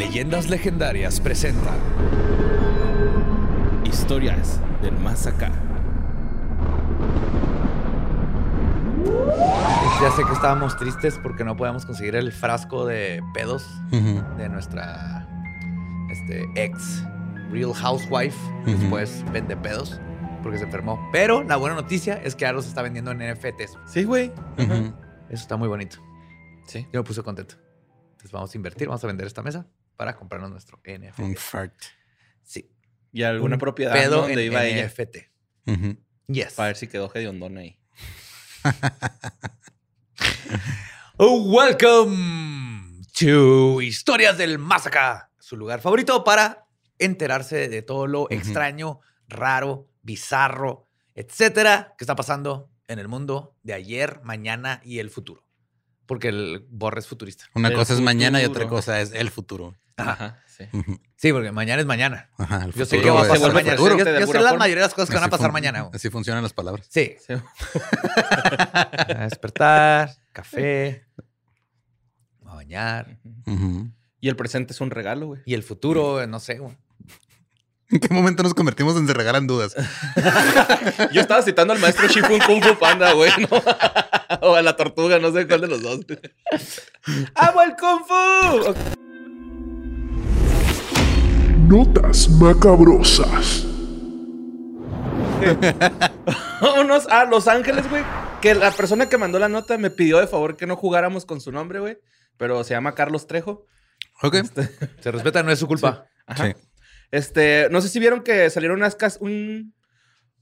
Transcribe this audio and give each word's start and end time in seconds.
Leyendas 0.00 0.48
Legendarias 0.48 1.20
presenta 1.20 1.74
Historias 3.84 4.58
del 4.80 4.96
más 4.98 5.26
acá. 5.26 5.52
Ya 10.00 10.10
sé 10.12 10.24
que 10.24 10.32
estábamos 10.32 10.78
tristes 10.78 11.20
porque 11.22 11.44
no 11.44 11.54
podíamos 11.54 11.84
conseguir 11.84 12.16
el 12.16 12.32
frasco 12.32 12.86
de 12.86 13.22
pedos 13.34 13.68
de 13.90 14.48
nuestra 14.48 15.28
este, 16.10 16.48
ex 16.54 17.04
Real 17.50 17.74
Housewife. 17.74 18.38
Después 18.64 19.22
vende 19.32 19.54
pedos 19.54 20.00
porque 20.42 20.56
se 20.56 20.64
enfermó. 20.64 20.98
Pero 21.12 21.42
la 21.42 21.56
buena 21.56 21.76
noticia 21.76 22.14
es 22.24 22.34
que 22.34 22.46
ahora 22.46 22.56
los 22.56 22.66
está 22.66 22.80
vendiendo 22.80 23.10
en 23.10 23.18
NFTs. 23.18 23.76
Sí, 23.84 24.04
güey. 24.04 24.32
Eso 24.56 25.42
está 25.42 25.58
muy 25.58 25.68
bonito. 25.68 25.98
Sí. 26.64 26.88
Yo 26.90 27.00
me 27.00 27.04
puse 27.04 27.22
contento. 27.22 27.56
Entonces 28.12 28.32
vamos 28.32 28.54
a 28.54 28.56
invertir, 28.56 28.88
vamos 28.88 29.04
a 29.04 29.06
vender 29.06 29.26
esta 29.26 29.42
mesa 29.42 29.66
para 30.00 30.16
comprarnos 30.16 30.50
nuestro 30.50 30.80
NFT. 30.82 31.18
Un 31.18 31.36
fart. 31.36 31.74
Sí. 32.42 32.72
Y 33.12 33.22
alguna 33.22 33.56
Un 33.56 33.60
propiedad 33.60 34.08
donde 34.08 34.32
en 34.32 34.40
iba 34.40 34.64
ella. 34.64 34.86
NFT. 34.86 35.16
Yes. 36.26 36.54
Para 36.54 36.68
ver 36.68 36.76
si 36.76 36.86
quedó 36.86 37.12
hediondón 37.14 37.58
ahí. 37.58 37.78
Oh, 41.22 41.42
welcome 41.52 43.02
to 43.18 43.82
Historias 43.82 44.38
del 44.38 44.58
Más 44.58 44.86
Acá, 44.86 45.30
su 45.38 45.54
lugar 45.58 45.82
favorito 45.82 46.24
para 46.24 46.66
enterarse 46.98 47.68
de 47.68 47.82
todo 47.82 48.06
lo 48.06 48.26
extraño, 48.30 49.00
raro, 49.28 49.90
bizarro, 50.00 50.88
etcétera, 51.14 51.94
que 51.98 52.04
está 52.04 52.16
pasando 52.16 52.70
en 52.88 53.00
el 53.00 53.08
mundo 53.08 53.54
de 53.62 53.74
ayer, 53.74 54.22
mañana 54.24 54.80
y 54.82 54.98
el 55.00 55.10
futuro. 55.10 55.44
Porque 56.10 56.26
el 56.26 56.66
borre 56.68 56.98
es 56.98 57.06
futurista. 57.06 57.44
Una 57.54 57.68
El 57.68 57.76
cosa 57.76 57.94
es 57.94 58.00
mañana 58.00 58.42
y 58.42 58.44
otra 58.44 58.66
cosa 58.66 59.00
es 59.00 59.12
el 59.12 59.30
futuro. 59.30 59.76
Ajá. 59.96 60.42
Sí. 60.48 60.64
Sí, 61.14 61.32
porque 61.32 61.52
mañana 61.52 61.80
es 61.80 61.86
mañana. 61.86 62.30
Ajá, 62.36 62.64
el 62.64 62.72
Yo 62.72 62.84
sé 62.84 63.00
que 63.00 63.10
va 63.10 63.22
a 63.22 63.28
pasar 63.28 63.52
mañana. 63.52 63.76
futuro. 63.76 63.96
Yo, 63.96 64.26
sé 64.26 64.40
la 64.40 64.54
mayoría 64.54 64.82
de 64.82 64.88
las 64.88 64.94
cosas 64.94 65.08
que 65.08 65.14
van 65.14 65.22
a 65.22 65.30
pasar 65.30 65.52
mañana. 65.52 65.82
güey. 65.82 65.92
Así 65.94 66.10
funcionan 66.10 66.42
las 66.42 66.52
palabras. 66.52 66.84
Sí. 66.90 67.14
Sí. 67.24 67.34
A 68.72 69.18
despertar, 69.30 70.10
café, 70.32 71.04
a 72.44 72.56
bañar. 72.56 73.16
Y 74.20 74.28
el 74.28 74.34
presente 74.34 74.72
es 74.72 74.80
un 74.80 74.90
regalo, 74.90 75.26
güey. 75.28 75.42
Y 75.44 75.54
el 75.54 75.62
futuro, 75.62 76.26
no 76.26 76.40
sé. 76.40 76.58
güey. 76.58 76.76
¿En 77.88 78.00
qué 78.00 78.12
momento 78.12 78.42
nos 78.42 78.54
convertimos 78.54 78.96
en 78.96 79.06
se 79.06 79.14
regalan 79.14 79.46
dudas? 79.46 79.76
Yo 81.12 81.20
estaba 81.20 81.40
citando 81.42 81.72
al 81.72 81.78
maestro 81.78 82.08
Shifun 82.08 82.40
Kung 82.40 82.64
Fu 82.64 82.76
Panda, 82.80 83.12
güey, 83.12 83.30
¿no? 83.48 83.62
o 84.42 84.54
a 84.54 84.62
la 84.62 84.76
tortuga, 84.76 85.18
no 85.18 85.32
sé 85.32 85.46
cuál 85.46 85.62
de 85.62 85.68
los 85.68 85.82
dos. 85.82 86.00
¡Amo 87.34 87.62
el 87.62 87.74
Kung 87.76 88.04
Fu! 88.06 88.74
Notas 91.68 92.28
macabrosas. 92.28 93.66
Vámonos 96.60 97.06
a 97.08 97.24
Los 97.24 97.48
Ángeles, 97.48 97.88
güey. 97.88 98.02
Que 98.42 98.54
la 98.54 98.70
persona 98.70 99.08
que 99.08 99.18
mandó 99.18 99.38
la 99.38 99.48
nota 99.48 99.78
me 99.78 99.90
pidió 99.90 100.18
de 100.18 100.26
favor 100.26 100.56
que 100.56 100.66
no 100.66 100.76
jugáramos 100.76 101.24
con 101.24 101.40
su 101.40 101.52
nombre, 101.52 101.80
güey. 101.80 101.98
Pero 102.36 102.62
se 102.64 102.74
llama 102.74 102.94
Carlos 102.94 103.26
Trejo. 103.26 103.66
Ok. 104.22 104.36
Se 105.00 105.10
respeta, 105.10 105.42
no 105.42 105.50
es 105.50 105.58
su 105.58 105.66
culpa. 105.66 106.06
Ajá. 106.26 106.46
Sí. 106.46 106.52
Este, 107.10 107.68
no 107.70 107.80
sé 107.80 107.88
si 107.88 107.98
vieron 107.98 108.22
que 108.22 108.50
salieron 108.50 108.78
unas 108.78 108.94
cas 108.94 109.18
un 109.20 109.74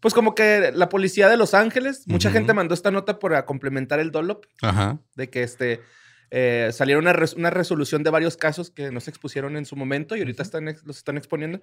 pues 0.01 0.15
como 0.15 0.35
que 0.35 0.71
la 0.75 0.89
policía 0.89 1.29
de 1.29 1.37
Los 1.37 1.55
Ángeles, 1.55 2.05
mucha 2.07 2.31
gente 2.31 2.55
mandó 2.55 2.75
esta 2.75 2.91
nota 2.91 3.19
para 3.19 3.45
complementar 3.47 3.99
el 4.01 4.11
Dolop 4.11 4.45
Ajá. 4.63 5.01
de 5.17 5.29
que 5.31 5.43
este 5.43 5.81
eh, 6.31 6.71
salieron 6.73 7.05
una, 7.05 7.13
res- 7.15 7.35
una 7.35 7.51
resolución 7.51 8.03
de 8.03 8.11
varios 8.11 8.37
casos 8.37 8.71
que 8.71 8.91
no 8.91 9.01
se 9.01 9.11
expusieron 9.11 9.57
en 9.57 9.65
su 9.65 9.77
momento 9.77 10.15
y 10.15 10.21
ahorita 10.21 10.43
están 10.43 10.67
los 10.85 10.99
están 10.99 11.17
exponiendo. 11.17 11.61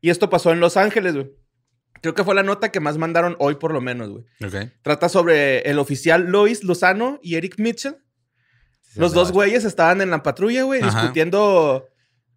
Y 0.00 0.10
esto 0.10 0.28
pasó 0.28 0.52
en 0.52 0.60
Los 0.60 0.76
Ángeles, 0.76 1.14
güey. 1.14 1.30
Creo 2.02 2.14
que 2.14 2.24
fue 2.24 2.34
la 2.34 2.42
nota 2.42 2.70
que 2.72 2.80
más 2.80 2.96
mandaron 2.98 3.36
hoy 3.38 3.56
por 3.56 3.72
lo 3.72 3.80
menos, 3.80 4.08
güey. 4.10 4.24
Trata 4.82 5.08
sobre 5.08 5.60
el 5.60 5.78
oficial 5.78 6.24
Lois 6.30 6.64
Lozano 6.64 7.18
y 7.22 7.34
Eric 7.36 7.58
Mitchell. 7.58 7.96
Los 8.96 9.12
dos 9.12 9.30
güeyes 9.32 9.64
estaban 9.64 10.00
en 10.00 10.10
la 10.10 10.22
patrulla, 10.22 10.64
güey, 10.64 10.82
discutiendo 10.82 11.86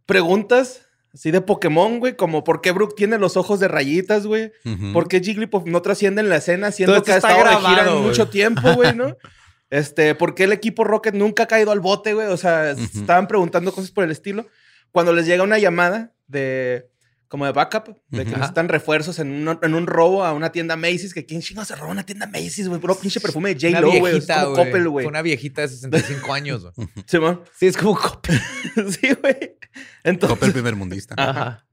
preguntas 0.05 0.82
así 1.13 1.31
de 1.31 1.41
Pokémon, 1.41 1.99
güey, 1.99 2.15
como 2.15 2.43
por 2.43 2.61
qué 2.61 2.71
Brook 2.71 2.95
tiene 2.95 3.17
los 3.17 3.37
ojos 3.37 3.59
de 3.59 3.67
rayitas, 3.67 4.25
güey. 4.25 4.51
¿Por 4.93 5.07
qué 5.07 5.19
Jigglypuff 5.19 5.65
no 5.65 5.81
trasciende 5.81 6.21
en 6.21 6.29
la 6.29 6.37
escena 6.37 6.71
siendo 6.71 6.95
Todo 6.95 7.03
que 7.03 7.11
ha 7.13 7.17
estado 7.17 7.37
de 7.37 7.43
gira 7.43 7.59
grabado, 7.59 7.89
en 7.89 7.95
güey. 7.97 8.07
mucho 8.07 8.29
tiempo, 8.29 8.73
güey, 8.73 8.95
¿no? 8.95 9.15
Este, 9.69 10.13
¿por 10.13 10.35
qué 10.35 10.43
el 10.43 10.51
equipo 10.51 10.83
Rocket 10.83 11.15
nunca 11.15 11.43
ha 11.43 11.47
caído 11.47 11.71
al 11.71 11.79
bote, 11.79 12.13
güey? 12.13 12.27
O 12.27 12.37
sea, 12.37 12.69
estaban 12.71 13.27
preguntando 13.27 13.71
cosas 13.71 13.89
por 13.89 14.03
el 14.03 14.11
estilo. 14.11 14.45
Cuando 14.91 15.13
les 15.13 15.25
llega 15.25 15.41
una 15.41 15.57
llamada 15.57 16.11
de 16.27 16.91
como 17.33 17.47
de 17.47 17.51
backup, 17.51 17.97
de 18.09 18.25
que 18.25 18.29
necesitan 18.29 18.69
refuerzos 18.69 19.17
en 19.17 19.47
un, 19.47 19.57
en 19.59 19.73
un 19.73 19.87
robo 19.87 20.23
a 20.23 20.33
una 20.33 20.51
tienda 20.51 20.75
Macy's, 20.75 21.15
que 21.15 21.25
quién 21.25 21.41
chingados 21.41 21.69
se 21.69 21.75
roba 21.75 21.89
una 21.89 22.05
tienda 22.05 22.27
Macy's, 22.27 22.67
güey, 22.67 22.79
puro 22.79 22.93
pinche 22.93 23.19
perfume 23.19 23.55
de 23.55 23.71
J-Lo, 23.71 23.91
güey, 23.91 24.17
es 24.17 24.27
como. 24.27 24.53
Coppel, 24.53 24.87
güey. 24.87 25.03
Fue 25.05 25.09
una 25.09 25.23
viejita 25.23 25.61
de 25.61 25.69
65 25.69 26.31
años, 26.31 26.61
güey. 26.61 26.87
Simón. 27.07 27.41
Sí, 27.57 27.65
es 27.65 27.75
como 27.75 27.97
Coppel. 27.97 28.39
sí, 28.91 29.15
güey. 29.19 29.57
Entonces, 30.03 30.37
Coppel 30.37 30.53
primer 30.53 30.75
mundista. 30.75 31.15
Ajá. 31.17 31.65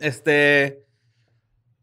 este. 0.00 0.84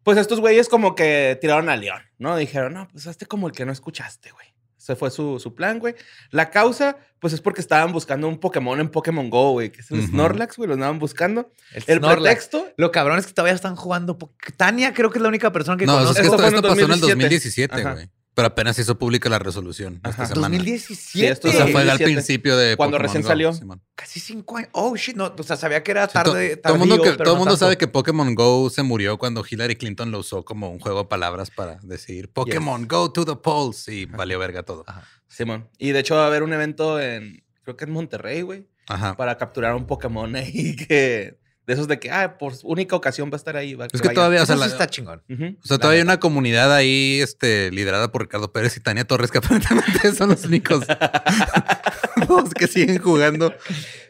Pues 0.03 0.17
estos 0.17 0.41
güeyes 0.41 0.67
como 0.67 0.93
que 0.93 1.37
tiraron 1.39 1.69
al 1.69 1.79
león, 1.79 2.01
¿no? 2.17 2.35
Dijeron, 2.35 2.73
no, 2.73 2.89
pues 2.89 3.07
hazte 3.07 3.25
como 3.25 3.47
el 3.47 3.53
que 3.53 3.65
no 3.65 3.71
escuchaste, 3.71 4.31
güey. 4.31 4.46
Ese 4.87 4.95
fue 4.95 5.11
su, 5.11 5.37
su 5.37 5.53
plan, 5.53 5.79
güey. 5.79 5.95
La 6.31 6.49
causa, 6.49 6.95
pues 7.19 7.33
es 7.33 7.41
porque 7.41 7.59
estaban 7.59 7.91
buscando 7.91 8.29
un 8.29 8.39
Pokémon 8.39 8.79
en 8.79 8.87
Pokémon 8.87 9.29
Go, 9.29 9.51
güey, 9.51 9.69
que 9.69 9.81
es 9.81 9.91
el. 9.91 10.07
Snorlax, 10.07 10.55
güey, 10.55 10.67
lo 10.69 10.75
andaban 10.75 10.97
buscando. 10.97 11.51
El, 11.73 11.83
El 11.87 11.99
pretexto, 11.99 12.67
Lo 12.77 12.89
cabrón 12.91 13.19
es 13.19 13.27
que 13.27 13.33
todavía 13.33 13.53
están 13.53 13.75
jugando. 13.75 14.17
Tania 14.55 14.93
creo 14.93 15.09
que 15.09 15.17
es 15.17 15.21
la 15.21 15.27
única 15.27 15.51
persona 15.51 15.75
que 15.77 15.85
No, 15.85 15.93
es 15.99 15.99
conoce. 16.05 16.21
que 16.21 16.27
Esto 16.27 16.35
esto, 16.35 16.37
fue 16.37 16.47
en 16.47 16.55
esto 16.55 16.67
pasó 16.69 16.85
en 16.85 16.91
el 16.93 16.99
2017. 17.01 17.75
2017, 17.75 17.75
Ajá. 17.81 17.93
güey. 17.95 18.09
Pero 18.37 18.49
apenas 18.49 18.77
hizo 18.77 18.99
pública 18.99 19.29
la 19.29 19.39
resolución 19.39 19.99
Ajá. 20.03 20.11
esta 20.23 20.35
semana. 20.35 20.55
2017. 20.57 20.95
Sí, 20.95 21.25
esto 21.25 21.47
O 21.47 21.51
sea, 21.51 21.61
fue 21.65 21.81
al 21.81 21.87
2017. 21.87 22.05
principio 22.13 22.55
de 22.55 22.77
Cuando 22.77 22.97
Pokémon 22.97 23.07
recién 23.07 23.23
Go, 23.23 23.27
salió. 23.27 23.51
Simón. 23.53 23.81
Casi 23.95 24.19
cinco 24.19 24.57
años. 24.57 24.69
Oh, 24.73 24.95
shit. 24.95 25.15
No, 25.15 25.33
o 25.35 25.41
sea, 25.43 25.57
sabía 25.57 25.81
que 25.81 25.89
era 25.89 26.05
Sí, 26.07 26.13
to- 26.13 26.23
tarde. 26.23 26.57
todo 26.57 26.73
el 26.73 26.79
mundo, 26.79 26.97
que, 27.01 27.09
pero 27.13 27.23
todo 27.23 27.33
no 27.33 27.39
mundo 27.39 27.53
tanto. 27.53 27.65
sabe 27.65 27.77
que 27.79 27.87
Pokémon 27.87 28.35
Go 28.35 28.69
se 28.69 28.83
murió 28.83 29.17
cuando 29.17 29.43
Hillary 29.49 29.75
Clinton 29.75 30.11
lo 30.11 30.19
usó 30.19 30.45
como 30.45 30.69
un 30.69 30.79
juego 30.79 30.99
de 30.99 31.05
palabras 31.05 31.49
para 31.49 31.79
decir 31.81 32.29
Pokémon 32.31 32.87
Go 32.87 33.11
to 33.11 33.25
the 33.25 33.35
polls 33.37 33.87
y 33.87 34.05
valió 34.05 34.37
verga 34.37 34.61
todo. 34.61 34.83
Ajá. 34.85 35.03
Simón. 35.27 35.67
Y 35.79 35.89
de 35.89 35.99
hecho 36.01 36.13
va 36.13 36.25
a 36.25 36.27
haber 36.27 36.43
un 36.43 36.53
evento 36.53 37.01
en, 37.01 37.43
creo 37.63 37.75
que 37.75 37.85
en 37.85 37.91
Monterrey, 37.91 38.43
güey, 38.43 38.67
Ajá. 38.87 39.17
para 39.17 39.35
capturar 39.39 39.73
un 39.73 39.87
Pokémon 39.87 40.35
ahí 40.35 40.75
que... 40.87 41.39
De 41.67 41.73
esos 41.73 41.87
de 41.89 41.99
que, 41.99 42.09
ah, 42.09 42.37
por 42.37 42.53
única 42.63 42.95
ocasión 42.95 43.29
va 43.29 43.33
a 43.33 43.37
estar 43.37 43.57
ahí. 43.57 43.75
Va, 43.75 43.85
Es 43.85 44.01
que 44.01 44.07
vaya. 44.07 44.13
todavía, 44.15 44.39
o 44.39 44.43
Eso 44.43 44.53
sea, 44.53 44.55
sí 44.55 44.59
la- 44.61 44.67
está 44.67 44.87
chingón. 44.87 45.21
O 45.61 45.67
sea, 45.67 45.77
todavía 45.77 45.97
hay 45.99 46.03
una 46.03 46.19
comunidad 46.19 46.73
ahí 46.73 47.19
este, 47.21 47.69
liderada 47.71 48.09
por 48.11 48.21
Ricardo 48.21 48.51
Pérez 48.53 48.77
y 48.77 48.79
Tania 48.79 49.05
Torres 49.05 49.29
que 49.31 49.37
aparentemente 49.39 50.13
son 50.15 50.29
los 50.29 50.45
únicos 50.45 50.85
dos 52.27 52.53
que 52.53 52.67
siguen 52.67 52.99
jugando. 52.99 53.53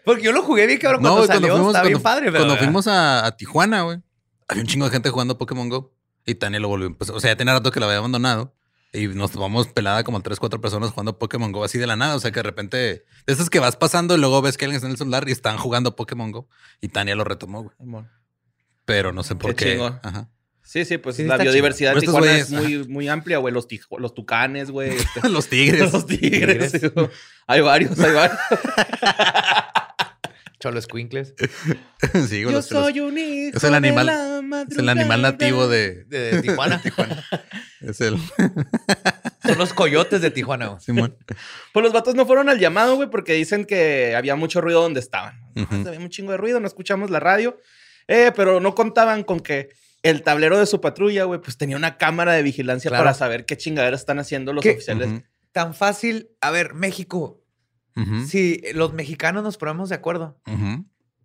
Porque 0.05 0.23
yo 0.23 0.31
lo 0.31 0.43
jugué 0.43 0.67
bien, 0.67 0.79
cabrón. 0.79 1.01
No, 1.01 1.09
Cuando 1.15 1.17
güey, 1.25 1.27
cuando 1.27 1.47
salió, 1.47 1.55
fuimos, 1.57 1.75
está 1.75 1.81
bien 1.87 1.99
cuando, 2.01 2.03
padre, 2.03 2.31
cuando 2.31 2.57
fuimos 2.57 2.87
a, 2.87 3.25
a 3.25 3.35
Tijuana, 3.35 3.81
güey, 3.81 3.97
había 4.47 4.61
un 4.63 4.67
chingo 4.67 4.85
de 4.85 4.91
gente 4.91 5.09
jugando 5.09 5.37
Pokémon 5.37 5.67
Go. 5.69 5.93
Y 6.25 6.35
Tania 6.35 6.59
lo 6.59 6.67
volvió. 6.67 6.87
empezar. 6.87 7.15
o 7.15 7.19
sea, 7.19 7.31
ya 7.31 7.37
tenía 7.37 7.53
rato 7.53 7.71
que 7.71 7.79
la 7.79 7.85
había 7.87 7.97
abandonado. 7.99 8.53
Y 8.93 9.07
nos 9.07 9.31
tomamos 9.31 9.67
pelada 9.67 10.03
como 10.03 10.21
tres, 10.21 10.39
cuatro 10.39 10.61
personas 10.61 10.91
jugando 10.91 11.19
Pokémon 11.19 11.51
Go 11.51 11.63
así 11.63 11.77
de 11.77 11.87
la 11.87 11.95
nada. 11.95 12.15
O 12.15 12.19
sea, 12.19 12.31
que 12.31 12.39
de 12.39 12.43
repente, 12.43 12.77
de 12.77 13.05
esas 13.25 13.49
que 13.49 13.59
vas 13.59 13.75
pasando 13.75 14.15
y 14.15 14.19
luego 14.19 14.41
ves 14.41 14.57
que 14.57 14.65
alguien 14.65 14.77
está 14.77 14.87
en 14.87 14.91
el 14.91 14.97
celular 14.97 15.27
y 15.27 15.31
están 15.31 15.57
jugando 15.57 15.95
Pokémon 15.95 16.31
Go. 16.31 16.47
Y 16.81 16.87
Tania 16.87 17.15
lo 17.15 17.23
retomó, 17.23 17.63
güey. 17.63 18.05
Pero 18.85 19.11
no 19.11 19.23
sé 19.23 19.35
por 19.35 19.53
Qué 19.55 19.77
qué. 19.77 19.91
Ajá. 20.01 20.29
Sí, 20.67 20.83
sí, 20.83 20.97
pues 20.97 21.15
Sí, 21.15 21.23
la 21.23 21.37
biodiversidad 21.37 21.95
de. 21.95 22.01
Tijuana 22.01 22.37
es 22.37 22.51
muy, 22.51 22.85
muy 22.89 23.07
amplia, 23.07 23.37
güey. 23.37 23.53
Los, 23.53 23.67
los 23.99 24.13
tucanes, 24.13 24.69
güey. 24.69 24.89
este, 25.15 25.29
Los 25.29 25.47
tigres. 25.47 25.93
los 25.93 26.05
tigres. 26.05 26.71
sí, 26.71 26.79
hay 27.47 27.61
varios, 27.61 27.97
hay 27.99 28.13
varios. 28.13 28.37
Cholo 30.59 30.81
Squinkles. 30.81 31.35
sí, 32.29 32.41
los- 32.43 32.71
los- 32.71 32.91
un 32.97 33.17
hijo 33.17 33.57
es 33.57 33.63
el 33.63 33.73
animal- 33.75 34.07
de 34.07 34.11
la 34.47 34.61
es 34.69 34.77
el 34.77 34.89
animal 34.89 35.21
nativo 35.21 35.67
de. 35.67 36.03
De 36.05 36.41
Tijuana. 36.41 36.81
Es 37.81 38.01
el. 38.01 38.17
Son 39.43 39.57
los 39.57 39.71
coyotes 39.73 40.19
de 40.21 40.31
Tijuana. 40.31 40.67
güey. 40.67 40.79
Simón. 40.81 41.15
Pues 41.73 41.83
los 41.83 41.93
vatos 41.93 42.15
no 42.15 42.25
fueron 42.25 42.49
al 42.49 42.59
llamado, 42.59 42.95
güey, 42.95 43.09
porque 43.09 43.33
dicen 43.33 43.65
que 43.65 44.15
había 44.15 44.35
mucho 44.35 44.61
ruido 44.61 44.81
donde 44.81 44.99
estaban. 44.99 45.39
Había 45.55 45.99
un 45.99 46.09
chingo 46.09 46.31
de 46.31 46.37
ruido, 46.37 46.59
no 46.59 46.67
escuchamos 46.67 47.11
la 47.11 47.19
radio. 47.19 47.59
Eh, 48.07 48.31
pero 48.35 48.59
no 48.59 48.73
contaban 48.73 49.23
con 49.23 49.39
que 49.39 49.69
el 50.01 50.23
tablero 50.23 50.57
de 50.57 50.65
su 50.65 50.81
patrulla, 50.81 51.25
güey, 51.25 51.39
pues 51.39 51.57
tenía 51.57 51.75
una 51.77 51.97
cámara 51.97 52.33
de 52.33 52.41
vigilancia 52.41 52.89
Claro. 52.89 53.03
para 53.03 53.13
saber 53.13 53.45
qué 53.45 53.57
chingadera 53.57 53.95
están 53.95 54.17
haciendo 54.19 54.53
los 54.53 54.63
¿Qué? 54.63 54.71
oficiales. 54.71 55.09
Tan 55.51 55.73
fácil. 55.75 56.29
A 56.41 56.49
ver, 56.51 56.73
México. 56.73 57.41
Si 58.27 58.61
los 58.73 58.93
mexicanos 58.93 59.43
nos 59.43 59.57
ponemos 59.57 59.89
de 59.89 59.95
acuerdo, 59.95 60.39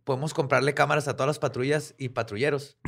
podemos 0.04 0.34
comprarle 0.34 0.74
cámaras 0.74 1.06
a 1.08 1.14
todas 1.14 1.28
las 1.28 1.38
patrullas 1.38 1.94
y 1.98 2.08
patrulleros. 2.10 2.78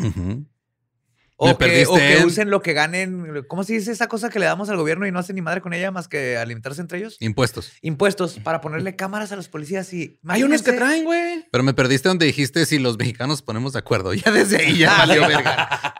O 1.36 1.58
que, 1.58 1.84
o 1.88 1.96
que 1.96 2.19
en- 2.19 2.26
usen 2.26 2.48
lo 2.48 2.62
que 2.62 2.72
ganen. 2.75 3.44
¿Cómo 3.48 3.64
se 3.64 3.72
dice 3.72 3.90
esa 3.90 4.06
cosa 4.06 4.31
que 4.31 4.38
le 4.38 4.46
damos 4.46 4.69
al 4.69 4.76
gobierno 4.76 5.04
y 5.04 5.10
no 5.10 5.19
hacen 5.19 5.34
ni 5.34 5.42
madre 5.42 5.60
con 5.60 5.75
ella 5.75 5.90
más 5.90 6.06
que 6.06 6.36
alimentarse 6.36 6.81
entre 6.81 6.98
ellos? 6.98 7.16
Impuestos. 7.19 7.72
Impuestos 7.82 8.38
para 8.38 8.60
ponerle 8.60 8.94
cámaras 8.94 9.32
a 9.32 9.36
los 9.36 9.48
policías 9.48 9.92
y. 9.92 10.20
Hay 10.28 10.44
unos 10.44 10.62
que 10.62 10.72
traen, 10.75 11.02
güey. 11.04 11.44
Pero 11.50 11.64
me 11.64 11.75
perdiste 11.75 12.08
donde 12.08 12.26
dijiste 12.26 12.64
si 12.66 12.78
los 12.78 12.96
mexicanos 12.98 13.42
ponemos 13.42 13.72
de 13.72 13.81
acuerdo. 13.81 14.14
Ya 14.25 14.31
desde 14.31 14.58
ahí 14.58 14.78
ya 14.78 14.96
valió 14.96 15.22
verga. 15.28 15.94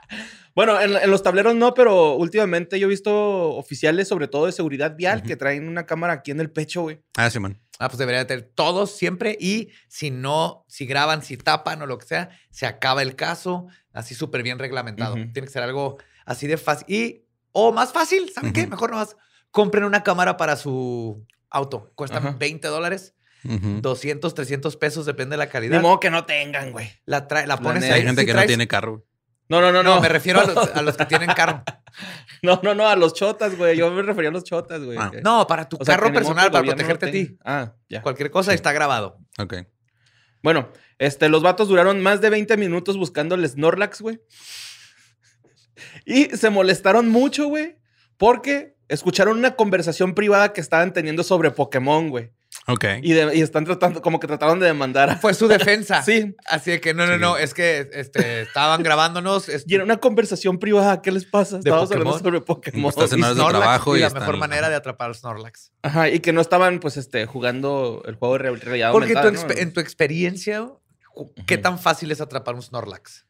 Bueno, 0.55 0.81
en, 0.81 0.97
en 0.97 1.11
los 1.11 1.23
tableros 1.23 1.55
no, 1.57 1.75
pero 1.75 2.15
últimamente 2.15 2.79
yo 2.79 2.87
he 2.87 2.91
visto 2.91 3.13
oficiales, 3.57 4.07
sobre 4.09 4.29
todo 4.29 4.47
de 4.47 4.53
seguridad 4.53 4.95
vial, 4.97 5.23
que 5.23 5.37
traen 5.37 5.67
una 5.67 5.85
cámara 5.87 6.13
aquí 6.13 6.31
en 6.31 6.41
el 6.41 6.51
pecho, 6.51 6.83
güey. 6.83 7.01
Ah, 7.17 7.29
Simón. 7.29 7.61
Ah, 7.81 7.89
pues 7.89 7.99
debería 7.99 8.25
tener 8.27 8.45
todos 8.55 8.97
siempre. 8.97 9.37
Y 9.41 9.71
si 9.89 10.13
no, 10.13 10.65
si 10.69 10.87
graban, 10.87 11.23
si 11.23 11.37
tapan 11.37 11.83
o 11.83 11.87
lo 11.87 11.99
que 11.99 12.07
sea, 12.07 12.31
se 12.51 12.67
acaba 12.67 13.03
el 13.03 13.17
caso. 13.17 13.67
Así 13.93 14.15
súper 14.15 14.45
bien 14.45 14.61
reglamentado. 14.61 15.15
Tiene 15.15 15.43
que 15.43 15.49
ser 15.49 15.63
algo 15.65 15.99
así 16.25 16.47
de 16.47 16.57
fácil. 16.57 16.87
Y, 16.89 17.25
o 17.51 17.73
más 17.73 17.93
fácil, 17.93 18.31
¿saben 18.33 18.53
qué? 18.53 18.67
Mejor 18.69 18.91
nomás 18.93 19.17
compren 19.51 19.83
una 19.85 20.05
cámara 20.05 20.37
para 20.37 20.55
su 20.57 21.27
auto. 21.51 21.91
Cuestan 21.97 22.27
Ajá. 22.29 22.37
20 22.39 22.69
dólares, 22.69 23.15
Ujú. 23.45 23.81
200, 23.81 24.33
300 24.35 24.77
pesos, 24.77 25.05
depende 25.05 25.35
de 25.35 25.39
la 25.39 25.49
calidad. 25.49 25.81
modo 25.83 25.99
que 26.01 26.11
no 26.11 26.25
tengan, 26.27 26.71
güey. 26.71 26.91
La, 27.07 27.27
trae, 27.27 27.47
la 27.49 27.57
pones 27.57 27.83
neta. 27.83 27.95
ahí. 27.95 28.01
Hay 28.03 28.07
gente 28.07 28.23
Si 28.23 28.27
que 28.27 28.35
no 28.35 28.47
tiene 28.47 28.69
carro. 28.69 29.05
No, 29.49 29.61
no, 29.61 29.71
no, 29.73 29.83
No, 29.83 29.97
no. 29.97 30.01
me 30.01 30.09
refiero 30.09 30.41
a 30.41 30.47
los, 30.47 30.57
a 30.57 30.83
los 30.83 30.97
que 30.97 31.07
tienen 31.07 31.31
carro. 31.31 31.63
No, 32.43 32.61
no, 32.63 32.75
no, 32.75 32.87
a 32.87 32.95
los 32.97 33.15
chotas, 33.15 33.57
güey. 33.57 33.77
Yo 33.77 33.91
me 33.91 34.03
refería 34.03 34.29
a 34.29 34.33
los 34.33 34.45
chotas, 34.45 34.83
güey. 34.83 34.99
Ah. 34.99 35.11
No, 35.23 35.47
para 35.47 35.67
tu 35.67 35.79
o 35.81 35.85
sea, 35.85 35.95
carro 35.95 36.13
personal, 36.13 36.51
para 36.51 36.65
protegerte 36.65 37.07
no 37.07 37.09
a 37.09 37.13
ti. 37.13 37.39
Ah, 37.43 37.73
ya. 37.89 38.03
Cualquier 38.03 38.31
cosa 38.31 38.53
está 38.53 38.73
grabado. 38.73 39.17
Ok. 39.39 39.55
Bueno, 40.43 40.69
este, 40.99 41.31
los 41.31 41.43
vatos 41.43 41.69
duraron 41.69 42.03
más 42.03 42.21
de 42.21 42.29
20 42.29 42.57
minutos 42.59 42.99
buscando 42.99 43.35
el 43.35 43.49
Snorlax, 43.49 44.03
güey. 44.03 44.21
Y 46.05 46.25
se 46.37 46.51
molestaron 46.51 47.09
mucho, 47.09 47.47
güey, 47.47 47.79
porque 48.19 48.77
escucharon 48.89 49.39
una 49.39 49.57
conversación 49.57 50.15
privada 50.15 50.53
que 50.53 50.61
estaban 50.61 50.93
teniendo 50.93 51.23
sobre 51.23 51.51
Pokémon, 51.51 52.11
güey. 52.11 52.33
Ok. 52.67 52.85
Y, 53.03 53.13
de- 53.13 53.37
y 53.37 53.43
están 53.43 53.65
tratando, 53.65 54.01
como 54.01 54.19
que 54.21 54.27
trataron 54.27 54.59
de 54.59 54.67
demandar. 54.67 55.11
a- 55.11 55.17
Fue 55.17 55.35
su 55.35 55.49
defensa. 55.49 56.03
Sí. 56.03 56.35
Así 56.47 56.71
de 56.71 56.81
que 56.81 56.95
no, 56.95 57.07
no, 57.07 57.15
Sí. 57.15 57.21
no, 57.21 57.37
es 57.37 57.53
que 57.53 57.91
este, 57.93 58.43
estaban 58.43 58.83
grabándonos. 58.83 59.49
este, 59.51 59.71
Y 59.71 59.75
era 59.75 59.85
una 59.85 59.99
conversación 59.99 60.59
privada. 60.59 61.03
¿Qué 61.03 61.13
les 61.13 61.25
pasa? 61.27 61.59
Estábamos 61.59 61.91
hablando 61.93 62.19
sobre 62.19 62.41
Pokémon. 62.41 62.89
Estás 62.89 63.13
en 63.13 63.23
horas 63.23 63.37
de 63.37 63.45
trabajo 63.45 63.95
y 63.95 63.99
y 63.99 64.01
la 64.01 64.07
están- 64.07 64.23
mejor 64.23 64.39
manera 64.39 64.69
de 64.71 64.77
atrapar 64.77 65.11
a 65.11 65.15
Snorlax. 65.15 65.73
Ajá, 65.83 66.09
y 66.09 66.21
que 66.21 66.33
no 66.33 66.41
estaban, 66.41 66.81
pues, 66.81 66.97
este, 66.97 67.27
jugando 67.27 68.03
el 68.07 68.15
juego 68.15 68.35
de 68.35 68.39
real- 68.39 68.61
realidad 68.61 68.93
Porque 68.93 69.13
en 69.61 69.73
tu 69.73 69.81
experiencia, 69.81 70.67
¿qué 71.47 71.59
tan 71.59 71.79
fácil 71.79 72.11
es 72.13 72.21
atrapar 72.21 72.55
un 72.55 72.63
Snorlax? 72.63 73.27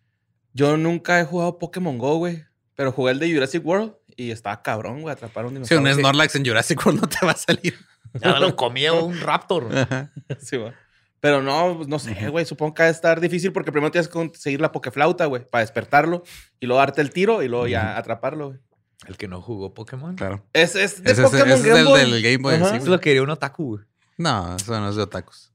Yo 0.53 0.77
nunca 0.77 1.19
he 1.21 1.25
jugado 1.25 1.59
Pokémon 1.59 1.99
Go, 1.99 2.19
güey. 2.19 2.45
Pero 2.77 2.91
jugué 2.93 3.13
el 3.13 3.19
de 3.21 3.33
Jurassic 3.33 3.65
World 3.65 3.95
y 4.17 4.31
estaba 4.33 4.61
cabrón, 4.63 5.03
güey, 5.03 5.13
atrapar 5.13 5.45
un 5.45 5.51
Si 5.51 5.55
dinosaurio. 5.55 5.93
un 5.95 5.99
Snorlax 6.01 6.35
en 6.35 6.45
Jurassic 6.45 6.85
World 6.85 7.01
no 7.03 7.09
te 7.09 7.25
va 7.25 7.33
a 7.33 7.37
salir. 7.37 7.75
Ya 8.15 8.39
lo 8.39 8.55
comió 8.57 9.05
un 9.05 9.21
Raptor. 9.21 9.69
Sí, 10.41 10.57
güey. 10.57 10.73
Pero 11.21 11.43
no, 11.43 11.75
pues, 11.77 11.89
no 11.89 11.99
sé, 11.99 12.29
güey. 12.29 12.45
Supongo 12.45 12.75
que 12.75 12.83
va 12.83 12.89
a 12.89 12.93
estar 12.93 13.19
difícil 13.21 13.51
porque 13.53 13.73
primero 13.73 13.91
tienes 13.91 14.09
que 14.09 14.13
conseguir 14.13 14.61
la 14.61 14.73
Pokeflauta, 14.73 15.25
güey, 15.27 15.49
para 15.49 15.61
despertarlo 15.63 16.23
y 16.61 16.67
luego 16.67 16.81
darte 16.81 17.01
el 17.01 17.11
tiro 17.11 17.43
y 17.43 17.49
luego 17.49 17.67
ya 17.67 17.97
atraparlo, 17.97 18.49
güey. 18.49 18.59
El 19.07 19.17
que 19.17 19.27
no 19.29 19.41
jugó 19.43 19.73
Pokémon. 19.75 20.17
Claro. 20.17 20.47
Es, 20.53 20.77
es 20.77 21.03
de 21.03 21.13
Ese 21.13 21.23
es, 21.23 21.31
Pokémon 21.31 21.49
ese 21.51 21.61
es 21.61 21.65
Game 21.67 21.81
el 21.81 21.87
Boy. 21.87 22.01
del 22.01 22.23
Game 22.23 22.37
Boy. 22.39 22.57
Sí, 22.57 22.63
Eso 22.63 22.75
es 22.77 22.87
lo 22.87 22.99
que 23.01 23.11
quería 23.11 23.23
un 23.23 23.31
otaku. 23.31 23.77
güey. 23.77 23.85
No, 24.19 24.55
eso 24.57 24.79
no 24.81 24.89
es 24.91 24.97
de 24.97 25.03
otakus. 25.03 25.53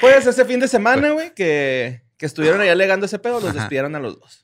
Pues 0.00 0.26
ese 0.26 0.44
fin 0.44 0.60
de 0.60 0.68
semana, 0.68 1.10
güey, 1.10 1.34
que, 1.34 2.02
que 2.16 2.26
estuvieron 2.26 2.60
ahí 2.60 2.68
alegando 2.68 3.06
ese 3.06 3.18
pedo, 3.18 3.40
los 3.40 3.50
Ajá. 3.50 3.60
despidieron 3.60 3.94
a 3.96 4.00
los 4.00 4.18
dos. 4.20 4.43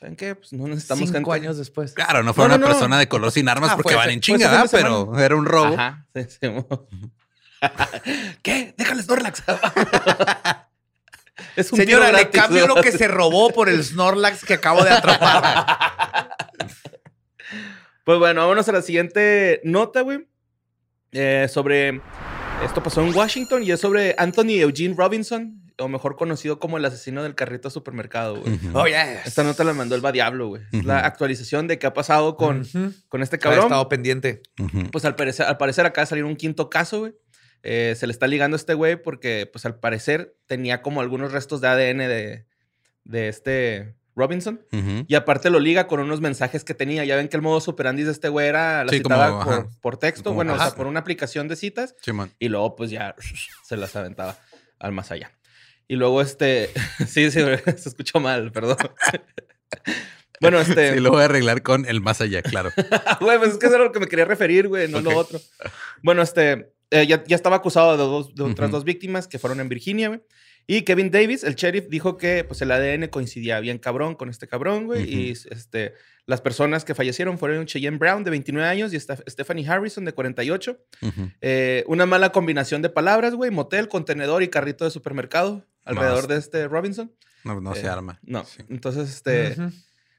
¿Saben 0.00 0.16
qué? 0.16 0.34
Pues 0.34 0.52
no 0.54 0.66
necesitamos 0.66 1.10
Cinco 1.10 1.32
gente. 1.32 1.46
años 1.46 1.58
después. 1.58 1.92
Claro, 1.92 2.22
no 2.22 2.32
fue 2.32 2.44
No, 2.44 2.54
una 2.54 2.58
no, 2.58 2.66
no. 2.66 2.72
persona 2.72 2.98
de 2.98 3.06
color 3.06 3.30
sin 3.30 3.48
armas 3.50 3.72
Ah, 3.72 3.76
porque 3.76 3.90
fue 3.90 3.96
van 3.96 4.08
ese- 4.08 4.14
en 4.14 4.22
fue 4.22 4.34
ese 4.36 4.44
chinga, 4.44 4.62
fin 4.62 4.78
de 4.80 4.84
¿verdad? 4.84 5.06
pero 5.12 5.24
era 5.24 5.36
un 5.36 5.44
robo. 5.44 5.74
Ajá. 5.74 6.06
Sí, 6.14 6.22
sí, 6.40 6.48
mo. 6.48 6.66
¿Qué? 8.42 8.74
Déjale 8.78 9.02
Snorlax. 9.02 9.42
es 11.56 11.72
un 11.72 11.78
Señora, 11.78 12.06
le 12.06 12.12
gratis, 12.22 12.40
cambio 12.40 12.66
¿no? 12.66 12.76
lo 12.76 12.82
que 12.82 12.92
se 12.92 13.08
robó 13.08 13.50
por 13.50 13.68
el 13.68 13.82
Snorlax 13.84 14.44
que 14.44 14.54
acabo 14.54 14.82
de 14.82 14.90
atrapar. 14.90 16.30
Pues 18.04 18.18
bueno, 18.18 18.40
vámonos 18.40 18.68
a 18.68 18.72
la 18.72 18.82
siguiente 18.82 19.60
nota, 19.64 20.00
güey. 20.00 20.26
Eh, 21.12 21.46
sobre. 21.52 22.00
Esto 22.64 22.82
pasó 22.82 23.02
en 23.02 23.14
Washington 23.14 23.62
y 23.62 23.70
es 23.72 23.80
sobre 23.80 24.14
Anthony 24.18 24.60
Eugene 24.60 24.94
Robinson, 24.96 25.59
o 25.80 25.88
mejor 25.88 26.16
conocido 26.16 26.58
como 26.58 26.78
el 26.78 26.84
asesino 26.84 27.22
del 27.22 27.34
carrito 27.34 27.68
de 27.68 27.72
supermercado, 27.72 28.36
güey. 28.40 28.54
Ujú. 28.54 28.78
Oh, 28.78 28.86
yes. 28.86 29.26
Esta 29.26 29.42
nota 29.42 29.64
la 29.64 29.72
mandó 29.72 29.94
el 29.96 30.04
Va 30.04 30.12
Diablo, 30.12 30.48
güey. 30.48 30.62
Es 30.72 30.84
la 30.84 30.98
Ujú. 30.98 31.06
actualización 31.06 31.66
de 31.66 31.78
qué 31.78 31.86
ha 31.86 31.92
pasado 31.94 32.36
con, 32.36 32.66
con 33.08 33.22
este 33.22 33.36
Ha 33.36 33.38
cabrón. 33.40 33.62
estado 33.64 33.88
pendiente. 33.88 34.42
Pues 34.92 35.04
al 35.04 35.16
parecer, 35.16 35.46
al 35.46 35.56
parecer 35.58 35.86
acaba 35.86 36.04
de 36.04 36.08
salir 36.10 36.24
un 36.24 36.36
quinto 36.36 36.70
caso, 36.70 37.00
güey. 37.00 37.14
Eh, 37.62 37.94
se 37.96 38.06
le 38.06 38.12
está 38.12 38.26
ligando 38.26 38.54
a 38.54 38.58
este 38.58 38.74
güey 38.74 38.96
porque, 39.02 39.48
pues 39.52 39.66
al 39.66 39.78
parecer, 39.80 40.34
tenía 40.46 40.80
como 40.82 41.00
algunos 41.00 41.32
restos 41.32 41.60
de 41.60 41.68
ADN 41.68 41.98
de, 41.98 42.46
de 43.04 43.28
este 43.28 43.96
Robinson. 44.16 44.60
Y 45.06 45.14
aparte 45.14 45.50
lo 45.50 45.60
liga 45.60 45.86
con 45.86 46.00
unos 46.00 46.20
mensajes 46.20 46.64
que 46.64 46.74
tenía. 46.74 47.04
Ya 47.04 47.16
ven 47.16 47.28
que 47.28 47.36
el 47.36 47.42
modo 47.42 47.60
superandis 47.60 48.06
de 48.06 48.12
este 48.12 48.28
güey 48.28 48.48
era 48.48 48.84
la 48.84 48.90
Sí, 48.90 48.98
citada 48.98 49.44
como, 49.44 49.70
por, 49.80 49.96
texto, 49.98 50.24
Como, 50.24 50.36
bueno, 50.36 50.54
o 50.54 50.58
sea, 50.58 50.70
por 50.74 50.86
una 50.86 51.00
aplicación 51.00 51.48
de 51.48 51.56
citas. 51.56 51.94
Simón. 52.02 52.32
Y 52.38 52.48
luego, 52.48 52.76
pues 52.76 52.90
ya 52.90 53.14
se 53.64 53.76
las 53.76 53.94
aventaba 53.96 54.36
al 54.78 54.92
más 54.92 55.10
allá. 55.10 55.30
Y 55.90 55.96
luego, 55.96 56.22
este. 56.22 56.70
sí, 57.08 57.32
sí, 57.32 57.40
se 57.76 57.88
escuchó 57.88 58.20
mal, 58.20 58.52
perdón. 58.52 58.76
bueno, 60.40 60.60
este. 60.60 60.94
Sí, 60.94 61.00
lo 61.00 61.10
voy 61.10 61.22
a 61.22 61.24
arreglar 61.24 61.62
con 61.62 61.84
el 61.84 62.00
más 62.00 62.20
allá, 62.20 62.42
claro. 62.42 62.70
Güey, 63.20 63.38
pues 63.38 63.50
es 63.50 63.58
que 63.58 63.66
eso 63.66 63.74
era 63.74 63.86
lo 63.86 63.90
que 63.90 63.98
me 63.98 64.06
quería 64.06 64.24
referir, 64.24 64.68
güey, 64.68 64.86
no 64.86 65.00
lo 65.00 65.16
otro. 65.16 65.40
Bueno, 66.04 66.22
este, 66.22 66.74
eh, 66.92 67.08
ya, 67.08 67.24
ya 67.24 67.34
estaba 67.34 67.56
acusado 67.56 67.90
de, 67.90 68.04
dos, 68.04 68.36
de 68.36 68.44
otras 68.44 68.70
dos 68.70 68.84
víctimas 68.84 69.26
que 69.26 69.40
fueron 69.40 69.58
en 69.58 69.68
Virginia, 69.68 70.06
güey. 70.06 70.20
Y 70.68 70.82
Kevin 70.82 71.10
Davis, 71.10 71.42
el 71.42 71.56
sheriff, 71.56 71.88
dijo 71.88 72.16
que 72.16 72.44
pues, 72.44 72.62
el 72.62 72.70
ADN 72.70 73.08
coincidía 73.08 73.58
bien 73.58 73.78
cabrón 73.78 74.14
con 74.14 74.28
este 74.28 74.46
cabrón, 74.46 74.86
güey. 74.86 75.12
Y 75.12 75.32
este, 75.32 75.94
las 76.26 76.40
personas 76.40 76.84
que 76.84 76.94
fallecieron 76.94 77.36
fueron 77.36 77.66
Cheyenne 77.66 77.98
Brown, 77.98 78.22
de 78.22 78.30
29 78.30 78.68
años, 78.68 78.94
y 78.94 79.00
Stephanie 79.00 79.68
Harrison, 79.68 80.04
de 80.04 80.12
48. 80.12 80.78
Ujú. 81.02 81.30
Eh, 81.40 81.82
una 81.88 82.06
mala 82.06 82.30
combinación 82.30 82.80
de 82.80 82.90
palabras, 82.90 83.34
güey. 83.34 83.50
Motel, 83.50 83.88
contenedor 83.88 84.44
y 84.44 84.48
carrito 84.48 84.84
de 84.84 84.92
supermercado 84.92 85.66
alrededor 85.90 86.22
Más. 86.22 86.28
de 86.28 86.36
este 86.36 86.68
Robinson. 86.68 87.12
No, 87.44 87.60
no 87.60 87.74
se 87.74 87.82
Eh, 87.86 87.88
arma. 87.88 88.18
No. 88.22 88.44
Sí. 88.44 88.62
Entonces, 88.68 89.10
este... 89.10 89.56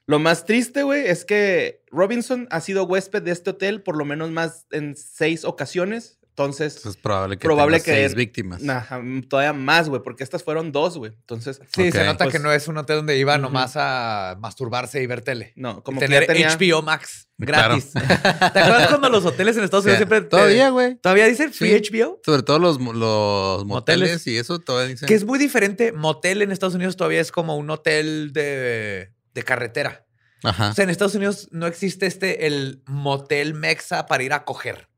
Lo 0.06 0.18
más 0.18 0.44
triste, 0.44 0.82
güey, 0.82 1.06
es 1.06 1.24
que 1.24 1.84
Robinson 1.92 2.48
ha 2.50 2.60
sido 2.60 2.84
huésped 2.84 3.22
de 3.22 3.30
este 3.30 3.50
hotel 3.50 3.82
por 3.82 3.96
lo 3.96 4.04
menos 4.04 4.30
más 4.30 4.66
en 4.72 4.96
seis 4.96 5.44
ocasiones. 5.44 6.18
Entonces, 6.32 6.76
Entonces 6.76 6.96
es 6.96 7.02
probable 7.02 7.36
que 7.36 7.46
Probable 7.46 7.76
que 7.82 7.92
seis 7.92 8.14
víctimas. 8.14 8.62
mm, 8.62 9.20
todavía 9.28 9.52
más, 9.52 9.90
güey, 9.90 10.00
porque 10.02 10.24
estas 10.24 10.42
fueron 10.42 10.72
dos, 10.72 10.96
güey. 10.96 11.12
Entonces, 11.12 11.60
Sí, 11.74 11.92
se 11.92 12.04
nota 12.06 12.24
Pues- 12.24 12.32
que 12.34 12.38
no 12.42 12.50
es 12.50 12.68
un 12.68 12.78
hotel 12.78 12.96
donde 12.96 13.18
iba 13.18 13.36
nomás 13.36 13.72
a 13.76 14.36
masturbarse 14.40 15.02
y 15.02 15.06
ver 15.06 15.20
tele. 15.20 15.52
no, 15.56 15.82
como 15.82 16.00
que 16.00 16.06
tener 16.06 16.22
ya 16.22 16.26
tenía... 16.32 16.48
HBO 16.56 16.80
Max 16.80 17.28
Claro. 17.38 17.74
gratis. 17.74 17.92
¿Te 18.52 18.58
acuerdas 18.60 18.88
cuando 18.88 19.10
los 19.10 19.26
hoteles 19.26 19.56
en 19.58 19.64
Estados 19.64 19.84
O 19.84 19.88
sea, 19.88 19.96
Unidos 19.98 20.08
siempre 20.08 20.28
Todavía, 20.30 20.70
güey. 20.70 20.96
todavía 20.96 21.26
dicen 21.26 21.52
free 21.52 21.78
Sí. 21.84 21.90
HBO? 21.92 22.20
Sobre 22.24 22.42
todo 22.42 22.58
los, 22.58 22.80
los 22.80 23.66
moteles, 23.66 24.08
Moteles. 24.12 24.26
y 24.26 24.38
eso 24.38 24.58
todavía 24.58 24.88
dicen. 24.88 25.06
Que 25.08 25.14
es 25.14 25.24
muy 25.26 25.38
diferente. 25.38 25.92
Motel 25.92 26.40
en 26.40 26.50
Estados 26.52 26.74
Unidos 26.74 26.96
todavía 26.96 27.20
es 27.20 27.30
como 27.32 27.56
un 27.56 27.68
hotel 27.68 28.32
de, 28.32 29.12
de 29.34 29.42
carretera. 29.42 30.06
Ajá. 30.44 30.70
O 30.70 30.74
sea, 30.74 30.84
en 30.84 30.90
Estados 30.90 31.14
Unidos 31.14 31.48
no 31.52 31.66
existe 31.66 32.06
este, 32.06 32.46
el 32.46 32.82
motel 32.86 33.52
mexa 33.54 34.06
para 34.06 34.22
ir 34.22 34.32
a 34.32 34.44
coger. 34.44 34.88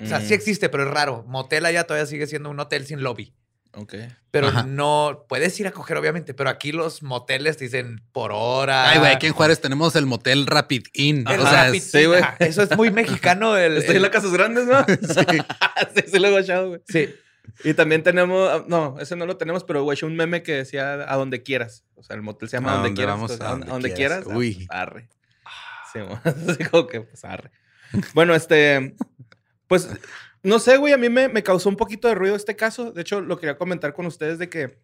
O 0.00 0.06
sea, 0.06 0.18
Mm, 0.20 0.22
sí 0.26 0.34
existe, 0.34 0.68
pero 0.68 0.84
es 0.84 0.90
raro. 0.90 1.24
Motel 1.28 1.66
allá 1.66 1.84
todavía 1.84 2.06
sigue 2.06 2.26
siendo 2.26 2.48
un 2.50 2.58
hotel 2.60 2.86
sin 2.86 3.02
lobby. 3.02 3.34
ok. 3.74 3.94
Pero 4.30 4.48
Ajá. 4.48 4.62
no 4.64 5.26
puedes 5.28 5.58
ir 5.60 5.66
a 5.66 5.72
coger, 5.72 5.96
obviamente. 5.96 6.32
Pero 6.34 6.48
aquí 6.50 6.72
los 6.72 7.02
moteles 7.02 7.56
te 7.56 7.64
dicen 7.64 8.02
por 8.12 8.30
hora. 8.32 8.90
Ay, 8.90 8.98
güey, 8.98 9.12
aquí 9.12 9.26
en 9.26 9.32
Juárez 9.32 9.60
tenemos 9.60 9.94
el 9.96 10.06
motel 10.06 10.46
Rapid 10.46 10.86
Inn. 10.94 11.24
El 11.28 11.40
o 11.40 11.46
sea, 11.46 11.66
Rapid 11.66 11.82
sí, 11.82 12.04
güey. 12.06 12.22
Eso 12.38 12.62
es 12.62 12.76
muy 12.76 12.90
mexicano. 12.90 13.56
El, 13.58 13.76
Estoy 13.76 13.96
en 13.96 14.02
las 14.02 14.10
casas 14.10 14.32
grandes, 14.32 14.66
¿no? 14.66 14.84
sí, 15.94 16.02
sí, 16.10 16.18
lo 16.18 16.28
he 16.28 16.30
guachado, 16.30 16.68
güey. 16.68 16.80
Sí. 16.88 17.14
Y 17.62 17.74
también 17.74 18.02
tenemos, 18.02 18.48
ah, 18.50 18.64
no, 18.66 18.96
ese 19.00 19.16
no 19.16 19.26
lo 19.26 19.36
tenemos, 19.36 19.64
pero 19.64 19.82
güey, 19.82 19.98
un 20.02 20.16
meme 20.16 20.42
que 20.42 20.52
decía 20.54 21.12
a 21.12 21.16
donde 21.16 21.42
quieras. 21.42 21.84
O 21.94 22.02
sea, 22.02 22.16
el 22.16 22.22
motel 22.22 22.48
se 22.48 22.56
llama 22.56 22.72
A 22.72 22.74
donde 22.76 22.88
donde 22.88 22.96
quieras. 23.00 23.14
vamos, 23.16 23.30
entonces, 23.32 23.46
a 23.46 23.70
a 23.70 23.72
donde 23.74 23.92
quieras. 23.92 24.24
quieras. 24.24 24.34
ah, 24.34 24.38
Uy. 24.38 24.54
pues, 24.54 24.68
arre. 24.70 25.08
Sí, 25.92 26.64
como 26.70 26.86
que, 26.86 27.02
pues 27.02 27.24
arre. 27.24 27.50
Bueno, 28.14 28.34
este, 28.34 28.96
pues, 29.74 29.88
no 30.44 30.60
sé, 30.60 30.76
güey, 30.76 30.92
a 30.92 30.96
mí 30.98 31.08
me, 31.08 31.28
me 31.28 31.42
causó 31.42 31.68
un 31.68 31.76
poquito 31.76 32.06
de 32.06 32.14
ruido 32.14 32.36
este 32.36 32.54
caso. 32.54 32.92
De 32.92 33.00
hecho, 33.00 33.20
lo 33.20 33.38
quería 33.38 33.58
comentar 33.58 33.92
con 33.92 34.06
ustedes 34.06 34.38
de 34.38 34.48
que 34.48 34.78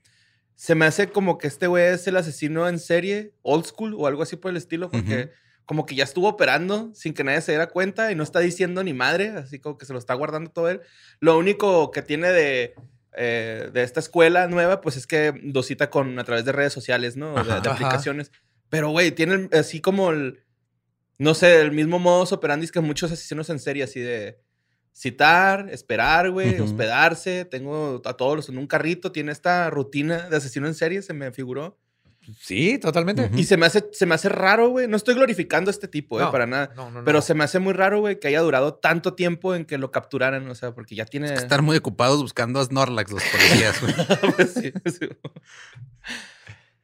se 0.56 0.74
me 0.74 0.84
hace 0.84 1.10
como 1.10 1.38
que 1.38 1.46
este 1.46 1.68
güey 1.68 1.84
es 1.84 2.06
el 2.08 2.16
asesino 2.16 2.68
en 2.68 2.80
serie, 2.80 3.32
old 3.42 3.64
school 3.64 3.94
o 3.96 4.08
algo 4.08 4.22
así 4.22 4.34
por 4.34 4.50
el 4.50 4.56
estilo, 4.56 4.90
porque 4.90 5.30
como 5.64 5.86
que 5.86 5.94
ya 5.94 6.02
estuvo 6.02 6.28
operando 6.28 6.90
sin 6.92 7.14
que 7.14 7.22
nadie 7.22 7.40
se 7.40 7.52
diera 7.52 7.68
cuenta 7.68 8.10
y 8.10 8.16
no 8.16 8.24
está 8.24 8.40
diciendo 8.40 8.82
ni 8.82 8.92
madre, 8.92 9.28
así 9.28 9.60
como 9.60 9.78
que 9.78 9.86
se 9.86 9.92
lo 9.92 10.00
está 10.00 10.14
guardando 10.14 10.50
todo 10.50 10.68
él. 10.68 10.80
Lo 11.20 11.38
único 11.38 11.92
que 11.92 12.02
tiene 12.02 12.32
de, 12.32 12.74
eh, 13.16 13.70
de 13.72 13.82
esta 13.84 14.00
escuela 14.00 14.48
nueva, 14.48 14.80
pues 14.80 14.96
es 14.96 15.06
que 15.06 15.32
dosita 15.44 15.88
con 15.88 16.18
a 16.18 16.24
través 16.24 16.44
de 16.44 16.50
redes 16.50 16.72
sociales, 16.72 17.16
¿no? 17.16 17.34
De, 17.34 17.40
Ajá. 17.42 17.60
de 17.60 17.68
Ajá. 17.68 17.70
aplicaciones. 17.70 18.32
Pero, 18.68 18.90
güey, 18.90 19.12
tienen 19.12 19.48
así 19.52 19.80
como 19.80 20.10
el, 20.10 20.42
no 21.18 21.34
sé, 21.34 21.60
el 21.60 21.70
mismo 21.70 22.00
modus 22.00 22.32
operandi 22.32 22.66
que 22.68 22.80
muchos 22.80 23.12
asesinos 23.12 23.48
en 23.50 23.60
serie, 23.60 23.84
así 23.84 24.00
de 24.00 24.40
citar, 24.92 25.68
esperar, 25.70 26.30
güey, 26.30 26.58
hospedarse. 26.60 27.44
Tengo 27.44 28.00
a 28.04 28.14
todos 28.14 28.36
los 28.36 28.48
en 28.48 28.58
un 28.58 28.66
carrito. 28.66 29.12
Tiene 29.12 29.32
esta 29.32 29.70
rutina 29.70 30.28
de 30.28 30.36
asesino 30.36 30.66
en 30.66 30.74
serie, 30.74 31.02
se 31.02 31.12
me 31.14 31.32
figuró. 31.32 31.78
Sí, 32.38 32.78
totalmente. 32.78 33.30
Y 33.34 33.44
se 33.44 33.56
me 33.56 33.66
hace, 33.66 33.88
se 33.92 34.04
me 34.06 34.14
hace 34.14 34.28
raro, 34.28 34.68
güey. 34.68 34.86
No 34.86 34.96
estoy 34.96 35.14
glorificando 35.14 35.70
a 35.70 35.72
este 35.72 35.88
tipo, 35.88 36.20
eh, 36.20 36.26
para 36.30 36.46
nada. 36.46 36.70
No, 36.76 36.90
no, 36.90 36.98
no. 37.00 37.04
Pero 37.04 37.22
se 37.22 37.34
me 37.34 37.42
hace 37.44 37.58
muy 37.58 37.72
raro, 37.72 38.00
güey, 38.00 38.20
que 38.20 38.28
haya 38.28 38.40
durado 38.40 38.74
tanto 38.74 39.14
tiempo 39.14 39.54
en 39.54 39.64
que 39.64 39.78
lo 39.78 39.90
capturaran. 39.90 40.46
O 40.48 40.54
sea, 40.54 40.72
porque 40.72 40.94
ya 40.94 41.06
tiene. 41.06 41.32
Estar 41.32 41.62
muy 41.62 41.76
ocupados 41.78 42.20
buscando 42.20 42.60
a 42.60 42.64
Snorlax 42.64 43.10
los 43.10 43.22
policías, 43.24 43.80
güey. 43.80 43.94
Pues 44.36 44.52
sí, 44.52 44.72
sí. 44.86 45.08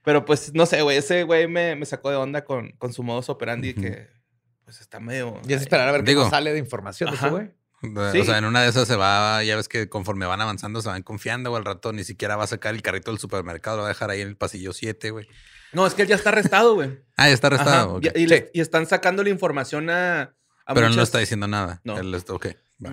Pero 0.02 0.24
pues, 0.24 0.52
no 0.54 0.66
sé, 0.66 0.82
güey. 0.82 0.96
Ese 0.96 1.22
güey 1.24 1.46
me, 1.48 1.76
me 1.76 1.84
sacó 1.86 2.10
de 2.10 2.16
onda 2.16 2.44
con, 2.44 2.70
con 2.72 2.92
su 2.92 3.02
modus 3.02 3.28
operandi 3.28 3.70
Ujú. 3.72 3.82
que, 3.82 4.08
pues, 4.64 4.80
está 4.80 5.00
medio... 5.00 5.40
Y 5.46 5.52
es 5.52 5.62
esperar 5.62 5.88
a 5.88 5.92
ver 5.92 6.02
qué 6.02 6.12
Digo- 6.12 6.22
más 6.22 6.30
sale 6.30 6.52
de 6.52 6.58
información 6.58 7.10
de 7.10 7.16
ese 7.16 7.28
güey. 7.28 7.50
Sí. 7.82 8.20
O 8.20 8.24
sea, 8.24 8.38
en 8.38 8.44
una 8.46 8.62
de 8.62 8.68
esas 8.68 8.88
se 8.88 8.96
va, 8.96 9.42
ya 9.44 9.54
ves 9.56 9.68
que 9.68 9.88
conforme 9.88 10.26
van 10.26 10.40
avanzando 10.40 10.80
se 10.80 10.88
van 10.88 11.02
confiando, 11.02 11.52
o 11.52 11.56
al 11.56 11.64
rato 11.64 11.92
ni 11.92 12.04
siquiera 12.04 12.36
va 12.36 12.44
a 12.44 12.46
sacar 12.48 12.74
el 12.74 12.82
carrito 12.82 13.10
del 13.10 13.20
supermercado, 13.20 13.76
lo 13.76 13.82
va 13.82 13.88
a 13.88 13.92
dejar 13.92 14.10
ahí 14.10 14.22
en 14.22 14.28
el 14.28 14.36
pasillo 14.36 14.72
7, 14.72 15.10
güey. 15.10 15.28
No, 15.72 15.86
es 15.86 15.94
que 15.94 16.02
él 16.02 16.08
ya 16.08 16.14
está 16.16 16.30
arrestado, 16.30 16.74
güey. 16.74 16.98
Ah, 17.16 17.28
ya 17.28 17.34
está 17.34 17.48
arrestado. 17.48 18.00
Y, 18.02 18.18
y 18.22 18.26
le- 18.26 18.50
y 18.54 18.60
están 18.60 18.86
sacando 18.86 19.22
la 19.22 19.28
información 19.30 19.90
a... 19.90 20.34
a 20.64 20.74
Pero 20.74 20.86
él 20.86 20.92
no 20.92 20.96
muchas- 20.96 21.08
está 21.08 21.18
diciendo 21.18 21.46
nada. 21.48 21.80
No. 21.84 21.98
Él 21.98 22.14
está-. 22.14 22.34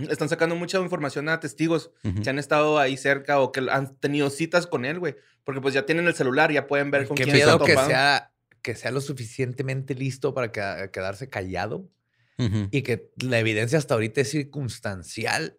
Están 0.10 0.30
sacando 0.30 0.56
mucha 0.56 0.80
información 0.80 1.28
a 1.30 1.40
testigos 1.40 1.92
que 2.24 2.30
han 2.30 2.40
estado 2.40 2.80
ahí 2.80 2.96
cerca 2.98 3.40
o 3.40 3.52
que 3.52 3.66
han 3.70 3.96
tenido 3.98 4.30
citas 4.30 4.66
con 4.68 4.86
él, 4.86 5.00
güey. 5.00 5.16
Porque 5.44 5.60
pues 5.60 5.74
ya 5.74 5.86
tienen 5.86 6.08
el 6.08 6.14
celular, 6.16 6.52
ya 6.54 6.68
pueden 6.68 6.90
ver 6.92 7.06
con 7.08 7.18
Qué 7.18 7.24
quién 7.26 7.36
está 7.36 7.48
miedo 7.54 7.66
que 7.66 7.74
topado. 7.74 7.90
sea, 7.90 8.32
que 8.62 8.76
sea 8.76 8.92
lo 8.92 9.02
suficientemente 9.02 9.94
listo 9.94 10.34
para 10.34 10.52
queda- 10.54 10.90
quedarse 10.90 11.28
callado 11.30 11.90
Y 12.38 12.82
que 12.82 13.12
la 13.18 13.40
evidencia 13.40 13.78
hasta 13.78 13.94
ahorita 13.94 14.22
es 14.22 14.32
circunstancial. 14.32 15.58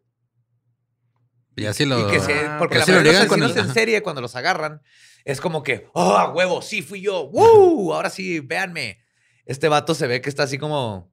Y 1.56 1.66
así 1.66 1.84
lo. 1.84 2.08
y 2.08 2.10
que 2.12 2.20
se- 2.20 2.32
Ah, 2.46 2.56
porque 2.58 2.74
pero 2.74 2.80
la 2.80 2.84
si 2.86 2.90
lo 2.92 2.98
mayoría 2.98 3.54
de 3.54 3.60
en 3.60 3.72
serie, 3.74 4.02
cuando 4.02 4.20
los 4.20 4.34
agarran, 4.34 4.82
es 5.24 5.40
como 5.40 5.62
que, 5.62 5.88
oh, 5.94 6.16
a 6.16 6.32
huevo, 6.32 6.62
sí 6.62 6.82
fui 6.82 7.00
yo. 7.00 7.28
¡Woo! 7.30 7.94
Ahora 7.94 8.10
sí, 8.10 8.40
véanme. 8.40 8.98
Este 9.46 9.68
vato 9.68 9.94
se 9.94 10.06
ve 10.06 10.20
que 10.20 10.28
está 10.28 10.42
así 10.44 10.58
como, 10.58 11.12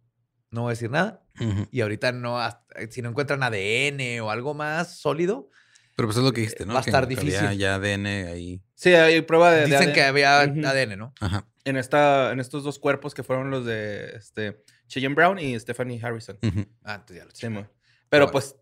no 0.49 0.61
voy 0.61 0.69
a 0.69 0.73
decir 0.73 0.89
nada. 0.89 1.23
Y 1.71 1.81
ahorita 1.81 2.11
no, 2.11 2.39
hasta- 2.39 2.65
si 2.89 3.01
no 3.01 3.09
encuentran 3.09 3.41
ADN 3.43 4.19
o 4.21 4.29
algo 4.31 4.53
más 4.53 4.97
sólido, 4.99 5.49
Pero 5.95 6.07
pues 6.07 6.17
es 6.17 6.23
lo 6.23 6.31
que 6.33 6.41
dijiste, 6.41 6.65
¿no? 6.65 6.73
Va 6.73 6.79
a 6.79 6.83
Que 6.83 6.89
estar 6.89 7.03
había 7.03 7.17
difícil. 7.19 7.57
ya 7.57 7.75
ADN 7.75 8.05
ahí. 8.27 8.63
Sí, 8.75 8.93
hay 8.93 9.21
prueba 9.21 9.51
de... 9.51 9.61
de 9.61 9.65
dicen 9.67 9.89
ADN. 9.89 9.93
que 9.93 10.03
había. 10.03 10.39
ADN, 10.39 10.97
¿no? 10.97 11.13
Ajá. 11.19 11.47
en, 11.65 11.77
esta, 11.77 12.31
en 12.31 12.39
estos 12.39 12.63
dos 12.63 12.79
cuerpos 12.79 13.13
que 13.13 13.21
fueron 13.23 13.51
los 13.51 13.65
de 13.65 14.15
este, 14.15 14.63
Cheyenne 14.91 15.15
Brown 15.15 15.39
y 15.39 15.57
Stephanie 15.57 15.99
Harrison. 16.03 16.37
Ujú. 16.43 16.65
Ah, 16.83 16.95
entonces 16.95 17.17
ya 17.17 17.25
lo 17.25 17.31
Sí. 17.31 17.47
Pero 18.09 18.25
bueno. 18.25 18.31
pues 18.33 18.57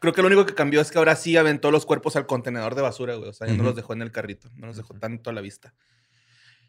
creo 0.00 0.12
que 0.12 0.20
lo 0.20 0.26
único 0.26 0.44
que 0.44 0.54
cambió 0.54 0.82
es 0.82 0.90
que 0.90 0.98
ahora 0.98 1.16
sí 1.16 1.36
aventó 1.36 1.70
los 1.70 1.86
cuerpos 1.86 2.14
al 2.16 2.26
contenedor 2.26 2.74
de 2.74 2.82
basura, 2.82 3.14
güey. 3.14 3.30
O 3.30 3.32
sea, 3.32 3.46
ya 3.46 3.54
no 3.54 3.62
los 3.62 3.74
dejó 3.74 3.94
en 3.94 4.02
el 4.02 4.12
carrito, 4.12 4.50
no 4.54 4.66
los 4.66 4.76
dejó 4.76 4.94
tanto 4.94 5.30
a 5.30 5.32
la 5.32 5.40
vista. 5.40 5.74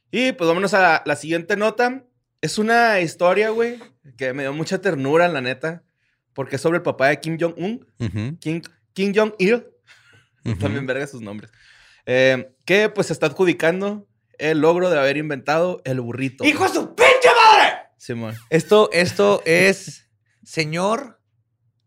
Y 0.09 0.31
pues 0.31 0.47
vámonos 0.47 0.73
a 0.73 1.03
la 1.05 1.15
siguiente 1.17 1.57
nota. 1.57 2.05
Es 2.39 2.57
una 2.57 3.01
historia, 3.01 3.49
güey, 3.49 3.77
que 4.17 4.31
me 4.31 4.43
dio 4.43 4.53
mucha 4.53 4.79
ternura, 4.79 5.27
la 5.27 5.41
neta, 5.41 5.83
porque 6.33 6.55
es 6.55 6.61
sobre 6.61 6.77
el 6.77 6.83
papá 6.83 7.09
de 7.09 7.19
Kim 7.19 7.37
Jong-un. 7.37 7.85
Kim, 8.39 8.61
Kim 8.93 9.13
Jong-il, 9.13 9.65
también 10.61 10.85
verga 10.85 11.07
sus 11.07 11.21
nombres, 11.21 11.51
eh, 12.05 12.53
que 12.63 12.87
pues 12.87 13.11
está 13.11 13.25
adjudicando 13.25 14.07
el 14.37 14.59
logro 14.61 14.89
de 14.89 14.97
haber 14.97 15.17
inventado 15.17 15.81
el 15.83 15.99
burrito. 15.99 16.45
¡Hijo 16.45 16.63
de 16.63 16.69
su 16.69 16.81
madre! 16.83 17.16
Simón. 18.07 18.35
Esto, 18.49 18.89
esto 18.93 19.41
es, 19.45 20.07
señor 20.41 21.19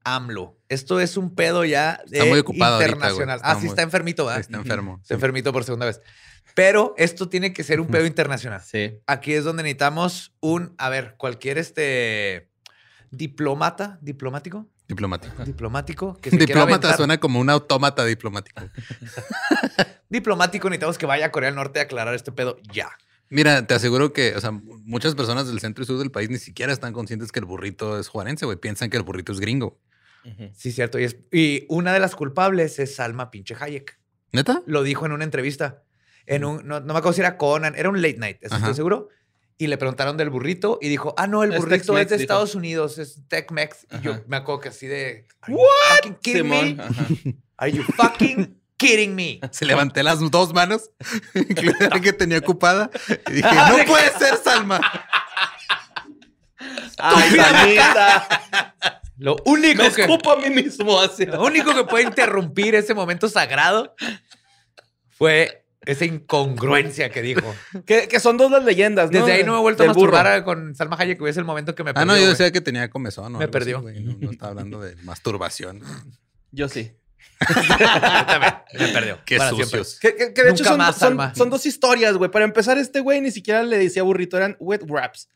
AMLO. 0.05 0.59
Esto 0.69 1.01
es 1.01 1.17
un 1.17 1.35
pedo 1.35 1.65
ya 1.65 2.03
de 2.07 2.19
Está 2.19 2.29
muy 2.29 2.39
ocupado 2.41 2.75
ahorita, 2.75 2.93
internacional. 2.93 3.39
güey. 3.39 3.49
Está 3.49 3.59
ah, 3.59 3.61
sí, 3.61 3.67
está 3.67 3.83
enfermito, 3.83 4.27
¿verdad? 4.27 4.41
Está 4.41 4.59
enfermo. 4.59 4.99
Está 5.01 5.15
enfermito 5.15 5.51
por 5.51 5.65
segunda 5.65 5.87
vez. 5.87 6.03
Pero 6.55 6.93
esto 6.99 7.31
tiene 7.31 7.55
que 7.55 7.65
ser 7.65 7.81
un 7.81 7.87
pedo 7.87 8.05
internacional. 8.05 8.61
Sí. 8.61 8.99
Aquí 9.07 9.33
es 9.33 9.45
donde 9.45 9.63
necesitamos 9.63 10.35
un, 10.41 10.75
a 10.77 10.91
ver, 10.91 11.15
cualquier 11.17 11.57
este 11.57 12.51
diplomata, 13.11 13.99
diplomático, 14.03 14.69
Diplomático. 14.89 15.43
diplomático, 15.45 16.19
que 16.21 16.31
se 16.31 16.37
Diplomata 16.37 16.97
suena 16.97 17.19
como 17.19 17.41
un 17.41 17.49
autómata 17.49 18.05
diplomático. 18.05 18.61
Diplomático, 20.11 20.69
necesitamos 20.69 20.99
que 20.99 21.07
vaya 21.07 21.27
a 21.27 21.31
Corea 21.31 21.49
del 21.49 21.55
Norte 21.55 21.79
a 21.79 21.85
aclarar 21.85 22.15
este 22.15 22.33
pedo 22.33 22.59
ya. 22.73 22.91
Mira, 23.31 23.67
te 23.67 23.75
aseguro 23.75 24.13
que, 24.13 24.35
o 24.35 24.41
sea, 24.41 24.51
muchas 24.51 25.15
personas 25.15 25.47
del 25.47 25.61
centro 25.61 25.85
y 25.85 25.87
sur 25.87 25.99
del 25.99 26.11
país 26.11 26.29
ni 26.31 26.39
siquiera 26.39 26.73
están 26.73 26.93
conscientes 26.93 27.31
que 27.33 27.39
el 27.39 27.45
burrito 27.47 27.99
es 27.99 28.09
juarense, 28.09 28.45
güey. 28.45 28.59
Piensan 28.59 28.91
que 28.91 28.97
el 28.97 29.05
burrito 29.05 29.33
es 29.33 29.39
gringo. 29.41 29.81
Ujú. 30.25 30.51
Sí, 30.55 30.73
cierto. 30.73 30.99
Y, 30.99 31.05
es- 31.05 31.17
y 31.33 31.65
una 31.69 31.93
de 31.95 32.01
las 32.01 32.15
culpables 32.17 32.79
es 32.81 32.97
Salma 32.97 33.31
pinche 33.31 33.55
Hayek. 33.59 33.99
¿Neta? 34.33 34.63
Lo 34.67 34.83
dijo 34.83 35.07
en 35.07 35.13
una 35.13 35.25
entrevista. 35.25 35.83
En 36.27 36.45
un, 36.45 36.67
no, 36.67 36.81
no 36.81 36.93
me 36.93 36.99
acuerdo 36.99 37.13
si 37.15 37.21
era 37.21 37.37
Conan, 37.37 37.75
era 37.77 37.89
un 37.89 38.03
late 38.03 38.19
night, 38.19 38.37
eso 38.41 38.55
Ajá. 38.55 38.67
estoy 38.67 38.75
seguro. 38.77 39.09
Y 39.59 39.67
le 39.67 39.77
preguntaron 39.79 40.17
del 40.17 40.31
burrito 40.31 40.79
y 40.81 40.89
dijo, 40.89 41.15
ah, 41.19 41.27
no, 41.27 41.43
el 41.43 41.51
burrito 41.53 41.99
es, 41.99 42.09
de 42.09 42.17
dijo. 42.17 42.23
Estados 42.23 42.55
Unidos, 42.55 42.99
es 42.99 43.23
Tech-Mex. 43.29 43.87
Y 43.91 44.01
yo 44.03 44.23
me 44.27 44.37
acuerdo 44.37 44.61
que 44.61 44.69
así 44.71 44.87
de. 44.87 45.27
Ajá. 46.81 47.07
Are 47.59 47.71
you 47.73 47.83
fucking 47.83 48.60
kidding 48.81 49.15
me? 49.15 49.41
Se 49.53 49.65
levanté 49.65 50.03
las 50.03 50.19
dos 50.31 50.53
manos, 50.55 50.91
incluida 51.35 51.89
la 51.91 52.01
que 52.01 52.13
tenía 52.13 52.39
ocupada, 52.39 52.91
y 53.29 53.33
dije, 53.35 53.49
no 53.55 53.85
puede 53.87 54.11
ser, 54.19 54.37
Salma. 54.43 54.81
¡Ay, 56.99 57.31
Salmita! 57.31 59.01
Lo 59.19 59.37
único, 59.45 59.83
Me 59.83 59.91
que, 59.93 60.03
escupo 60.03 60.33
a 60.33 60.37
mí 60.37 60.51
mismo 60.51 60.99
así. 61.01 61.27
lo 61.27 61.45
único 61.45 61.75
que 61.75 61.85
puede 61.85 62.05
interrumpir 62.05 62.75
ese 62.75 62.95
momento 62.95 63.29
sagrado 63.29 63.95
fue 65.11 65.67
esa 65.85 66.05
incongruencia 66.07 67.11
que 67.11 67.21
dijo. 67.23 67.55
Que, 67.87 68.09
que 68.09 68.19
son 68.21 68.37
dos 68.39 68.51
las 68.51 68.65
leyendas, 68.65 69.11
¿no? 69.11 69.19
Desde 69.19 69.33
ahí 69.33 69.45
no 69.45 69.53
me 69.53 69.59
he 69.59 69.63
vuelto 69.63 69.83
a 69.83 69.87
burro. 69.93 70.13
masturbar 70.13 70.45
con 70.45 70.75
Salma 70.75 70.97
Hayek, 70.99 71.19
que 71.23 71.29
es 71.29 71.37
el 71.37 71.45
momento 71.45 71.75
que 71.75 71.85
me 71.85 71.91
Ah, 71.91 71.95
perdió, 71.95 72.07
no, 72.07 72.15
yo 72.17 72.21
güey. 72.23 72.31
decía 72.31 72.51
que 72.51 72.61
tenía 72.63 72.89
comezón. 72.89 73.35
Me 73.37 73.49
perdió. 73.49 73.79
así, 73.87 74.01
no, 74.01 74.17
no 74.21 74.31
estaba 74.31 74.51
hablando 74.51 74.81
de 74.81 74.97
masturbación. 75.05 75.83
Yo 76.51 76.69
sí. 76.69 76.93
Me 78.79 78.89
perdió. 78.89 79.19
Qué 79.25 79.39
para 79.39 79.51
sucios. 79.51 79.99
Que, 80.01 80.15
que- 80.15 80.33
que 80.33 80.43
de 80.43 80.51
hecho 80.51 80.65
Nunca 80.65 80.93
son, 80.93 81.17
más, 81.17 81.33
son- 81.33 81.35
son 81.37 81.51
dos 81.51 81.67
historias, 81.67 82.15
güey. 82.17 82.31
Para 82.31 82.45
empezar, 82.45 82.79
este 82.79 83.01
güey 83.01 83.21
ni 83.21 83.31
siquiera 83.31 83.63
le 83.63 83.79
decía 83.79 84.03
burrito, 84.03 84.37
eran 84.37 84.57
wet 84.61 84.83
wraps. 84.87 85.29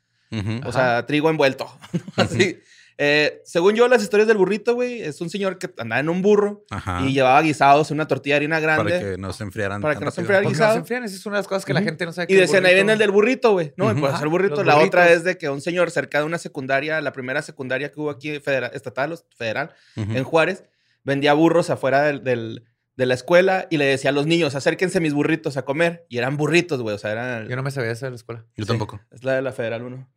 O 0.64 0.73
sea, 0.73 1.06
trigo 1.06 1.30
envuelto. 1.30 1.66
Así. 2.16 2.58
Eh, 2.96 3.40
según 3.44 3.75
yo, 3.75 3.88
las 3.88 4.02
historias 4.02 4.28
del 4.28 4.37
burrito, 4.37 4.75
güey, 4.75 5.02
es 5.02 5.20
un 5.20 5.28
señor 5.28 5.58
que 5.58 5.68
andaba 5.78 5.99
en 5.99 6.08
un 6.08 6.23
burro 6.23 6.64
Ajá. 6.70 7.00
y 7.04 7.12
llevaba 7.12 7.40
guisados 7.42 7.90
en 7.90 7.96
una 7.96 8.06
tortilla 8.06 8.34
de 8.34 8.37
harina 8.38 8.61
grande. 8.61 8.92
Para 8.92 9.00
que 9.12 9.18
no 9.18 9.32
se 9.32 9.42
enfriaran. 9.42 9.80
Para 9.82 9.99
que 9.99 10.04
no 10.04 10.11
se 10.12 10.20
enfriaran. 10.20 10.44
Porque 10.44 10.54
guisado. 10.54 10.70
no 10.70 10.75
se 10.75 10.78
enfrían, 10.80 11.04
esa 11.04 11.16
es 11.16 11.26
una 11.26 11.37
de 11.37 11.40
las 11.40 11.49
cosas 11.49 11.64
que 11.64 11.73
la 11.75 11.82
gente 11.82 12.06
no 12.06 12.12
sabe. 12.12 12.32
Y 12.32 12.37
decían, 12.37 12.64
ahí 12.66 12.75
viene 12.75 12.92
el 12.92 12.99
del 13.00 13.11
burrito, 13.11 13.50
güey. 13.52 13.73
No, 13.76 13.87
Ujú. 13.87 13.99
pues 14.00 14.20
el 14.23 14.28
burrito. 14.28 14.56
los 14.56 14.66
La 14.66 14.78
otra 14.78 15.11
es 15.11 15.25
de 15.25 15.37
que 15.38 15.49
un 15.50 15.61
señor 15.61 15.90
cerca 15.90 16.18
de 16.18 16.25
una 16.25 16.38
secundaria, 16.38 17.00
la 17.00 17.12
primera 17.12 17.42
secundaria 17.42 17.90
que 17.90 18.00
hubo 18.00 18.11
aquí, 18.11 18.38
federal, 18.38 18.70
estatal 18.75 19.16
federal, 19.37 19.73
en 19.96 20.23
Juárez, 20.23 20.62
vendía 21.04 21.32
burros 21.34 21.70
afuera 21.70 22.02
del, 22.02 22.25
del- 22.25 22.64
de 22.96 23.06
la 23.06 23.14
escuela 23.14 23.66
y 23.70 23.76
le 23.78 23.87
decía 23.87 24.11
a 24.11 24.12
los 24.12 24.26
niños, 24.26 24.54
acérquense 24.54 25.00
mis 25.00 25.12
burritos 25.14 25.56
a 25.56 25.64
comer. 25.64 26.06
Y 26.08 26.18
eran 26.18 26.37
burritos, 26.37 26.80
güey. 26.80 26.94
O 26.94 26.99
sea, 26.99 27.11
eran... 27.11 27.49
Yo 27.49 27.56
no 27.56 27.62
me 27.64 27.70
sabía 27.73 27.90
eso 27.90 28.06
de 28.06 28.11
la 28.11 28.16
escuela. 28.16 28.44
Yo 28.56 28.64
Sí, 28.64 28.68
tampoco. 28.68 29.00
Es 29.11 29.25
la 29.25 29.32
de 29.34 29.42
la 29.42 29.52
Federal 29.52 29.82
1. 29.82 30.08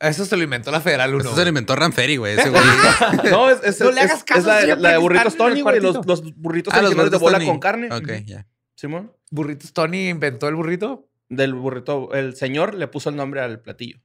Eso 0.00 0.24
se 0.24 0.36
lo 0.36 0.42
inventó 0.42 0.72
la 0.72 0.80
Federal 0.80 1.14
1. 1.14 1.22
Esto 1.24 1.36
se 1.36 1.42
lo 1.42 1.48
inventó 1.48 1.76
Ranferi, 1.76 2.16
güey. 2.16 2.36
Ese 2.36 2.50
güey. 2.50 2.62
no, 3.30 3.50
es, 3.50 3.62
es, 3.62 3.80
No 3.80 3.92
le 3.92 4.00
es- 4.00 4.10
hagas 4.10 4.24
caso 4.24 4.40
es 4.40 4.66
la, 4.66 4.74
la 4.76 4.90
de 4.92 4.98
burritos 4.98 5.36
Tony, 5.36 5.60
güey. 5.60 5.80
Los, 5.80 6.04
los 6.04 6.34
burritos 6.34 6.74
Ah, 6.74 6.78
los 6.82 6.90
originales 6.90 7.10
de 7.12 7.18
burritos 7.18 7.20
bola 7.20 7.38
Tony. 7.38 7.46
con 7.46 7.58
carne. 7.60 7.88
Ok, 7.92 8.24
ya. 8.26 8.46
Simón. 8.74 9.12
Burritos 9.30 9.72
Tony 9.72 10.08
inventó 10.08 10.48
el 10.48 10.56
burrito. 10.56 11.08
Del 11.28 11.54
burrito. 11.54 12.12
El 12.12 12.34
señor 12.34 12.74
le 12.74 12.88
puso 12.88 13.10
el 13.10 13.16
nombre 13.16 13.40
al 13.42 13.60
platillo. 13.60 13.98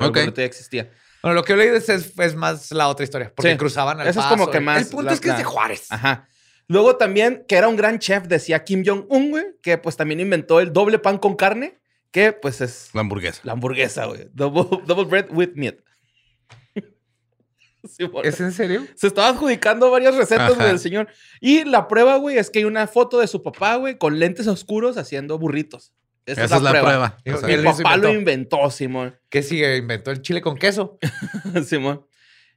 Ok. 0.00 0.16
El 0.16 0.22
burrito 0.24 0.40
ya 0.40 0.46
existía. 0.46 0.90
Bueno, 1.22 1.34
lo 1.34 1.44
que 1.44 1.56
leí 1.56 1.68
es, 1.68 1.88
es, 1.88 2.18
es 2.18 2.34
más 2.34 2.70
la 2.72 2.88
otra 2.88 3.04
historia. 3.04 3.32
Porque 3.34 3.52
Sí. 3.52 3.56
cruzaban 3.58 4.00
al 4.00 4.06
Eso 4.08 4.20
es 4.20 4.24
paso. 4.26 4.36
como 4.36 4.50
que 4.50 4.58
El- 4.58 4.64
más 4.64 4.82
El 4.82 4.88
punto 4.88 5.02
la- 5.06 5.12
es 5.12 5.20
que 5.20 5.28
es 5.30 5.36
de 5.36 5.42
la- 5.42 5.48
Juárez. 5.48 5.86
Ajá. 5.90 6.28
Luego 6.68 6.96
también, 6.96 7.44
que 7.48 7.56
era 7.56 7.68
un 7.68 7.76
gran 7.76 7.98
chef, 7.98 8.24
decía 8.28 8.62
Kim 8.64 8.84
Jong-un, 8.86 9.30
güey, 9.30 9.44
que 9.62 9.76
pues 9.76 9.96
también 9.96 10.20
inventó 10.20 10.60
el 10.60 10.72
doble 10.72 10.98
pan 10.98 11.18
con 11.18 11.34
carne, 11.36 11.80
que 12.12 12.32
pues 12.32 12.60
es 12.60 12.90
La 12.94 13.00
hamburguesa. 13.02 13.40
la 13.44 13.52
hamburguesa, 13.52 14.04
güey. 14.06 14.28
Double, 14.32 14.80
double 14.86 15.04
bread 15.04 15.26
with 15.32 15.50
meat. 15.54 15.76
Sí, 17.88 18.04
¿Es 18.24 18.38
en 18.40 18.52
serio? 18.52 18.86
Se 18.94 19.06
estaba 19.06 19.28
adjudicando 19.28 19.90
varias 19.90 20.14
recetas, 20.14 20.48
Ajá. 20.50 20.54
güey, 20.54 20.68
del 20.68 20.78
señor. 20.78 21.08
Y 21.40 21.64
la 21.64 21.88
prueba, 21.88 22.16
güey, 22.16 22.36
es 22.36 22.50
que 22.50 22.58
hay 22.58 22.66
una 22.66 22.86
foto 22.86 23.18
de 23.18 23.26
su 23.26 23.42
papá, 23.42 23.76
güey, 23.76 23.96
con 23.96 24.18
lentes 24.18 24.46
oscuros 24.48 24.98
haciendo 24.98 25.38
burritos. 25.38 25.94
Esa, 26.32 26.44
Esa 26.44 26.56
es 26.56 26.62
la 26.62 26.70
prueba. 26.70 27.18
O 27.26 27.36
sea, 27.38 27.48
eso 27.48 27.82
papá 27.82 27.96
lo 27.96 28.12
inventó. 28.12 28.70
Simón. 28.70 29.18
¿Qué 29.28 29.42
sigue? 29.42 29.76
Inventó 29.76 30.10
el 30.10 30.22
chile 30.22 30.40
con 30.40 30.56
queso. 30.56 30.98
Simón. 31.66 32.06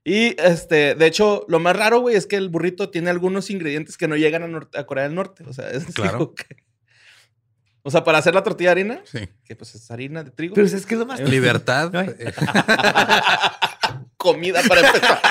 Y 0.03 0.36
este, 0.42 0.96
de 0.96 1.06
hecho, 1.06 1.46
lo 1.48 1.60
más 1.60 1.75
raro, 1.75 2.01
güey, 2.01 2.15
es 2.15 2.27
que 2.27 2.36
el 2.36 2.50
burrito 2.50 2.89
tiene 2.89 3.10
algunos 3.10 3.50
ingredientes 3.50 3.98
que 3.98 4.08
no 4.08 4.15
llegan 4.18 4.44
a, 4.44 4.48
Nor- 4.48 4.70
a 4.77 4.86
Corea 4.86 5.06
del 5.06 5.15
Norte. 5.15 5.44
O 5.48 5.53
sea, 5.53 5.70
es 5.70 5.86
Claro. 5.86 6.34
que- 6.36 6.58
O 7.84 7.92
sea, 7.92 8.03
para 8.03 8.18
hacer 8.18 8.34
la 8.34 8.44
tortilla 8.44 8.74
de 8.75 8.82
harina, 8.82 9.01
Sí. 9.06 9.30
que 9.46 9.56
pues 9.56 9.75
es 9.75 9.89
harina 9.92 10.24
de 10.24 10.32
trigo. 10.32 10.56
Pero 10.56 10.68
es 10.68 10.86
que 10.86 10.96
es 10.96 11.00
lo 11.00 11.06
más... 11.06 11.20
Libertad. 11.22 11.92
No 11.92 12.00
hay- 12.00 12.10
eh, 12.20 12.34
comida 14.18 14.62
para 14.68 14.88
empezar. 14.88 15.20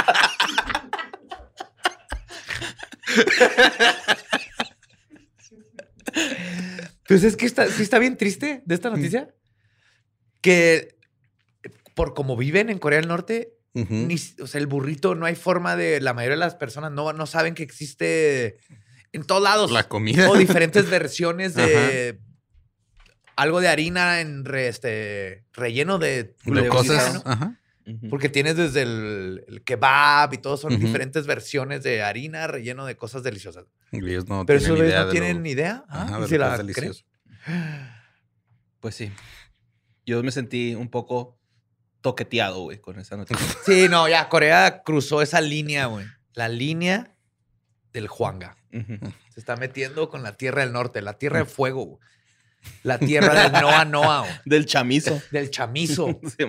Pues 7.12 7.24
es 7.24 7.36
que 7.36 7.46
está, 7.46 7.66
sí 7.68 7.82
está 7.82 7.98
bien 7.98 8.16
triste 8.16 8.62
de 8.64 8.74
esta 8.74 8.90
noticia. 8.90 9.34
Que 10.40 10.96
por 11.94 12.14
como 12.14 12.36
viven 12.36 12.70
en 12.70 12.78
Corea 12.78 12.98
del 13.00 13.08
Norte, 13.08 13.52
ni, 13.74 14.16
o 14.40 14.46
sea, 14.46 14.60
el 14.60 14.66
burrito 14.66 15.14
no 15.14 15.24
hay 15.26 15.34
forma 15.34 15.76
de... 15.76 16.00
La 16.00 16.12
mayoría 16.14 16.36
de 16.36 16.40
las 16.40 16.54
personas 16.56 16.90
no, 16.92 17.12
no 17.12 17.26
saben 17.26 17.54
que 17.54 17.62
existe 17.62 18.58
en 19.12 19.24
todos 19.24 19.42
lados. 19.42 19.70
La 19.70 19.88
comida. 19.88 20.28
O 20.30 20.36
diferentes 20.36 20.90
versiones 20.90 21.54
de 21.54 22.18
algo 23.36 23.60
de 23.60 23.68
harina 23.68 24.20
en 24.20 24.44
re- 24.44 24.68
este, 24.68 25.44
relleno 25.52 25.98
de, 25.98 26.34
De 26.44 26.62
de 26.62 26.68
cosas. 26.68 27.14
¿no? 27.14 27.22
Ajá. 27.24 27.58
Porque 28.10 28.28
tienes 28.28 28.56
desde 28.56 28.82
el, 28.82 29.44
el 29.48 29.62
kebab 29.64 30.32
y 30.34 30.38
todo, 30.38 30.56
son 30.56 30.78
diferentes 30.78 31.26
versiones 31.26 31.82
de 31.82 32.02
harina 32.02 32.46
relleno 32.46 32.86
de 32.86 32.96
cosas 32.96 33.22
deliciosas. 33.24 33.64
Ellos 33.90 34.28
no 34.28 34.46
Pero 34.46 34.60
tienen 34.60 34.78
idea 34.86 35.04
no 35.04 35.10
tienen 35.10 35.36
lo- 35.36 35.42
ni 35.42 35.50
idea. 35.50 35.84
Ah. 35.88 36.20
Pues 38.80 38.94
sí. 38.96 39.12
Yo 40.04 40.22
me 40.22 40.32
sentí 40.32 40.74
un 40.74 40.88
poco 40.88 41.38
toqueteado, 42.00 42.62
güey, 42.62 42.78
con 42.80 42.98
esa 42.98 43.16
noticia. 43.16 43.44
Sí, 43.64 43.86
no, 43.88 44.08
ya 44.08 44.28
Corea 44.28 44.82
cruzó 44.84 45.22
esa 45.22 45.40
línea, 45.40 45.86
güey. 45.86 46.06
La 46.34 46.48
línea 46.48 47.14
del 47.92 48.08
Juanga. 48.08 48.56
Se 48.70 49.38
está 49.38 49.56
metiendo 49.56 50.08
con 50.08 50.22
la 50.22 50.36
tierra 50.36 50.62
del 50.62 50.72
norte, 50.72 51.02
la 51.02 51.18
tierra 51.18 51.38
de 51.40 51.44
fuego, 51.44 51.84
güey. 51.84 51.98
La 52.84 52.98
tierra 52.98 53.34
del 53.42 53.52
Noa 53.52 53.84
Noa, 53.84 54.20
güey. 54.20 54.32
Del 54.46 54.66
chamizo. 54.66 55.20
del 55.30 55.50
chamizo. 55.50 56.20
Sí. 56.38 56.44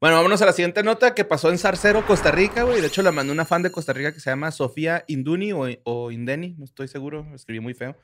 Bueno, 0.00 0.16
vámonos 0.16 0.40
a 0.42 0.46
la 0.46 0.52
siguiente 0.52 0.82
nota 0.82 1.14
que 1.14 1.24
pasó 1.24 1.50
en 1.50 1.58
Zarcero, 1.58 2.06
Costa 2.06 2.30
Rica, 2.30 2.62
güey. 2.62 2.80
De 2.80 2.86
hecho, 2.86 3.02
la 3.02 3.12
mandó 3.12 3.32
una 3.32 3.44
fan 3.44 3.62
de 3.62 3.72
Costa 3.72 3.92
Rica 3.92 4.12
que 4.12 4.20
se 4.20 4.30
llama 4.30 4.50
Sofía 4.50 5.04
Induni 5.08 5.52
o, 5.52 5.66
o 5.84 6.10
Indeni, 6.10 6.54
no 6.58 6.64
estoy 6.64 6.88
seguro, 6.88 7.26
lo 7.28 7.36
escribí 7.36 7.60
muy 7.60 7.74
feo. 7.74 7.96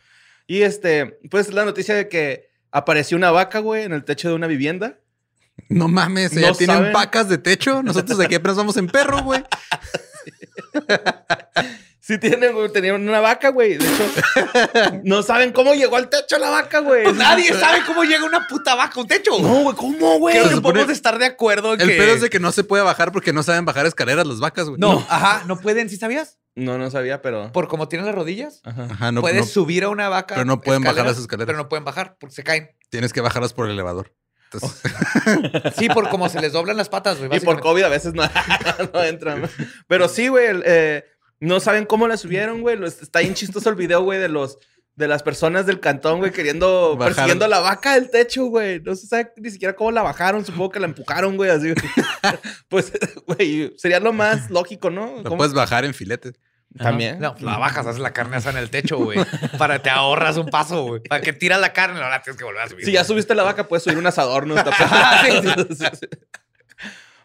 Y 0.46 0.62
este, 0.62 1.18
pues 1.30 1.52
la 1.52 1.64
noticia 1.64 1.94
de 1.94 2.08
que 2.08 2.50
apareció 2.70 3.16
una 3.16 3.30
vaca, 3.30 3.60
güey, 3.60 3.84
en 3.84 3.92
el 3.92 4.04
techo 4.04 4.28
de 4.28 4.34
una 4.34 4.46
vivienda. 4.46 4.98
No 5.68 5.86
mames, 5.88 6.32
No 6.34 6.40
ya 6.40 6.52
tienen 6.52 6.76
saben. 6.76 6.92
vacas 6.92 7.28
de 7.28 7.38
techo. 7.38 7.82
Nosotros 7.82 8.18
aquí 8.20 8.34
apenas 8.34 8.56
vamos 8.56 8.76
en 8.76 8.88
perro, 8.88 9.22
güey. 9.22 9.42
Sí, 12.06 12.18
tienen, 12.18 12.52
güey, 12.52 12.70
tenían 12.70 13.08
una 13.08 13.20
vaca, 13.20 13.48
güey. 13.48 13.78
De 13.78 13.86
hecho, 13.86 15.00
no 15.04 15.22
saben 15.22 15.52
cómo 15.52 15.72
llegó 15.72 15.96
al 15.96 16.10
techo 16.10 16.36
la 16.36 16.50
vaca, 16.50 16.80
güey. 16.80 17.04
Pues 17.04 17.16
nadie 17.16 17.50
sabe 17.54 17.78
cómo 17.86 18.04
llega 18.04 18.26
una 18.26 18.46
puta 18.46 18.74
vaca 18.74 18.92
a 18.96 19.00
un 19.00 19.06
techo. 19.06 19.30
No, 19.40 19.62
güey, 19.62 19.74
¿cómo, 19.74 20.18
güey? 20.18 20.38
Creo 20.38 20.50
que 20.50 20.60
podemos 20.60 20.90
estar 20.90 21.18
de 21.18 21.24
acuerdo 21.24 21.72
en 21.72 21.80
El 21.80 21.88
que... 21.88 21.96
pedo 21.96 22.12
es 22.12 22.20
de 22.20 22.28
que 22.28 22.40
no 22.40 22.52
se 22.52 22.62
puede 22.62 22.82
bajar 22.82 23.10
porque 23.10 23.32
no 23.32 23.42
saben 23.42 23.64
bajar 23.64 23.86
escaleras 23.86 24.26
las 24.26 24.38
vacas, 24.38 24.68
güey. 24.68 24.78
No, 24.78 25.02
ajá, 25.08 25.44
no 25.46 25.58
pueden, 25.58 25.88
¿sí 25.88 25.96
sabías? 25.96 26.36
No, 26.54 26.76
no 26.76 26.90
sabía, 26.90 27.22
pero. 27.22 27.50
Por 27.52 27.68
como 27.68 27.88
tienen 27.88 28.04
las 28.04 28.14
rodillas, 28.14 28.60
Ajá. 28.64 28.86
Ajá, 28.90 29.10
no, 29.10 29.22
puedes 29.22 29.40
no, 29.40 29.46
subir 29.46 29.84
a 29.84 29.88
una 29.88 30.10
vaca. 30.10 30.34
pero 30.34 30.44
no 30.44 30.60
pueden 30.60 30.82
bajar 30.82 31.06
las 31.06 31.16
escaleras. 31.16 31.46
Pero 31.46 31.56
no 31.56 31.70
pueden 31.70 31.86
bajar 31.86 32.18
porque 32.20 32.34
se 32.34 32.44
caen. 32.44 32.68
tienes 32.90 33.14
que 33.14 33.22
bajarlas 33.22 33.54
por 33.54 33.64
el 33.64 33.72
elevador. 33.72 34.12
Entonces, 34.52 34.92
Sí, 35.78 35.88
por 35.88 36.10
como 36.10 36.28
se 36.28 36.38
les 36.38 36.52
doblan 36.52 36.76
las 36.76 36.90
patas, 36.90 37.18
güey. 37.18 37.34
Y 37.34 37.40
por. 37.40 37.60
COVID 37.60 37.82
a 37.82 37.88
veces 37.88 38.12
no, 38.12 38.22
no 38.92 39.02
entran. 39.02 39.48
Pero 39.88 40.06
sí, 40.06 40.28
güey, 40.28 40.48
eh, 40.66 41.04
no 41.44 41.60
saben 41.60 41.84
cómo 41.86 42.08
la 42.08 42.16
subieron, 42.16 42.60
güey. 42.62 42.82
Está 42.84 43.20
bien 43.20 43.34
chistoso 43.34 43.68
el 43.70 43.76
video, 43.76 44.02
güey, 44.02 44.18
de 44.18 44.28
los 44.28 44.58
de 44.96 45.08
las 45.08 45.24
personas 45.24 45.66
del 45.66 45.80
cantón, 45.80 46.20
güey, 46.20 46.30
queriendo, 46.30 46.96
Bajar. 46.96 47.14
persiguiendo 47.14 47.44
a 47.44 47.48
la 47.48 47.58
vaca 47.58 47.94
del 47.94 48.10
techo, 48.10 48.46
güey. 48.46 48.80
No 48.80 48.94
se 48.94 49.08
sabe 49.08 49.32
ni 49.36 49.50
siquiera 49.50 49.74
cómo 49.74 49.90
la 49.90 50.02
bajaron. 50.02 50.44
Supongo 50.44 50.70
que 50.70 50.78
la 50.80 50.86
empujaron, 50.86 51.36
güey, 51.36 51.50
así. 51.50 51.74
pues, 52.68 52.92
güey, 53.26 53.74
sería 53.76 53.98
lo 53.98 54.12
más 54.12 54.50
lógico, 54.52 54.90
¿no? 54.90 55.16
lo 55.16 55.24
¿Cómo? 55.24 55.38
puedes 55.38 55.52
bajar 55.52 55.84
en 55.84 55.94
filetes. 55.94 56.34
También. 56.78 57.20
No, 57.20 57.32
pues 57.32 57.44
la 57.44 57.56
bajas, 57.56 57.86
haces 57.86 58.00
la 58.00 58.12
carne 58.12 58.36
asada 58.36 58.58
en 58.58 58.64
el 58.64 58.70
techo, 58.70 58.98
güey. 58.98 59.18
Para 59.58 59.80
te 59.80 59.90
ahorras 59.90 60.36
un 60.36 60.46
paso, 60.46 60.82
güey. 60.84 61.02
Para 61.02 61.20
que 61.20 61.32
tiras 61.32 61.60
la 61.60 61.72
carne, 61.72 62.00
ahora 62.00 62.20
tienes 62.20 62.36
que 62.36 62.44
volver 62.44 62.62
a 62.62 62.68
subir. 62.68 62.84
Si 62.84 62.90
ya 62.92 63.04
subiste 63.04 63.34
la 63.36 63.44
vaca, 63.44 63.68
puedes 63.68 63.84
subir 63.84 63.98
un 63.98 64.06
asador, 64.06 64.46
¿no? 64.46 64.56
Está 64.58 64.72
perfecto. 64.72 65.74
Sí, 65.74 65.84
sí. 66.00 66.06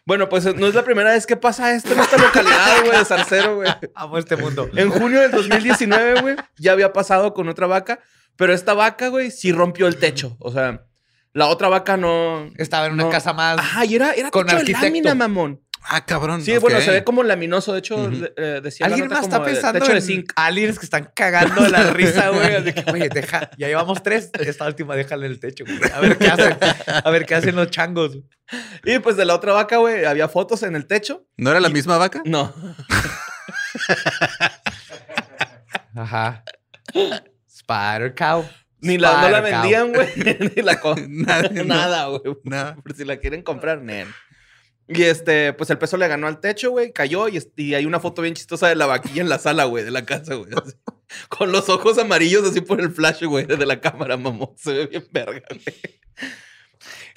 Bueno, 0.09 0.27
pues 0.27 0.43
no 0.55 0.65
es 0.65 0.73
la 0.73 0.83
primera 0.83 1.11
vez 1.11 1.27
que 1.27 1.37
pasa 1.37 1.71
esto 1.75 1.93
en 1.93 1.99
esta 1.99 2.17
localidad, 2.17 2.83
güey, 2.83 2.97
de 2.97 3.05
Zarcero, 3.05 3.57
güey. 3.57 3.69
Amo 3.93 4.17
este 4.17 4.35
mundo. 4.37 4.67
En 4.75 4.89
junio 4.89 5.21
del 5.21 5.29
2019, 5.29 6.21
güey, 6.21 6.35
ya 6.57 6.71
había 6.71 6.91
pasado 6.93 7.35
con 7.35 7.47
otra 7.47 7.67
vaca, 7.67 7.99
pero 8.35 8.51
esta 8.51 8.73
vaca, 8.73 9.09
güey, 9.09 9.29
sí 9.29 9.51
rompió 9.51 9.85
el 9.85 9.97
techo. 9.97 10.35
O 10.39 10.51
sea, 10.51 10.87
la 11.33 11.45
otra 11.45 11.67
vaca 11.67 11.95
no. 11.95 12.49
Estaba 12.57 12.87
en 12.87 12.93
una 12.93 13.03
no- 13.03 13.09
casa 13.11 13.33
más. 13.33 13.59
Ajá, 13.59 13.85
y 13.85 13.93
era, 13.93 14.13
era 14.13 14.31
Con 14.31 14.47
techo 14.47 14.63
de 14.63 14.71
lámina, 14.71 15.13
mamón. 15.13 15.61
Ah, 15.81 16.05
cabrón. 16.05 16.43
Sí, 16.43 16.57
bueno, 16.57 16.79
se 16.81 16.91
ve 16.91 17.03
como 17.03 17.23
laminoso. 17.23 17.73
De 17.73 17.79
hecho, 17.79 17.95
Ujú. 17.95 18.09
de- 18.11 18.33
eh, 18.37 18.61
decía 18.61 18.85
Alguien 18.85 19.07
más 19.07 19.23
está 19.23 19.39
de 19.39 19.45
pensando 19.45 19.85
de 19.85 19.93
en 19.95 20.01
zinc. 20.01 20.31
aliens 20.35 20.77
que 20.77 20.85
están 20.85 21.09
cagando 21.15 21.63
de 21.63 21.69
la 21.69 21.83
risa, 21.93 22.29
güey. 22.29 22.55
Así 22.55 22.73
que, 22.73 22.91
Oye, 22.91 23.09
deja, 23.09 23.49
ya 23.57 23.67
llevamos 23.67 24.03
tres. 24.03 24.29
Esta 24.39 24.65
última 24.67 24.95
déjale 24.95 25.25
el 25.27 25.39
techo, 25.39 25.63
güey. 25.65 25.79
A 25.93 25.99
ver 25.99 26.17
qué 26.17 26.27
hacen. 26.27 26.57
A 27.03 27.09
ver 27.09 27.25
qué 27.25 27.35
hacen 27.35 27.55
los 27.55 27.69
changos. 27.71 28.17
Y 28.83 28.99
pues 28.99 29.15
de 29.17 29.25
la 29.25 29.35
otra 29.35 29.53
vaca, 29.53 29.77
güey, 29.77 30.05
había 30.05 30.27
fotos 30.27 30.63
en 30.63 30.75
el 30.75 30.85
techo. 30.85 31.25
¿No 31.37 31.49
era 31.51 31.59
la 31.59 31.69
misma 31.69 31.97
vaca? 31.97 32.21
No. 32.25 32.53
Ajá. 35.95 36.43
Spider 37.47 38.15
Cow. 38.15 38.47
Ni 38.81 38.97
la, 38.97 39.21
no 39.21 39.29
la 39.29 39.41
vendían, 39.41 39.91
güey. 39.91 40.07
Ni 40.55 40.61
la. 40.61 40.79
Nada, 41.65 42.05
güey. 42.07 42.37
Nada. 42.43 42.75
Por 42.75 42.95
si 42.95 43.03
la 43.05 43.17
quieren 43.17 43.41
comprar, 43.41 43.81
nen. 43.81 44.07
Y 44.91 45.03
este, 45.03 45.53
pues 45.53 45.69
el 45.69 45.77
peso 45.77 45.97
le 45.97 46.07
ganó 46.07 46.25
al 46.27 46.39
techo, 46.39 46.71
güey, 46.71 46.91
cayó 46.91 47.27
y, 47.27 47.37
est- 47.37 47.57
y 47.59 47.75
hay 47.75 47.85
una 47.85 47.99
foto 47.99 48.23
bien 48.23 48.33
chistosa 48.33 48.67
de 48.67 48.75
la 48.75 48.87
vaquilla 48.87 49.21
en 49.21 49.29
la 49.29 49.37
sala, 49.37 49.65
güey, 49.65 49.83
de 49.83 49.91
la 49.91 50.03
casa, 50.03 50.33
güey. 50.33 50.49
Con 51.29 51.51
los 51.51 51.69
ojos 51.69 51.97
amarillos 51.99 52.47
así 52.49 52.61
por 52.61 52.81
el 52.81 52.91
flash, 52.91 53.23
güey, 53.23 53.45
de 53.45 53.65
la 53.65 53.79
cámara, 53.81 54.17
mamón. 54.17 54.49
Se 54.57 54.73
ve 54.73 54.87
bien 54.87 55.07
verga, 55.11 55.43
güey. 55.49 55.61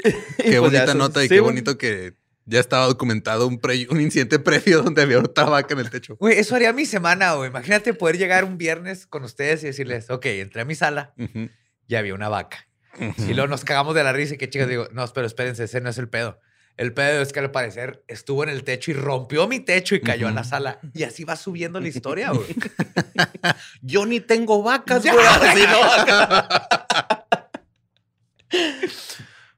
Qué 0.02 0.12
pues 0.42 0.60
bonita 0.60 0.94
nota 0.94 1.20
y 1.24 1.28
sí, 1.28 1.34
qué 1.34 1.40
bonito 1.40 1.78
que 1.78 2.14
ya 2.44 2.58
estaba 2.58 2.86
documentado 2.86 3.46
un, 3.46 3.58
pre- 3.60 3.86
un 3.88 4.00
incidente 4.00 4.38
previo 4.40 4.82
donde 4.82 5.02
había 5.02 5.18
otra 5.18 5.44
vaca 5.44 5.74
en 5.74 5.80
el 5.80 5.90
techo. 5.90 6.16
Güey, 6.16 6.38
eso 6.38 6.54
haría 6.56 6.72
mi 6.72 6.86
semana, 6.86 7.34
güey. 7.34 7.48
Imagínate 7.50 7.94
poder 7.94 8.18
llegar 8.18 8.44
un 8.44 8.58
viernes 8.58 9.06
con 9.06 9.22
ustedes 9.24 9.62
y 9.62 9.66
decirles, 9.66 10.10
ok, 10.10 10.26
entré 10.26 10.62
a 10.62 10.64
mi 10.64 10.74
sala 10.74 11.14
Ujú. 11.18 11.48
y 11.86 11.94
había 11.94 12.14
una 12.14 12.28
vaca. 12.28 12.68
Y 13.16 13.32
luego 13.32 13.46
nos 13.48 13.64
cagamos 13.64 13.94
de 13.94 14.04
la 14.04 14.12
risa 14.12 14.34
y 14.34 14.38
que 14.38 14.50
chicas 14.50 14.68
digo, 14.68 14.86
no, 14.92 15.06
pero 15.14 15.26
espérense, 15.26 15.64
ese 15.64 15.80
no 15.80 15.88
es 15.88 15.96
el 15.98 16.08
pedo. 16.10 16.38
El 16.76 16.94
pedo 16.94 17.20
es 17.22 17.32
que 17.32 17.40
al 17.40 17.50
parecer 17.50 18.02
estuvo 18.08 18.42
en 18.42 18.48
el 18.48 18.64
techo 18.64 18.90
y 18.90 18.94
rompió 18.94 19.46
mi 19.46 19.60
techo 19.60 19.94
y 19.94 20.00
cayó 20.00 20.28
a 20.28 20.30
la 20.32 20.42
sala. 20.42 20.78
Y 20.94 21.02
así 21.04 21.22
va 21.24 21.36
subiendo 21.36 21.78
la 21.80 21.88
historia, 21.88 22.30
güey. 22.30 22.46
Yo 23.82 24.06
ni 24.06 24.20
tengo 24.20 24.62
vacas, 24.62 25.02
güey. 25.04 25.14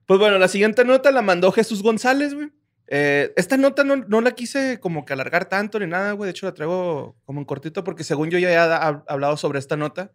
pues 0.06 0.20
bueno, 0.20 0.38
la 0.38 0.48
siguiente 0.48 0.84
nota 0.84 1.10
la 1.10 1.22
mandó 1.22 1.50
Jesús 1.52 1.82
González, 1.82 2.34
güey. 2.34 2.50
Eh, 2.88 3.32
esta 3.36 3.56
nota 3.56 3.82
no, 3.82 3.96
no 3.96 4.20
la 4.20 4.32
quise 4.32 4.78
como 4.78 5.06
que 5.06 5.14
alargar 5.14 5.46
tanto 5.46 5.78
ni 5.78 5.86
nada, 5.86 6.12
güey. 6.12 6.26
De 6.26 6.32
hecho, 6.32 6.46
la 6.46 6.52
traigo 6.52 7.16
como 7.24 7.40
en 7.40 7.46
cortito 7.46 7.82
porque 7.82 8.04
según 8.04 8.28
yo 8.30 8.38
ya 8.38 8.50
he 8.50 8.56
ha- 8.56 9.02
hablado 9.08 9.36
sobre 9.36 9.58
esta 9.58 9.76
nota. 9.76 10.12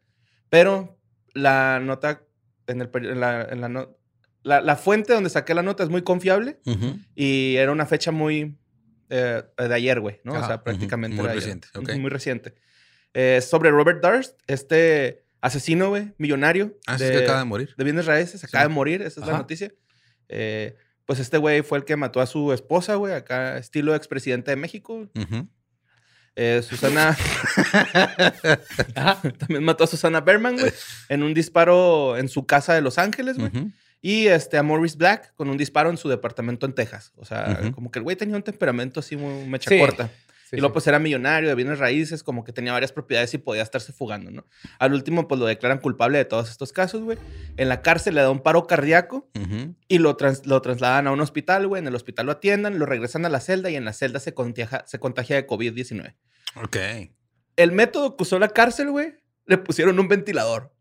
Pero 0.49 0.99
la 1.33 1.79
nota 1.79 2.21
en, 2.67 2.81
el, 2.81 2.89
en 2.93 3.19
la, 3.19 3.41
en 3.43 3.61
la 3.61 3.89
la- 4.43 4.61
la 4.61 4.75
fuente 4.75 5.13
donde 5.13 5.29
saqué 5.29 5.53
la 5.53 5.61
nota 5.63 5.83
es 5.83 5.89
muy 5.89 6.01
confiable 6.01 6.59
y 7.15 7.55
era 7.57 7.71
una 7.71 7.85
fecha 7.85 8.11
muy 8.11 8.57
eh, 9.09 9.43
de 9.57 9.73
ayer, 9.73 9.99
güey, 9.99 10.21
¿no? 10.23 10.33
o 10.33 10.35
Ajá, 10.37 10.47
sea, 10.47 10.63
prácticamente 10.63 11.17
muy 11.21 11.27
reciente, 11.27 11.67
ok. 11.75 11.89
Ujú, 11.89 11.99
Muy 11.99 12.09
reciente. 12.11 12.53
Eh, 13.13 13.41
sobre 13.41 13.71
Robert 13.71 14.03
Durst, 14.03 14.39
este 14.47 15.23
asesino, 15.41 15.89
güey, 15.89 16.13
millonario. 16.19 16.77
Ah, 16.85 16.97
sí, 16.97 17.05
es 17.05 17.11
que 17.11 17.17
acaba 17.23 17.39
de 17.39 17.45
morir. 17.45 17.73
de 17.75 17.83
bienes 17.83 18.05
raíces, 18.05 18.43
acaba 18.43 18.63
Sí. 18.65 18.69
de 18.69 18.75
morir, 18.75 19.01
esa 19.01 19.21
es 19.21 19.25
la 19.27 19.37
noticia. 19.37 19.73
Eh, 20.27 20.75
pues 21.05 21.17
este 21.19 21.37
güey 21.39 21.63
fue 21.63 21.79
el 21.79 21.85
que 21.85 21.95
mató 21.95 22.21
a 22.21 22.27
su 22.27 22.53
esposa, 22.53 22.95
güey, 22.95 23.13
acá 23.15 23.57
estilo 23.57 23.95
expresidente 23.95 24.51
de 24.51 24.57
México. 24.57 25.09
Eh, 26.35 26.61
Susana 26.63 27.17
también 29.39 29.63
mató 29.63 29.83
a 29.83 29.87
Susana 29.87 30.21
Berman, 30.21 30.57
güey, 30.57 30.71
en 31.09 31.23
un 31.23 31.33
disparo 31.33 32.17
en 32.17 32.29
su 32.29 32.45
casa 32.45 32.73
de 32.73 32.81
Los 32.81 32.97
Ángeles, 32.97 33.37
güey. 33.37 33.51
Y 34.01 34.27
este, 34.27 34.57
a 34.57 34.63
Maurice 34.63 34.97
Black 34.97 35.33
con 35.35 35.49
un 35.49 35.57
disparo 35.57 35.89
en 35.89 35.97
su 35.97 36.07
departamento 36.09 36.65
en 36.65 36.73
Texas. 36.73 37.11
O 37.17 37.25
sea, 37.25 37.71
como 37.75 37.91
que 37.91 37.99
el 37.99 38.03
güey 38.03 38.15
tenía 38.15 38.35
un 38.35 38.43
temperamento 38.43 38.99
así 39.01 39.17
muy 39.17 39.45
mecha 39.45 39.69
Sí. 39.69 39.79
corta. 39.79 40.09
Sí, 40.49 40.55
y 40.55 40.59
luego 40.61 40.71
sí. 40.71 40.73
pues 40.73 40.87
era 40.87 40.97
millonario 40.97 41.47
de 41.49 41.53
bienes 41.53 41.77
raíces, 41.77 42.23
como 42.23 42.43
que 42.43 42.51
tenía 42.51 42.71
varias 42.71 42.91
propiedades 42.91 43.31
y 43.35 43.37
podía 43.37 43.61
estarse 43.61 43.93
fugando, 43.93 44.31
¿no? 44.31 44.47
Al 44.79 44.93
último 44.93 45.27
pues 45.27 45.39
lo 45.39 45.45
declaran 45.45 45.77
culpable 45.77 46.17
de 46.17 46.25
todos 46.25 46.49
estos 46.49 46.73
casos, 46.73 47.03
güey. 47.03 47.19
En 47.57 47.69
la 47.69 47.83
cárcel 47.83 48.15
le 48.15 48.21
da 48.21 48.31
un 48.31 48.39
paro 48.39 48.65
cardíaco 48.65 49.29
y 49.87 49.99
lo, 49.99 50.15
trans- 50.15 50.47
lo 50.47 50.59
trasladan 50.63 51.05
a 51.05 51.11
un 51.11 51.21
hospital, 51.21 51.67
güey. 51.67 51.81
En 51.81 51.87
el 51.87 51.93
hospital 51.93 52.25
lo 52.25 52.31
atiendan, 52.31 52.79
lo 52.79 52.87
regresan 52.87 53.25
a 53.25 53.29
la 53.29 53.41
celda 53.41 53.69
y 53.69 53.75
en 53.75 53.85
la 53.85 53.93
celda 53.93 54.19
se 54.19 54.33
contagia, 54.33 54.83
se 54.87 54.97
contagia 54.99 55.35
de 55.35 55.45
COVID-19. 55.45 56.15
Ok. 56.55 56.77
El 57.55 57.71
método 57.71 58.15
que 58.17 58.23
usó 58.23 58.39
la 58.39 58.47
cárcel, 58.49 58.89
güey, 58.89 59.17
le 59.45 59.59
pusieron 59.59 59.99
un 59.99 60.07
ventilador. 60.07 60.73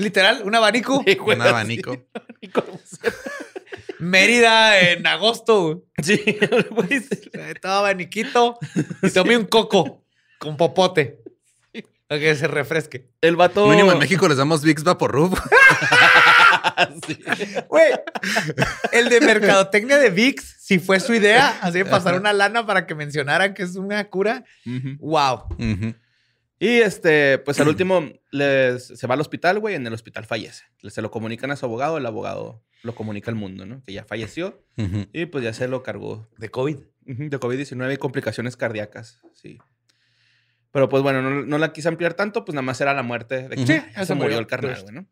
Literal, 0.00 0.42
un 0.44 0.54
abanico. 0.54 1.02
Sí, 1.06 1.14
güey, 1.14 1.36
Un 1.38 1.42
abanico. 1.46 1.96
Mérida 3.98 4.80
en 4.80 5.06
agosto. 5.06 5.84
Sí, 6.02 6.38
güey, 6.70 7.00
sí. 7.00 7.30
Todo 7.60 7.72
abaniquito. 7.72 8.58
Y 9.02 9.10
tomé 9.10 9.36
un 9.36 9.44
coco 9.44 10.04
con 10.38 10.56
popote. 10.56 11.18
Para 12.08 12.20
que 12.20 12.34
se 12.34 12.48
refresque. 12.48 13.10
El 13.20 13.36
vato. 13.36 13.68
Mínimo 13.68 13.92
en 13.92 13.98
México 13.98 14.26
les 14.26 14.38
damos 14.38 14.62
Vicks 14.62 14.84
Vaporub. 14.84 15.38
Sí. 17.06 17.18
Güey, 17.68 17.92
el 18.92 19.08
de 19.10 19.20
mercadotecnia 19.20 19.98
de 19.98 20.10
VIX, 20.10 20.56
si 20.60 20.78
fue 20.78 20.98
su 20.98 21.12
idea, 21.14 21.58
así 21.60 21.78
de 21.78 21.84
pasar 21.84 22.14
una 22.18 22.32
lana 22.32 22.64
para 22.64 22.86
que 22.86 22.94
mencionaran 22.94 23.52
que 23.54 23.62
es 23.62 23.76
una 23.76 24.02
cura. 24.08 24.44
Wow. 24.98 25.44
Ujú. 25.58 25.94
Y 26.62 26.80
este, 26.82 27.38
pues 27.38 27.58
al 27.58 27.68
último 27.68 28.12
les, 28.30 28.86
se 28.86 29.06
va 29.06 29.14
al 29.14 29.20
hospital, 29.22 29.58
güey. 29.58 29.74
En 29.74 29.86
el 29.86 29.94
hospital 29.94 30.26
fallece. 30.26 30.64
Se 30.88 31.00
lo 31.00 31.10
comunican 31.10 31.50
a 31.50 31.56
su 31.56 31.64
abogado. 31.64 31.96
El 31.96 32.04
abogado 32.04 32.62
lo 32.82 32.94
comunica 32.94 33.30
al 33.30 33.34
mundo, 33.34 33.64
¿no? 33.64 33.82
Que 33.82 33.94
ya 33.94 34.04
falleció. 34.04 34.62
Y 35.12 35.24
pues 35.26 35.42
ya 35.42 35.52
se 35.54 35.68
lo 35.68 35.82
cargó 35.82 36.28
De 36.36 36.50
COVID. 36.50 36.76
Ujú, 37.06 37.28
de 37.30 37.40
COVID-19 37.40 37.94
y 37.94 37.96
complicaciones 37.96 38.56
cardíacas. 38.58 39.20
Sí. 39.32 39.58
Pero 40.70 40.88
pues 40.90 41.02
bueno, 41.02 41.22
no, 41.22 41.30
no 41.44 41.58
la 41.58 41.72
quise 41.72 41.88
ampliar 41.88 42.12
tanto, 42.14 42.44
pues 42.44 42.54
nada 42.54 42.62
más 42.62 42.80
era 42.80 42.92
la 42.94 43.02
muerte 43.02 43.48
de 43.48 43.56
que 43.56 43.66
sí, 43.66 43.82
ya 43.96 44.04
se, 44.04 44.14
murió. 44.14 44.38
el 44.38 44.46
carnal, 44.46 44.72
Pues- 44.72 44.82
güey, 44.84 44.94
¿no? 44.94 45.06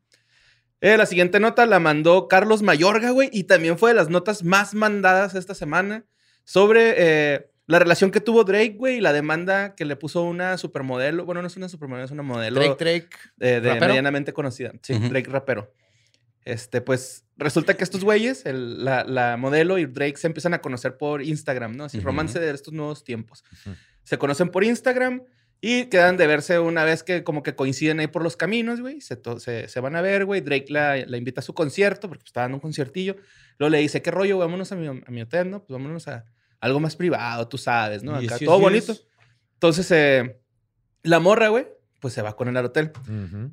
Eh, 0.81 0.97
la 0.97 1.07
siguiente 1.07 1.41
nota 1.41 1.67
la 1.67 1.81
mandó 1.81 2.29
Carlos 2.29 2.63
Mayorga, 2.63 3.11
güey, 3.11 3.31
y 3.33 3.45
también 3.45 3.79
fue 3.79 3.91
de 3.91 3.95
las 3.97 4.11
notas 4.11 4.45
más 4.45 4.75
mandadas 4.75 5.35
esta 5.35 5.55
semana 5.55 6.05
sobre 6.45 6.95
eh, 6.99 7.51
la 7.69 7.79
relación 7.79 8.11
que 8.11 8.21
tuvo 8.21 8.43
Drake, 8.43 8.75
güey, 8.77 8.97
y 8.97 9.01
la 9.01 9.13
demanda 9.13 9.77
que 9.77 9.85
le 9.85 9.95
puso 9.95 10.23
una 10.25 10.59
supermodelo. 10.59 11.25
Bueno, 11.25 11.41
no 11.43 11.47
es 11.47 11.57
una 11.57 11.69
supermodelo, 11.69 12.05
es 12.07 12.11
una 12.11 12.23
modelo 12.25 12.61
Drake, 12.61 12.77
Drake. 12.85 13.09
eh, 13.39 13.61
de 13.61 13.69
¿rapero? 13.69 13.87
medianamente 13.89 14.33
conocida. 14.33 14.73
Sí. 14.83 14.99
Drake 14.99 15.31
rapero. 15.31 15.73
Este, 16.45 16.81
pues 16.81 17.25
resulta 17.37 17.75
que 17.75 17.85
estos 17.85 18.03
güeyes, 18.05 18.47
el- 18.47 18.85
la, 18.85 19.05
la 19.05 19.37
modelo 19.37 19.77
y 19.79 19.85
Drake 19.87 20.17
se 20.17 20.27
empiezan 20.27 20.55
a 20.55 20.61
conocer 20.63 20.97
por 20.97 21.23
Instagram, 21.23 21.77
¿no? 21.77 21.85
Así, 21.85 21.99
Ujú. 21.99 22.07
romance 22.07 22.41
de 22.41 22.51
estos 22.51 22.73
nuevos 22.73 23.05
tiempos. 23.05 23.45
Se 24.03 24.17
conocen 24.17 24.49
por 24.49 24.65
Instagram 24.65 25.23
y 25.61 25.87
quedan 25.87 26.17
de 26.17 26.27
verse 26.27 26.59
una 26.61 26.85
vez 26.85 27.03
que 27.03 27.23
como 27.23 27.43
que 27.43 27.55
coinciden 27.55 28.01
ahí 28.01 28.07
por 28.07 28.23
los 28.23 28.37
caminos, 28.39 28.81
güey. 28.81 29.03
Se, 29.03 29.19
se, 29.41 29.69
se 29.69 29.81
van 29.81 29.95
a 29.97 30.01
ver, 30.01 30.25
güey. 30.25 30.41
Drake 30.41 30.67
la, 30.71 30.97
la 31.05 31.17
invita 31.19 31.41
a 31.41 31.45
su 31.45 31.53
concierto 31.53 32.09
porque 32.09 32.25
está 32.25 32.41
dando 32.43 32.57
un 32.57 32.61
conciertillo. 32.61 33.17
Luego 33.59 33.71
le 33.71 33.79
dice, 33.81 34.01
¿qué 34.01 34.11
rollo? 34.11 34.39
Vámonos 34.39 34.73
a 34.73 34.77
mi, 34.77 34.87
a 34.87 35.11
mi 35.11 35.21
hotel, 35.21 35.51
¿no? 35.51 35.59
Pues 35.65 35.69
vámonos 35.79 36.09
a 36.09 36.25
algo 36.61 36.81
más 36.81 36.97
privado, 36.97 37.47
tú 37.49 37.59
sabes, 37.59 38.03
¿no? 38.03 38.13
Acá, 38.17 38.37
yes, 38.37 38.45
todo 38.45 38.57
yes. 38.57 38.63
bonito. 38.63 38.97
Entonces, 39.55 39.91
eh, 39.91 40.41
la 41.03 41.21
morra, 41.21 41.49
güey, 41.49 41.67
pues 42.01 42.15
se 42.15 42.23
va 42.23 42.35
con 42.37 42.49
él 42.49 42.57
al 42.57 42.67
hotel. 42.67 42.93
Ujú. 43.03 43.51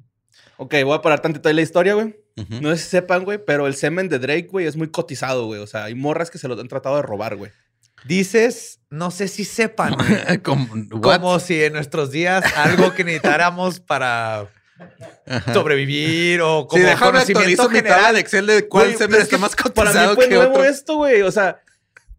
Ok, 0.58 0.76
voy 0.84 0.96
a 0.98 1.02
parar 1.02 1.22
tantito 1.22 1.50
ahí 1.50 1.56
la 1.56 1.62
historia, 1.62 1.94
güey. 1.94 2.15
No 2.62 2.70
sé 2.72 2.78
si 2.84 2.89
sepan, 2.89 3.24
güey, 3.24 3.38
pero 3.44 3.65
el 3.68 3.76
semen 3.76 4.10
de 4.10 4.20
Drake, 4.20 4.48
güey, 4.52 4.65
es 4.65 4.76
muy 4.76 4.89
cotizado, 4.89 5.46
güey. 5.46 5.62
O 5.62 5.68
sea, 5.68 5.86
hay 5.86 5.96
morras 5.96 6.30
que 6.30 6.38
se 6.38 6.48
lo 6.50 6.60
han 6.60 6.68
tratado 6.68 6.98
de 6.98 7.02
robar, 7.02 7.36
güey. 7.38 7.52
Dices, 8.06 8.80
no 8.89 9.10
sé 9.10 9.28
si 9.28 9.46
sepan, 9.46 9.96
Como, 10.44 11.39
si 11.39 11.63
en 11.63 11.74
nuestros 11.74 12.12
días 12.12 12.44
algo 12.58 12.94
que 12.94 13.04
necesitáramos 13.04 13.80
para 13.80 14.48
Ajá. 15.28 15.54
sobrevivir 15.54 16.41
o 16.41 16.62
Sí, 16.63 16.68
como 16.70 16.84
déjame 16.84 17.12
conocimiento 17.13 17.39
actualizo 17.63 17.70
mi 17.70 17.78
tabla 17.80 17.94
general. 17.94 18.13
de 18.15 18.20
Excel 18.20 18.46
de 18.48 18.68
cuál 18.68 18.86
Güey, 18.88 18.98
semen 18.98 19.22
está 19.22 19.36
que 19.38 19.41
más 19.41 19.56
Para 19.56 19.70
cotizado 19.72 20.10
mí 20.10 20.15
fue 20.15 20.30
que 20.30 20.36
nuevo 20.36 20.52
otro. 20.52 20.63
esto, 20.65 20.96
güey. 20.98 21.22
O 21.22 21.32
sea, 21.32 21.62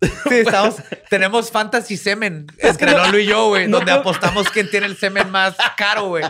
Sí, 0.00 0.34
estamos, 0.34 0.76
tenemos 1.08 1.50
fantasy 1.50 1.96
semen 1.96 2.46
entre 2.58 2.92
Lolo 2.92 3.18
y 3.18 3.26
yo, 3.26 3.48
güey, 3.48 3.66
no 3.66 3.78
donde 3.78 3.92
apostamos 3.92 4.48
quién 4.50 4.70
tiene 4.70 4.86
el 4.86 4.96
semen 4.96 5.30
más 5.30 5.56
caro, 5.76 6.08
güey. 6.08 6.24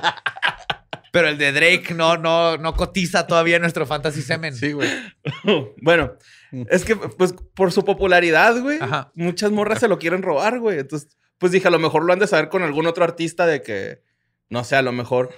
Pero 1.13 1.29
el 1.29 1.39
de 1.39 1.53
Drake 1.53 1.95
no, 1.95 2.17
no, 2.17 2.59
no 2.59 2.75
cotiza 2.75 3.27
todavía 3.27 3.59
nuestro 3.59 3.87
fantasy 3.87 4.23
semen. 4.23 4.55
Sí, 4.55 4.73
güey. 4.73 4.91
bueno, 5.81 6.13
es 6.69 6.85
que, 6.85 6.95
pues, 6.95 7.35
por 7.55 7.73
su 7.73 7.85
popularidad, 7.85 8.61
güey, 8.61 8.79
Ajá. 8.81 9.11
muchas 9.15 9.51
morras 9.51 9.81
se 9.81 9.89
lo 9.89 9.99
quieren 9.99 10.23
robar, 10.23 10.61
güey. 10.61 10.79
Entonces, 10.79 11.17
pues 11.39 11.53
dije, 11.53 11.69
a 11.69 11.71
lo 11.71 11.79
mejor 11.79 12.05
lo 12.05 12.13
han 12.13 12.19
de 12.19 12.27
saber 12.27 12.49
con 12.49 12.63
algún 12.63 12.87
otro 12.87 13.05
artista 13.05 13.47
de 13.47 13.63
que, 13.63 14.03
no 14.49 14.63
sé, 14.63 14.77
a 14.77 14.83
lo 14.83 14.93
mejor 14.93 15.35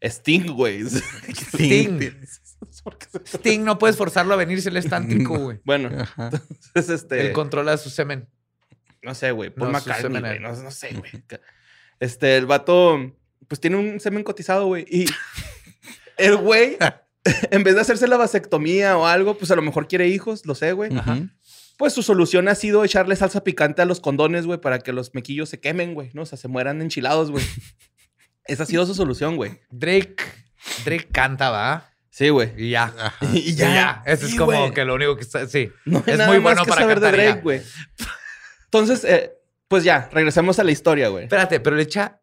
Sting, 0.00 0.52
güey. 0.52 0.82
Sting. 1.28 2.00
Sting 2.00 2.10
no 3.60 3.78
puedes 3.78 3.96
forzarlo 3.96 4.34
a 4.34 4.36
venirse, 4.36 4.68
él 4.68 4.76
es 4.76 4.88
tántrico, 4.88 5.38
güey. 5.38 5.60
bueno, 5.64 5.90
Ajá. 5.98 6.30
entonces, 6.32 7.02
este. 7.02 7.28
Él 7.28 7.32
controla 7.32 7.76
su 7.76 7.90
semen. 7.90 8.28
No 9.02 9.14
sé, 9.14 9.30
güey. 9.32 9.50
Paul 9.50 9.72
No, 9.72 9.78
McCartney, 9.78 10.20
güey. 10.20 10.38
No, 10.40 10.54
no 10.54 10.70
sé, 10.70 10.94
güey. 10.94 11.10
Este, 12.00 12.36
el 12.36 12.46
vato, 12.46 12.98
pues 13.48 13.60
tiene 13.60 13.76
un 13.76 14.00
semen 14.00 14.22
cotizado, 14.24 14.66
güey. 14.66 14.84
Y 14.88 15.06
el 16.16 16.36
güey, 16.36 16.76
en 17.50 17.62
vez 17.62 17.74
de 17.74 17.80
hacerse 17.80 18.08
la 18.08 18.16
vasectomía 18.16 18.96
o 18.98 19.06
algo, 19.06 19.36
pues 19.36 19.50
a 19.50 19.56
lo 19.56 19.62
mejor 19.62 19.88
quiere 19.88 20.08
hijos, 20.08 20.44
lo 20.46 20.54
sé, 20.54 20.72
güey. 20.72 20.90
Pues 21.78 21.94
su 21.94 22.02
solución 22.02 22.46
ha 22.48 22.54
sido 22.54 22.84
echarle 22.84 23.16
salsa 23.16 23.42
picante 23.42 23.80
a 23.80 23.86
los 23.86 24.00
condones, 24.00 24.44
güey, 24.44 24.60
para 24.60 24.80
que 24.80 24.92
los 24.92 25.14
mequillos 25.14 25.48
se 25.48 25.60
quemen, 25.60 25.94
güey, 25.94 26.10
¿no? 26.12 26.22
O 26.22 26.26
sea, 26.26 26.36
se 26.36 26.48
mueran 26.48 26.82
enchilados, 26.82 27.30
güey. 27.30 27.44
Esa 28.44 28.64
ha 28.64 28.66
sido 28.66 28.84
su 28.84 28.94
solución, 28.94 29.36
güey. 29.36 29.60
Drake, 29.70 30.16
Drake 30.84 31.08
canta, 31.10 31.48
¿va? 31.50 31.90
Sí, 32.10 32.28
güey. 32.28 32.52
Y 32.56 32.70
ya. 32.70 32.92
Ajá. 32.96 33.14
Y 33.32 33.38
Y 33.50 33.54
ya. 33.54 34.02
Eso 34.04 34.26
Sí, 34.26 34.32
es 34.32 34.38
como 34.38 34.72
que 34.72 34.84
lo 34.84 34.94
único 34.94 35.16
que 35.16 35.22
está. 35.22 35.46
Sí. 35.46 35.70
No 35.84 36.02
Es 36.06 36.26
muy 36.26 36.38
bueno 36.38 36.64
que 36.64 36.70
para 36.70 36.82
saber 36.82 37.00
de 37.00 37.06
cantar 37.06 37.20
ya. 37.20 37.26
Drake, 37.26 37.42
güey. 37.42 37.62
Entonces, 38.64 39.04
eh, 39.04 39.32
pues 39.68 39.84
ya, 39.84 40.08
regresemos 40.12 40.58
a 40.58 40.64
la 40.64 40.72
historia, 40.72 41.08
güey. 41.08 41.24
Espérate, 41.24 41.60
pero 41.60 41.76
le 41.76 41.82
echa 41.82 42.20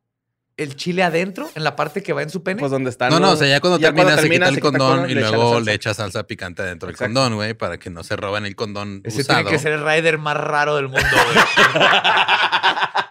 el 0.57 0.75
chile 0.75 1.03
adentro 1.03 1.49
en 1.55 1.63
la 1.63 1.75
parte 1.75 2.01
que 2.03 2.13
va 2.13 2.23
en 2.23 2.29
su 2.31 2.43
pene. 2.43 2.59
Pues 2.59 2.71
donde 2.71 2.89
está. 2.89 3.09
No, 3.09 3.19
no, 3.19 3.31
o 3.31 3.35
sea, 3.35 3.47
ya 3.47 3.59
cuando 3.61 3.79
termina 3.79 4.17
se 4.17 4.29
quita 4.29 4.49
el 4.49 4.59
condón 4.59 5.09
y 5.09 5.13
le 5.13 5.21
luego 5.21 5.59
le 5.59 5.73
echa 5.73 5.93
salsa 5.93 6.25
picante 6.25 6.63
dentro 6.63 6.87
del 6.87 6.95
Exacto. 6.95 7.13
condón, 7.13 7.35
güey, 7.35 7.53
para 7.53 7.77
que 7.77 7.89
no 7.89 8.03
se 8.03 8.15
roben 8.15 8.45
el 8.45 8.55
condón 8.55 9.01
Ese 9.03 9.21
usado. 9.21 9.39
tiene 9.39 9.51
que 9.51 9.59
ser 9.59 9.73
el 9.73 9.85
rider 9.85 10.17
más 10.17 10.35
raro 10.35 10.75
del 10.75 10.87
mundo, 10.89 11.07
güey. 11.09 11.37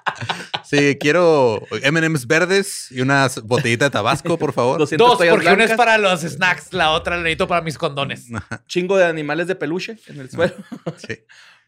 Sí, 0.64 0.96
quiero 0.98 1.62
M&M's 1.82 2.26
verdes 2.26 2.90
y 2.90 3.00
una 3.00 3.28
botellita 3.44 3.84
de 3.84 3.90
tabasco, 3.92 4.36
por 4.36 4.52
favor. 4.52 4.78
200 4.80 5.06
Dos, 5.06 5.16
porque 5.16 5.30
una 5.32 5.50
es 5.50 5.56
blancas, 5.56 5.76
para 5.76 5.96
los 5.98 6.22
snacks, 6.22 6.72
la 6.72 6.90
otra 6.90 7.16
la 7.16 7.22
necesito 7.22 7.46
para 7.46 7.60
mis 7.60 7.78
condones. 7.78 8.26
chingo 8.66 8.96
de 8.96 9.04
animales 9.04 9.46
de 9.46 9.54
peluche 9.54 9.96
en 10.08 10.18
el 10.18 10.28
suelo. 10.30 10.54
Sí. 10.96 11.18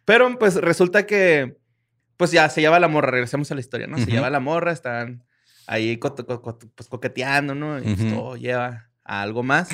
Pero 0.05 0.37
pues 0.39 0.57
resulta 0.57 1.07
que, 1.07 1.59
pues 2.17 2.33
ya 2.33 2.49
se 2.51 2.61
lleva 2.61 2.81
la 2.81 2.89
morra, 2.89 3.13
regresemos 3.13 3.49
a 3.53 3.55
la 3.55 3.61
historia, 3.61 3.87
¿no? 3.87 3.99
Se 3.99 4.03
Ujú. 4.05 4.13
lleva 4.13 4.31
la 4.31 4.41
morra, 4.41 4.73
están 4.73 5.23
ahí 5.69 5.97
co- 5.99 6.15
co- 6.15 6.43
co- 6.43 6.59
pues, 6.75 6.89
coqueteando, 6.89 7.55
¿no? 7.55 7.79
Y 7.79 7.83
pues, 7.83 8.01
Ujú. 8.01 8.11
todo 8.15 8.37
lleva 8.37 8.89
a 9.05 9.23
algo 9.23 9.43
más. 9.45 9.69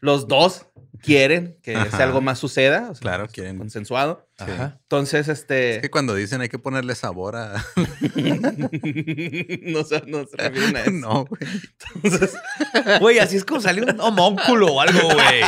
Los 0.00 0.26
dos 0.26 0.66
quieren 1.00 1.58
que 1.62 1.76
Ajá. 1.76 1.86
ese 1.86 2.02
algo 2.02 2.20
más 2.20 2.38
suceda, 2.38 2.88
o 2.90 2.94
sea, 2.94 3.00
Claro, 3.02 3.24
pues, 3.24 3.34
quieren. 3.34 3.58
consensuado. 3.58 4.26
Ajá. 4.38 4.78
Entonces, 4.82 5.28
este... 5.28 5.76
Es 5.76 5.82
que 5.82 5.90
cuando 5.90 6.14
dicen 6.14 6.40
hay 6.40 6.48
que 6.48 6.58
ponerle 6.58 6.94
sabor 6.96 7.36
a... 7.36 7.64
no, 9.62 9.84
se, 9.84 10.02
no 10.06 10.24
se 10.26 10.36
refieren 10.36 10.76
a 10.76 10.80
eso. 10.82 10.90
no, 10.90 11.24
güey. 11.26 11.42
Entonces, 12.02 12.34
Güey, 13.00 13.18
así 13.20 13.36
es 13.36 13.44
como 13.44 13.60
sale 13.60 13.82
un 13.82 14.00
homónculo 14.00 14.66
o 14.74 14.80
algo, 14.80 15.00
güey. 15.12 15.42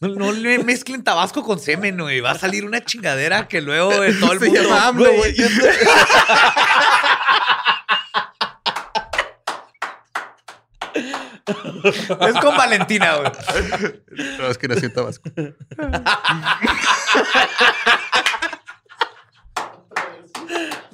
No, 0.00 0.08
no 0.08 0.32
le 0.32 0.58
mezclen 0.64 1.04
tabasco 1.04 1.42
con 1.42 1.58
semen, 1.58 1.98
güey. 1.98 2.20
Va 2.20 2.30
a 2.30 2.38
salir 2.38 2.64
una 2.64 2.82
chingadera 2.82 3.48
que 3.48 3.60
luego 3.60 4.02
eh, 4.02 4.14
todo 4.18 4.32
el 4.32 4.38
Se 4.40 4.46
mundo. 4.46 4.62
llama 4.62 4.86
AMLO, 4.88 5.12
güey. 5.14 5.34
Es 11.84 12.34
con 12.40 12.56
Valentina, 12.56 13.16
güey. 13.16 13.32
No, 14.38 14.46
es 14.48 14.58
que 14.58 14.68
nació 14.68 14.88
en 14.88 14.94
Tabasco. 14.94 15.30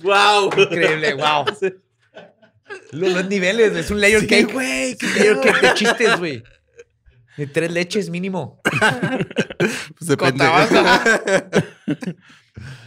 wow. 0.02 0.50
Increíble, 0.56 1.14
wow. 1.14 1.44
Los, 2.92 3.12
los 3.12 3.26
niveles, 3.26 3.72
es 3.76 3.90
un 3.90 4.00
layer 4.00 4.20
Sí, 4.20 4.26
cake. 4.26 4.52
güey, 4.52 4.96
qué 4.96 5.06
Layer 5.06 5.40
cake 5.40 5.60
de 5.60 5.74
chistes, 5.74 6.18
güey. 6.18 6.42
De 7.36 7.46
tres 7.46 7.70
leches 7.72 8.10
mínimo. 8.10 8.60
Pues 9.58 10.08
depende. 10.08 10.44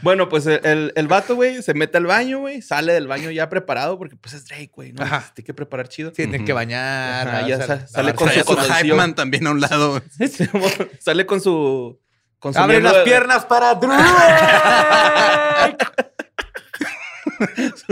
Bueno, 0.01 0.29
pues 0.29 0.47
el, 0.47 0.91
el, 0.95 1.07
vato, 1.07 1.35
güey, 1.35 1.61
se 1.61 1.75
mete 1.75 1.97
al 1.97 2.07
baño, 2.07 2.39
güey, 2.39 2.59
sale 2.61 2.91
del 2.93 3.07
baño 3.07 3.29
ya 3.29 3.49
preparado 3.49 3.99
porque 3.99 4.15
pues 4.15 4.33
es 4.33 4.45
Drake, 4.45 4.71
güey, 4.73 4.93
¿no? 4.93 5.03
Ajá. 5.03 5.29
Tiene 5.35 5.45
que 5.45 5.53
preparar 5.53 5.87
chido. 5.87 6.11
Tienen 6.11 6.43
que 6.43 6.53
bañar. 6.53 7.27
Ajá, 7.27 7.47
ya 7.47 7.85
sale 7.87 8.15
con 8.15 8.29
su 8.29 8.43
condoncillo. 8.45 8.75
hype 8.81 8.93
man 8.95 9.13
también 9.13 9.45
a 9.45 9.51
un 9.51 9.61
lado. 9.61 10.01
sale 10.99 11.25
con 11.27 11.39
su... 11.39 11.99
Con 12.39 12.53
su 12.53 12.59
Abre 12.59 12.81
las 12.81 12.95
de- 12.95 13.03
piernas 13.03 13.45
para 13.45 13.75
Drake. 13.75 13.97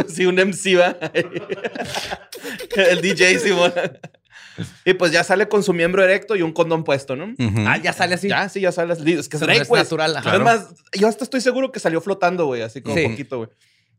Sí, 0.08 0.26
un 0.26 0.36
MC, 0.36 0.80
va. 0.80 0.96
el 2.76 3.02
DJ, 3.02 3.38
Simón. 3.40 3.72
Y 4.86 4.94
pues 4.94 5.12
ya 5.12 5.24
sale 5.24 5.48
con 5.48 5.64
su 5.64 5.74
miembro 5.74 6.04
erecto 6.04 6.36
y 6.36 6.42
un 6.42 6.52
condón 6.54 6.84
puesto, 6.84 7.16
¿no? 7.16 7.34
Ah, 7.68 7.78
ya 7.78 7.94
sale 7.94 8.16
así. 8.16 8.28
Ya, 8.28 8.48
sí, 8.50 8.62
ya 8.62 8.72
sale. 8.72 8.94
Es 8.94 9.30
que 9.30 9.38
es 9.38 9.42
Drake, 9.42 9.66
natural, 9.70 10.16
ajá. 10.18 10.36
Es 10.36 10.42
más, 10.42 10.68
yo 10.94 11.08
hasta 11.08 11.24
estoy 11.24 11.42
seguro 11.42 11.72
que 11.72 11.80
salió 11.80 12.02
flotando, 12.02 12.46
güey, 12.46 12.62
así 12.62 12.82
como 12.82 12.96
Sí. 12.96 13.08
poquito, 13.08 13.38
güey. 13.38 13.50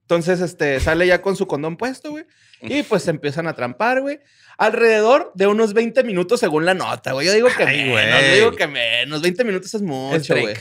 Entonces, 0.03 0.41
este, 0.41 0.81
sale 0.81 1.07
ya 1.07 1.21
con 1.21 1.37
su 1.37 1.47
condón 1.47 1.77
puesto, 1.77 2.11
güey. 2.11 2.25
Y 2.63 2.83
pues 2.83 3.03
se 3.03 3.11
empiezan 3.11 3.47
a 3.47 3.55
trampar, 3.55 4.01
güey. 4.01 4.21
Alrededor 4.57 5.33
de 5.35 5.47
unos 5.47 5.75
20 5.75 6.03
minutos 6.03 6.41
según 6.41 6.65
la 6.65 6.75
nota, 6.75 7.13
güey. 7.13 7.27
Yo 7.27 7.33
digo 7.35 7.49
que 7.57 7.63
Ay, 7.63 7.85
menos, 7.91 8.21
yo 8.23 8.35
digo 8.35 8.53
que 8.53 8.67
menos. 8.67 9.21
20 9.23 9.45
minutos 9.45 9.75
es 9.75 9.83
mucho, 9.83 10.35
güey. 10.35 10.55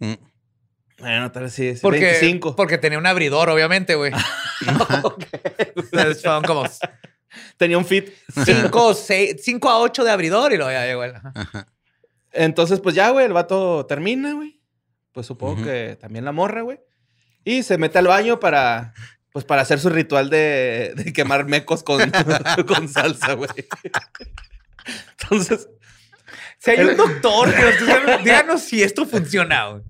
Mm. 0.00 0.14
Bueno, 0.98 1.32
tal 1.32 1.44
vez 1.44 1.54
sí, 1.54 1.74
sí, 1.74 1.80
Porque, 1.80 2.04
25. 2.04 2.54
porque 2.54 2.76
tenía 2.76 2.98
un 2.98 3.06
abridor, 3.06 3.48
obviamente, 3.48 3.94
güey. 3.94 4.12
Entonces 4.60 6.20
fueron 6.22 6.44
como 6.44 6.64
Tenía 7.56 7.78
un 7.78 7.84
fit. 7.84 8.08
5 8.44 8.94
cinco 9.38 9.68
a 9.68 9.78
8 9.80 10.04
de 10.04 10.10
abridor 10.10 10.52
y 10.52 10.56
luego 10.56 10.72
ya 10.72 10.86
llegó. 10.86 11.02
Entonces, 12.32 12.80
pues 12.80 12.94
ya, 12.94 13.10
güey, 13.10 13.26
el 13.26 13.32
vato 13.32 13.86
termina, 13.86 14.34
güey. 14.34 14.60
Pues 15.12 15.26
supongo 15.26 15.64
que 15.64 15.96
también 16.00 16.24
la 16.24 16.32
morra, 16.32 16.62
güey. 16.62 16.78
Y 17.44 17.62
se 17.62 17.78
mete 17.78 17.98
al 17.98 18.06
baño 18.06 18.38
para, 18.38 18.94
pues 19.32 19.44
para 19.44 19.62
hacer 19.62 19.80
su 19.80 19.90
ritual 19.90 20.30
de, 20.30 20.92
de 20.94 21.12
quemar 21.12 21.46
mecos 21.46 21.82
con, 21.82 22.00
con 22.66 22.88
salsa, 22.88 23.32
güey. 23.34 23.48
Entonces, 25.20 25.68
Si 26.58 26.70
hay 26.70 26.80
un 26.84 26.96
doctor 26.96 27.52
que 27.54 27.62
nos 27.62 28.22
díganos 28.24 28.62
si 28.62 28.82
esto 28.82 29.06
funciona. 29.06 29.68
güey. 29.68 29.82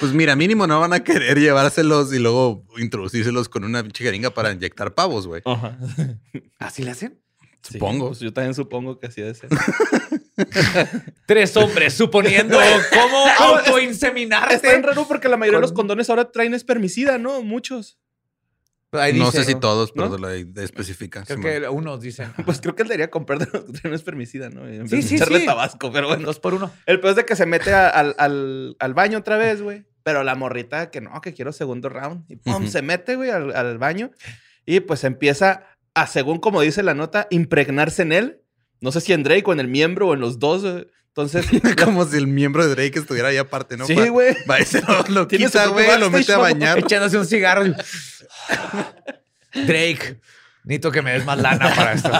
Pues 0.00 0.12
mira, 0.12 0.34
mínimo 0.34 0.66
no 0.66 0.80
van 0.80 0.92
a 0.94 1.04
querer 1.04 1.38
llevárselos 1.38 2.12
y 2.14 2.18
luego 2.18 2.64
introducírselos 2.78 3.48
con 3.48 3.64
una 3.64 3.82
pinche 3.82 4.02
jeringa 4.02 4.30
para 4.30 4.50
inyectar 4.52 4.94
pavos, 4.94 5.26
güey. 5.26 5.42
¿Así 6.58 6.82
le 6.82 6.90
hacen? 6.92 7.20
sí, 7.62 7.74
Supongo. 7.74 8.08
pues 8.08 8.20
yo 8.20 8.32
también 8.32 8.54
supongo 8.54 8.98
que 8.98 9.08
así 9.08 9.20
debe 9.20 9.34
ser. 9.34 9.50
Tres 11.26 11.54
hombres 11.56 11.92
suponiendo 11.94 12.58
cómo 12.92 13.24
Está 14.50 14.68
bien 14.70 14.82
raro 14.82 15.06
porque 15.06 15.28
la 15.28 15.36
mayoría 15.36 15.58
de 15.58 15.62
los 15.62 15.72
Con- 15.72 15.82
condones 15.82 16.08
ahora 16.10 16.30
traen 16.32 16.54
espermicida, 16.54 17.18
¿no? 17.18 17.42
Muchos. 17.42 17.98
Ahí 18.92 19.12
no 19.16 19.26
dice, 19.26 19.44
sé 19.44 19.52
si 19.52 19.60
todos, 19.60 19.92
pero 19.92 20.08
¿No? 20.08 20.18
la 20.18 20.28
de 20.30 20.64
especifica. 20.64 21.22
Creo 21.24 21.40
que 21.40 21.68
unos 21.68 22.00
dicen. 22.00 22.32
Pues 22.44 22.60
creo 22.60 22.74
que 22.74 22.82
él 22.82 22.88
debería 22.88 23.08
comprar 23.08 23.38
de 23.38 23.46
los 23.52 23.64
que 23.66 23.72
traen 23.72 23.94
espermicida, 23.94 24.50
¿no? 24.50 24.68
Y 24.68 24.76
en 24.78 24.88
Sí, 24.88 25.02
sí, 25.02 25.14
echarle 25.14 25.40
sí. 25.40 25.46
tabasco, 25.46 25.92
pero 25.92 26.08
bueno. 26.08 26.24
Dos 26.26 26.40
por 26.40 26.54
uno. 26.54 26.72
El 26.86 26.98
peor 26.98 27.10
es 27.10 27.16
de 27.16 27.24
que 27.24 27.36
se 27.36 27.46
mete 27.46 27.72
a- 27.72 27.88
al- 27.88 28.76
al 28.80 28.94
baño 28.94 29.18
otra 29.18 29.36
vez, 29.36 29.62
güey. 29.62 29.84
Pero 30.02 30.22
la 30.24 30.34
morrita 30.34 30.90
que 30.90 31.00
no, 31.00 31.20
que 31.20 31.34
quiero 31.34 31.52
segundo 31.52 31.88
round. 31.88 32.24
Y 32.30 32.36
pum, 32.36 32.54
Ujú. 32.62 32.68
se 32.68 32.82
mete, 32.82 33.16
güey, 33.16 33.30
al, 33.30 33.54
al 33.54 33.78
baño. 33.78 34.10
Y 34.66 34.80
pues 34.80 35.04
empieza 35.04 35.64
a, 35.94 36.06
según 36.06 36.38
como 36.38 36.60
dice 36.62 36.82
la 36.82 36.94
nota, 36.94 37.26
impregnarse 37.30 38.02
en 38.02 38.12
él. 38.12 38.40
No 38.80 38.92
sé 38.92 39.00
si 39.00 39.12
en 39.12 39.22
Drake 39.22 39.44
o 39.46 39.52
en 39.52 39.60
el 39.60 39.68
miembro 39.68 40.08
o 40.08 40.14
en 40.14 40.20
los 40.20 40.38
dos. 40.38 40.64
Entonces, 41.08 41.46
Como 41.84 42.06
si 42.06 42.16
el 42.16 42.28
miembro 42.28 42.66
de 42.66 42.74
Drake 42.74 42.98
estuviera 42.98 43.28
ahí 43.28 43.36
aparte, 43.36 43.76
¿no? 43.76 43.84
sí, 43.86 43.94
güey. 43.94 44.34
Va 44.48 44.58
lo, 44.58 45.14
lo 45.22 45.28
quita, 45.28 45.66
güey, 45.66 45.98
lo 45.98 46.08
mete 46.10 46.32
a 46.32 46.38
bañar. 46.38 46.78
Echándose 46.80 47.18
un 47.18 47.26
cigarro. 47.26 47.66
y- 47.66 47.74
Drake, 49.52 50.20
necesito 50.64 50.92
que 50.92 51.02
me 51.02 51.12
des 51.12 51.24
más 51.24 51.38
lana 51.38 51.74
para 51.74 51.92
esto. 51.94 52.10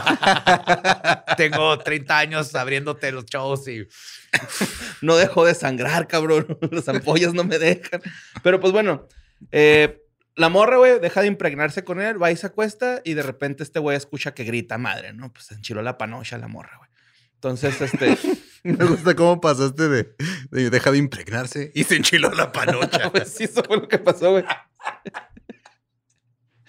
Tengo 1.37 1.79
30 1.79 2.19
años 2.19 2.55
abriéndote 2.55 3.13
los 3.13 3.25
shows 3.27 3.69
y 3.69 3.87
No 5.03 5.17
dejó 5.17 5.45
de 5.45 5.55
sangrar, 5.55 6.07
cabrón. 6.07 6.59
Las 6.71 6.89
ampollas 6.89 7.35
no 7.35 7.45
me 7.45 7.59
dejan. 7.59 8.01
Pero 8.43 8.61
pues 8.61 8.73
bueno, 8.73 9.09
eh, 9.51 10.03
la 10.37 10.49
morra, 10.49 10.77
güey, 10.77 11.01
deja 11.01 11.23
de 11.23 11.27
impregnarse 11.27 11.85
con 11.85 12.01
él, 12.01 12.23
va 12.23 12.31
y 12.31 12.37
se 12.37 12.47
acuesta 12.47 13.01
y 13.05 13.15
de 13.15 13.23
repente 13.23 13.63
este 13.63 13.79
güey 13.79 13.97
escucha 13.97 14.35
que 14.35 14.45
grita 14.45 14.79
madre, 14.79 15.13
¿no? 15.13 15.33
Pues 15.33 15.47
se 15.47 15.55
enchiló 15.55 15.83
la 15.83 15.99
panocha 15.99 16.39
la 16.39 16.49
morra, 16.49 16.77
güey. 16.79 16.91
Entonces, 17.35 17.81
este... 17.81 18.17
Me 18.63 18.85
gusta 18.85 19.17
cómo 19.17 19.41
pasaste 19.41 19.89
de, 19.89 20.15
de 20.51 20.69
deja 20.69 20.93
de 20.93 20.99
impregnarse 20.99 21.73
y 21.75 21.85
se 21.85 21.97
enchiló 21.97 22.31
la 22.31 22.53
panocha. 22.53 23.11
Pues 23.11 23.33
sí, 23.33 23.45
eso 23.45 23.65
fue 23.65 23.79
lo 23.79 23.89
que 23.89 23.97
pasó, 23.97 24.33
güey. 24.33 24.45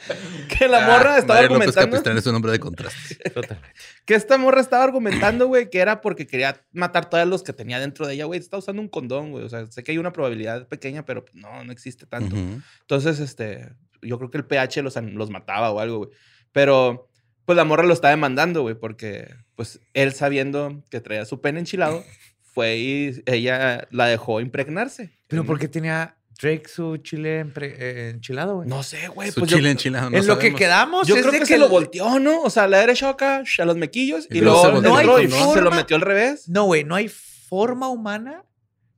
que 0.57 0.67
la 0.67 0.81
morra 0.81 1.17
estaba 1.17 1.41
Mario 1.41 1.57
López 1.57 1.77
argumentando. 1.77 1.91
Capistrán 1.91 2.17
es 2.17 2.25
un 2.27 2.35
hombre 2.35 2.51
de 2.51 2.59
contraste. 2.59 3.17
Que 4.05 4.15
esta 4.15 4.37
morra 4.37 4.61
estaba 4.61 4.83
argumentando, 4.83 5.47
güey, 5.47 5.69
que 5.69 5.79
era 5.79 6.01
porque 6.01 6.27
quería 6.27 6.61
matar 6.73 7.09
todos 7.09 7.27
los 7.27 7.43
que 7.43 7.53
tenía 7.53 7.79
dentro 7.79 8.07
de 8.07 8.15
ella, 8.15 8.25
güey. 8.25 8.39
Está 8.39 8.57
usando 8.57 8.81
un 8.81 8.89
condón, 8.89 9.31
güey. 9.31 9.45
O 9.45 9.49
sea, 9.49 9.67
sé 9.67 9.83
que 9.83 9.91
hay 9.91 9.97
una 9.97 10.11
probabilidad 10.11 10.67
pequeña, 10.67 11.05
pero 11.05 11.23
no, 11.33 11.63
no 11.63 11.71
existe 11.71 12.05
tanto. 12.05 12.35
Entonces, 12.81 13.19
este, 13.19 13.69
yo 14.01 14.17
creo 14.17 14.31
que 14.31 14.37
el 14.37 14.45
pH 14.45 14.81
los, 14.81 14.95
los 14.95 15.29
mataba 15.29 15.71
o 15.71 15.79
algo, 15.79 15.97
güey. 15.99 16.09
Pero, 16.51 17.09
pues 17.45 17.55
la 17.55 17.63
morra 17.63 17.83
lo 17.83 17.93
está 17.93 18.09
demandando, 18.09 18.63
güey, 18.63 18.75
porque, 18.75 19.33
pues, 19.55 19.79
él 19.93 20.13
sabiendo 20.13 20.83
que 20.89 20.99
traía 20.99 21.25
su 21.25 21.39
pene 21.39 21.59
enchilado, 21.59 22.03
fue 22.41 22.77
y 22.77 23.23
ella 23.27 23.87
la 23.91 24.07
dejó 24.07 24.41
impregnarse. 24.41 25.11
¿Pero 25.27 25.45
por 25.45 25.59
qué 25.59 25.67
tenía 25.67 26.17
Drake 26.41 26.63
su 26.67 26.97
chile 26.97 27.45
empre- 27.45 27.75
eh, 27.77 28.09
enchilado, 28.15 28.55
güey? 28.57 28.67
No 28.69 28.81
sé, 28.83 29.07
güey. 29.09 29.31
Su 29.31 29.41
Pues 29.41 29.51
yo- 29.51 29.57
chile 29.57 29.71
enchilado. 29.71 30.09
no 30.09 30.17
en 30.17 30.25
lo 30.27 30.35
que 30.37 30.41
sabemos. 30.47 30.59
quedamos 30.59 31.07
Yo 31.07 31.15
es 31.15 31.21
creo 31.21 31.31
de 31.33 31.39
que, 31.39 31.45
se 31.45 31.57
lo 31.57 31.69
volteó, 31.69 32.19
¿no? 32.19 32.41
O 32.41 32.49
sea, 32.49 32.67
la 32.67 32.79
derecha 32.79 33.09
acá 33.09 33.43
a 33.59 33.65
los 33.65 33.77
mequillos 33.77 34.27
y, 34.29 34.37
Y 34.39 34.41
luego 34.41 34.61
luego 34.61 34.61
se 34.61 34.67
el 34.67 34.73
volteó 34.73 34.93
otro 35.11 35.17
el 35.19 35.27
y 35.27 35.31
condón. 35.31 35.53
se 35.53 35.61
lo 35.61 35.71
metió 35.71 35.95
al 35.95 36.01
revés. 36.01 36.49
No, 36.49 36.63
güey, 36.65 36.83
no 36.83 36.95
hay 36.95 37.07
forma 37.09 37.89
humana 37.89 38.43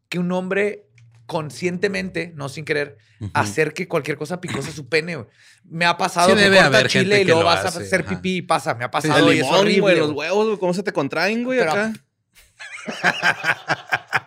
que 0.09 0.19
un 0.19 0.31
hombre 0.31 0.85
conscientemente, 1.25 2.31
no 2.35 2.49
sin 2.49 2.65
querer, 2.65 2.97
Ujú. 3.19 3.31
acerque 3.33 3.87
cualquier 3.87 4.17
cosa 4.17 4.39
picosa 4.41 4.69
a 4.69 4.73
su 4.73 4.87
pene, 4.89 5.15
güey. 5.15 5.27
Me 5.63 5.85
ha 5.85 5.97
pasado 5.97 6.29
Sí 6.29 6.35
que 6.35 6.41
debe 6.41 6.57
corta 6.57 6.67
haber 6.77 6.87
chile 6.89 7.03
gente 7.05 7.15
y 7.15 7.19
que 7.21 7.25
luego 7.25 7.41
lo 7.41 7.45
vas 7.47 7.63
a 7.65 7.67
hace, 7.69 7.79
hacer 7.83 8.01
ajá. 8.01 8.09
pipí 8.09 8.35
y 8.37 8.41
pasa. 8.41 8.73
Me 8.75 8.83
ha 8.83 8.87
El 8.87 8.91
pasado 8.91 9.31
y 9.33 9.37
es 9.39 9.43
limón, 9.45 9.59
horrible. 9.61 9.79
güey, 9.81 9.97
los 9.97 10.11
huevos, 10.11 10.45
güey, 10.47 10.57
¿cómo 10.59 10.73
se 10.73 10.83
te 10.83 10.91
contraen, 10.91 11.43
güey, 11.43 11.59
acá? 11.61 11.93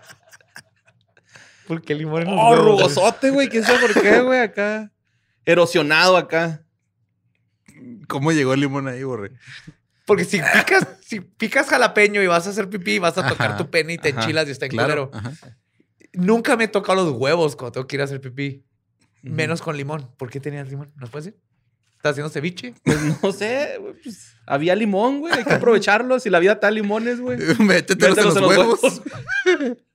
Porque 1.66 1.92
el 1.94 2.00
limón 2.00 2.22
en 2.22 2.28
los 2.30 2.38
Oh, 2.38 2.50
huevos. 2.50 2.64
rugosote, 2.64 3.30
güey, 3.30 3.48
quién 3.48 3.64
sabe 3.64 3.78
por 3.80 4.00
qué, 4.02 4.20
güey, 4.22 4.40
acá. 4.40 4.92
Erosionado 5.44 6.16
acá. 6.16 6.64
¿Cómo 8.08 8.32
llegó 8.32 8.54
el 8.54 8.60
limón 8.60 8.88
ahí, 8.88 9.02
borre? 9.02 9.32
Porque 10.06 10.24
si 10.24 10.38
picas, 10.38 10.86
si 11.00 11.20
picas 11.20 11.68
jalapeño 11.68 12.22
y 12.22 12.26
vas 12.28 12.46
a 12.46 12.50
hacer 12.50 12.68
pipí, 12.68 12.98
vas 13.00 13.18
a 13.18 13.28
tocar 13.28 13.50
Ajá, 13.50 13.56
tu 13.58 13.68
pene 13.70 13.94
y 13.94 13.98
te 13.98 14.10
ajá, 14.10 14.20
enchilas 14.22 14.46
y 14.48 14.52
está 14.52 14.66
en 14.66 14.70
Claro. 14.70 15.10
culero. 15.10 15.26
ajá. 15.28 15.56
Nunca 16.12 16.56
me 16.56 16.64
he 16.64 16.68
tocado 16.68 17.04
los 17.04 17.12
huevos 17.14 17.56
cuando 17.56 17.72
tengo 17.72 17.86
que 17.86 17.96
ir 17.96 18.00
a 18.02 18.04
hacer 18.04 18.20
pipí. 18.20 18.64
Menos 19.22 19.60
con 19.60 19.76
limón. 19.76 20.08
¿Por 20.16 20.30
qué 20.30 20.38
tenías 20.40 20.68
limón? 20.68 20.92
¿Nos 20.96 21.10
puedes 21.10 21.26
decir? 21.26 21.40
¿Estás 21.96 22.12
haciendo 22.12 22.30
ceviche? 22.30 22.74
Pues 22.84 23.22
no 23.22 23.32
sé, 23.32 23.76
güey, 23.80 23.94
pues 24.00 24.36
había 24.46 24.76
limón, 24.76 25.18
güey, 25.18 25.34
hay 25.34 25.44
que 25.44 25.54
aprovecharlo. 25.54 26.20
Si 26.20 26.30
la 26.30 26.38
vida 26.38 26.52
está 26.52 26.70
limones, 26.70 27.20
güey. 27.20 27.38
Métetelos 27.58 28.16
en 28.18 28.24
los 28.26 28.34
Mételos 28.36 28.36
en 28.36 28.42
los 28.42 29.02
huevos. 29.60 29.76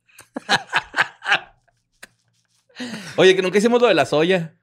Oye, 3.17 3.35
que 3.35 3.41
nunca 3.41 3.57
hicimos 3.57 3.81
lo 3.81 3.87
de 3.87 3.93
la 3.93 4.05
soya. 4.05 4.55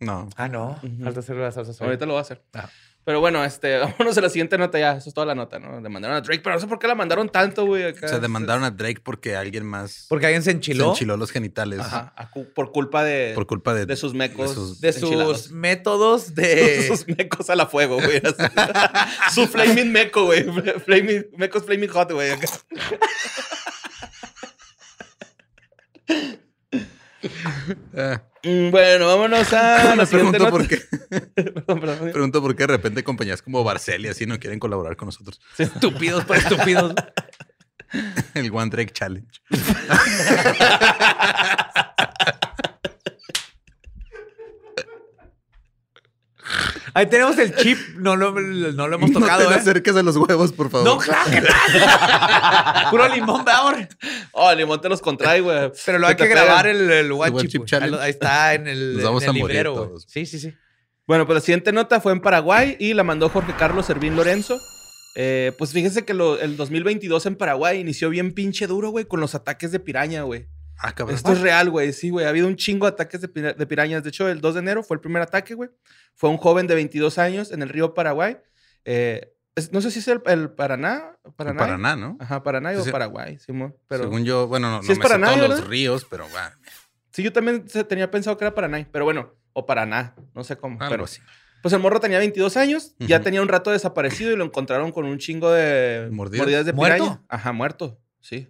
No. 0.00 0.28
Ah, 0.36 0.48
no. 0.48 0.78
Falta 1.02 1.20
hacer 1.20 1.36
la 1.36 1.50
salsa 1.52 1.72
soya. 1.72 1.86
Ahorita 1.86 2.06
lo 2.06 2.12
voy 2.12 2.18
a 2.18 2.22
hacer. 2.22 2.42
Ah. 2.54 2.68
Pero 3.04 3.20
bueno, 3.20 3.44
este, 3.44 3.78
vámonos 3.98 4.18
a 4.18 4.20
la 4.20 4.28
siguiente 4.28 4.58
nota 4.58 4.78
ya. 4.80 4.96
Eso 4.96 5.08
es 5.08 5.14
toda 5.14 5.26
la 5.28 5.34
nota, 5.36 5.60
¿no? 5.60 5.80
Le 5.80 5.88
mandaron 5.88 6.16
a 6.16 6.20
Drake, 6.22 6.40
pero 6.42 6.56
no 6.56 6.60
sé 6.60 6.66
por 6.66 6.78
qué 6.80 6.88
la 6.88 6.96
mandaron 6.96 7.28
tanto, 7.28 7.64
güey. 7.64 7.84
acá. 7.84 8.06
O 8.06 8.08
sea, 8.08 8.18
demandaron 8.18 8.64
a 8.64 8.72
Drake 8.72 9.00
porque 9.02 9.36
alguien 9.36 9.64
más 9.64 10.06
Porque 10.08 10.26
alguien 10.26 10.42
se 10.42 10.50
se 10.50 10.56
enchiló. 10.56 10.88
enchiló 10.90 11.16
los 11.16 11.30
genitales 11.30 11.80
Ajá, 11.80 12.14
por 12.54 12.72
culpa 12.72 13.04
de, 13.04 13.30
por 13.36 13.46
culpa 13.46 13.74
de, 13.74 13.86
de 13.86 13.94
sus 13.96 14.12
mecos. 14.12 14.50
de 14.50 14.54
sus- 14.56 14.80
De 14.80 14.92
sus 14.92 15.50
métodos 15.52 16.34
de... 16.34 16.84
sus 16.88 17.06
mecos 17.06 17.48
a 17.48 17.54
la 17.54 17.66
fuego, 17.66 17.96
güey. 17.96 18.20
Su 19.32 19.46
flaming 19.46 19.92
meco, 19.92 20.24
güey. 20.24 20.42
Flaming, 20.80 21.26
mecos 21.36 21.62
flaming 21.64 21.88
hot, 21.90 22.10
güey. 22.12 22.32
Mm, 28.42 28.70
Bueno, 28.70 29.06
vámonos 29.08 29.52
a 29.52 29.84
la 29.96 29.96
me 29.96 30.06
siguiente 30.06 30.38
pregunto 30.38 30.38
nota. 30.38 30.50
por 30.50 30.68
qué. 30.68 30.80
Perdón, 31.34 31.80
perdón. 31.80 32.12
Pregunto 32.12 32.42
por 32.42 32.54
qué 32.56 32.62
de 32.64 32.66
repente 32.68 33.02
compañías 33.04 33.42
como 33.42 33.64
Barcel 33.64 34.04
y 34.04 34.08
así 34.08 34.24
no 34.26 34.38
quieren 34.38 34.58
colaborar 34.60 34.96
con 34.96 35.06
nosotros. 35.06 35.40
Estúpidos 35.58 36.24
por 36.24 36.36
estúpidos. 36.36 36.94
El 38.34 38.50
One 38.52 38.70
Drake 38.70 38.92
Challenge. 38.92 39.28
Ahí 46.96 47.04
tenemos 47.06 47.36
el 47.38 47.54
chip. 47.54 47.78
No 47.98 48.16
lo, 48.16 48.32
no 48.32 48.88
lo 48.88 48.94
hemos 48.96 49.10
no 49.10 49.20
tocado, 49.20 49.42
te 49.42 49.48
le 49.50 49.54
¿eh? 49.54 49.58
acerques 49.58 49.94
a 49.96 50.02
los 50.02 50.16
huevos, 50.16 50.50
por 50.52 50.70
favor. 50.70 50.86
No, 50.86 50.96
claro 50.96 51.30
que 51.30 51.42
no. 51.42 51.48
Puro 52.90 53.06
limón, 53.08 53.44
ahora. 53.48 53.86
Oh, 54.32 54.50
el 54.50 54.56
limón 54.58 54.80
te 54.80 54.88
los 54.88 55.02
contrae, 55.02 55.40
güey. 55.42 55.70
Pero 55.84 55.98
lo 55.98 56.06
hay 56.06 56.14
que 56.16 56.22
te 56.24 56.28
pegan. 56.30 56.44
grabar 56.46 56.66
el, 56.68 56.90
el 56.90 57.48
Chip. 57.48 57.66
Challenge. 57.66 57.98
Ahí 58.00 58.10
está 58.10 58.54
en 58.54 58.66
el, 58.66 58.94
Nos 58.94 59.04
vamos 59.04 59.22
en 59.24 59.28
el 59.30 59.36
a 59.36 59.38
morir 59.38 59.56
librero, 59.56 59.74
todos. 59.74 60.06
Sí, 60.08 60.24
sí, 60.24 60.38
sí. 60.38 60.54
Bueno, 61.06 61.26
pues 61.26 61.34
la 61.34 61.40
siguiente 61.42 61.70
nota 61.70 62.00
fue 62.00 62.12
en 62.12 62.20
Paraguay 62.20 62.76
y 62.80 62.94
la 62.94 63.04
mandó 63.04 63.28
Jorge 63.28 63.54
Carlos 63.58 63.84
Servín 63.86 64.16
Lorenzo. 64.16 64.58
Eh, 65.16 65.52
pues 65.58 65.72
fíjese 65.72 66.04
que 66.04 66.14
lo- 66.14 66.38
el 66.40 66.56
2022 66.56 67.26
en 67.26 67.36
Paraguay 67.36 67.78
inició 67.78 68.08
bien 68.10 68.32
pinche 68.32 68.66
duro, 68.66 68.88
güey, 68.90 69.04
con 69.04 69.20
los 69.20 69.34
ataques 69.34 69.70
de 69.70 69.80
piraña, 69.80 70.22
güey. 70.22 70.46
Ah, 70.78 70.92
cabrón. 70.94 71.14
Esto 71.16 71.32
es 71.32 71.40
real, 71.40 71.70
güey. 71.70 71.92
Sí, 71.92 72.10
güey. 72.10 72.26
Ha 72.26 72.28
habido 72.28 72.46
un 72.46 72.56
chingo 72.56 72.86
de 72.86 72.92
ataques 72.92 73.20
de, 73.20 73.28
pira- 73.28 73.54
de 73.54 73.66
pirañas. 73.66 74.02
De 74.02 74.10
hecho, 74.10 74.28
el 74.28 74.40
2 74.40 74.54
de 74.54 74.60
enero 74.60 74.82
fue 74.82 74.96
el 74.96 75.00
primer 75.00 75.22
ataque, 75.22 75.54
güey. 75.54 75.70
Fue 76.14 76.28
un 76.30 76.36
joven 76.36 76.66
de 76.66 76.74
22 76.74 77.18
años 77.18 77.50
en 77.52 77.62
el 77.62 77.68
río 77.68 77.94
Paraguay. 77.94 78.36
Eh, 78.84 79.32
es- 79.54 79.72
no 79.72 79.80
sé 79.80 79.90
si 79.90 80.00
es 80.00 80.08
el, 80.08 80.20
el 80.26 80.50
Paraná. 80.50 81.16
Paraná. 81.36 81.58
Paraná, 81.58 81.96
¿no? 81.96 82.16
Ajá, 82.20 82.42
Paraná 82.42 82.72
Sí, 82.74 82.76
o 82.80 82.84
sí. 82.84 82.90
Paraguay, 82.90 83.38
Simón. 83.38 83.74
Pero 83.88 84.04
Según 84.04 84.24
yo, 84.24 84.46
bueno, 84.48 84.70
no, 84.70 84.82
Sí 84.82 84.88
no 84.88 84.92
es 84.92 84.98
me 84.98 85.02
sé 85.04 85.08
Paraná, 85.08 85.26
todos 85.28 85.40
¿verdad? 85.40 85.58
los 85.58 85.66
ríos, 85.68 86.06
pero 86.10 86.28
bueno. 86.28 86.50
sí, 87.10 87.22
yo 87.22 87.32
también 87.32 87.64
tenía 87.88 88.10
pensado 88.10 88.36
que 88.36 88.44
era 88.44 88.54
Paraná. 88.54 88.86
Pero 88.92 89.04
bueno, 89.06 89.32
o 89.54 89.64
Paraná, 89.64 90.14
no 90.34 90.44
sé 90.44 90.56
cómo. 90.56 90.76
Algo 90.80 90.90
pero, 90.90 91.04
así. 91.04 91.20
Pues 91.62 91.72
el 91.72 91.80
morro 91.80 91.98
tenía 91.98 92.18
22 92.18 92.56
años, 92.58 92.94
ya 92.98 93.20
tenía 93.22 93.40
un 93.42 93.48
rato 93.48 93.70
desaparecido 93.72 94.30
y 94.30 94.36
lo 94.36 94.44
encontraron 94.44 94.92
con 94.92 95.04
un 95.06 95.18
chingo 95.18 95.50
de 95.50 96.08
¿Mordidas? 96.12 96.44
mordidas, 96.44 96.66
de 96.66 96.72
¿Muerto? 96.74 97.02
piraña. 97.02 97.22
Ajá, 97.28 97.52
muerto, 97.52 97.98
sí. 98.20 98.48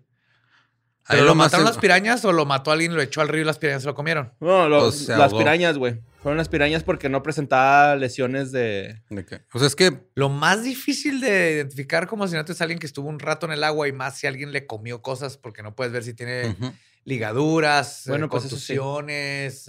Ahí 1.09 1.19
¿Pero 1.19 1.25
lo 1.27 1.35
mataron 1.37 1.65
las 1.67 1.79
pirañas 1.79 2.25
o 2.25 2.33
lo 2.33 2.45
mató 2.47 2.73
alguien, 2.73 2.95
lo 2.97 3.01
echó 3.03 3.21
al 3.21 3.29
río 3.29 3.43
y 3.43 3.45
las 3.45 3.59
pirañas 3.59 3.83
se 3.83 3.87
lo 3.89 3.95
comieron? 3.95 4.33
No, 4.41 4.69
lo- 4.69 4.87
O 4.87 4.93
se 4.93 5.13
las 5.13 5.31
ahogó. 5.31 5.39
pirañas, 5.39 5.79
güey. 5.79 6.01
Fueron 6.21 6.37
las 6.39 6.49
pirañas 6.49 6.83
porque 6.83 7.09
no 7.09 7.23
presentaba 7.23 7.95
lesiones 7.95 8.51
de... 8.51 9.03
¿De 9.11 9.25
qué? 9.25 9.43
O 9.53 9.59
sea, 9.61 9.69
es 9.69 9.77
que 9.77 10.01
Lo 10.17 10.29
más 10.29 10.65
difícil 10.65 11.21
de 11.21 11.53
identificar 11.53 12.09
como 12.09 12.25
asesinato 12.25 12.51
es 12.51 12.61
alguien 12.61 12.81
que 12.81 12.87
estuvo 12.87 13.09
un 13.09 13.21
rato 13.21 13.47
en 13.47 13.53
el 13.53 13.63
agua 13.63 13.87
y 13.87 13.93
más 13.93 14.19
si 14.19 14.27
alguien 14.27 14.51
le 14.51 14.67
comió 14.67 15.01
cosas 15.03 15.37
porque 15.39 15.63
no 15.63 15.77
puedes 15.77 15.93
ver 15.93 16.03
si 16.03 16.15
tiene 16.15 16.57
ligaduras, 17.05 18.03
Bueno, 18.07 18.29
bueno, 18.29 18.49
pues 18.49 18.63
sí. 18.63 18.77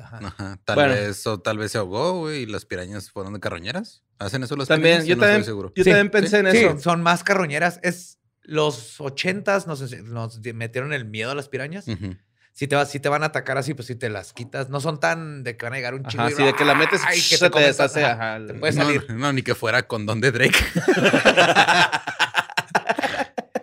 ajá. 0.02 0.19
ajá, 0.28 0.60
tal 0.65 0.76
Bueno. 0.76 0.93
vez 0.95 1.28
o 1.28 1.39
tal 1.39 1.58
vez 1.60 1.71
se 1.71 1.78
ahogó, 1.78 2.19
güey, 2.21 2.41
y 2.41 2.45
las 2.47 2.65
pirañas 2.65 3.12
fueron 3.12 3.34
de 3.34 3.39
carroñeras. 3.39 4.04
¿Hacen 4.19 4.41
eso 4.43 4.56
las 4.56 4.67
También, 4.67 4.95
pirañas? 5.04 5.08
yo 5.08 5.15
no 5.15 5.21
también, 5.21 5.39
estoy 5.41 5.52
seguro. 5.52 5.71
yo 5.76 5.84
Sí, 5.84 5.89
también 5.91 6.10
pensé 6.10 6.39
en 6.39 6.52
Sí, 6.52 6.58
eso. 6.58 6.80
son 6.80 7.04
más 7.04 7.23
carroñeras. 7.23 7.80
Es 7.84 8.17
los 8.47 8.99
ochentas 8.99 9.67
nos, 9.67 9.81
nos 10.03 10.39
metieron 10.55 10.91
el 10.93 11.05
miedo 11.05 11.29
a 11.31 11.36
las 11.36 11.47
pirañas. 11.49 11.86
Si 12.53 12.67
te, 12.67 12.75
vas, 12.75 12.89
si 12.89 12.99
te 12.99 13.07
van 13.07 13.21
a 13.21 13.27
atacar 13.27 13.60
así, 13.60 13.75
pues 13.75 13.86
si 13.86 13.93
te 13.95 14.10
las 14.10 14.33
quitas. 14.33 14.69
No 14.69 14.79
son 14.81 14.99
tan 14.99 15.43
de 15.43 15.55
que 15.57 15.65
van 15.67 15.73
a 15.73 15.75
llegar 15.75 15.93
un 15.93 16.03
chingo 16.05 16.23
Ajá, 16.23 16.31
y 16.31 16.36
sí, 16.36 16.43
de 16.43 16.53
que 16.55 16.65
la 16.65 16.73
metes 16.73 17.01
y 17.03 17.29
que 17.29 17.38
se 17.38 17.49
te 17.51 17.60
deshace. 17.60 18.03
ajá, 18.03 18.39
te 18.47 18.55
puedes 18.55 18.75
No, 18.75 18.83
salir. 18.86 19.05
no, 19.13 19.31
ni 19.31 19.43
que 19.43 19.53
fuera 19.53 19.83
condón 19.86 20.21
de 20.21 20.31
Drake. 20.31 20.57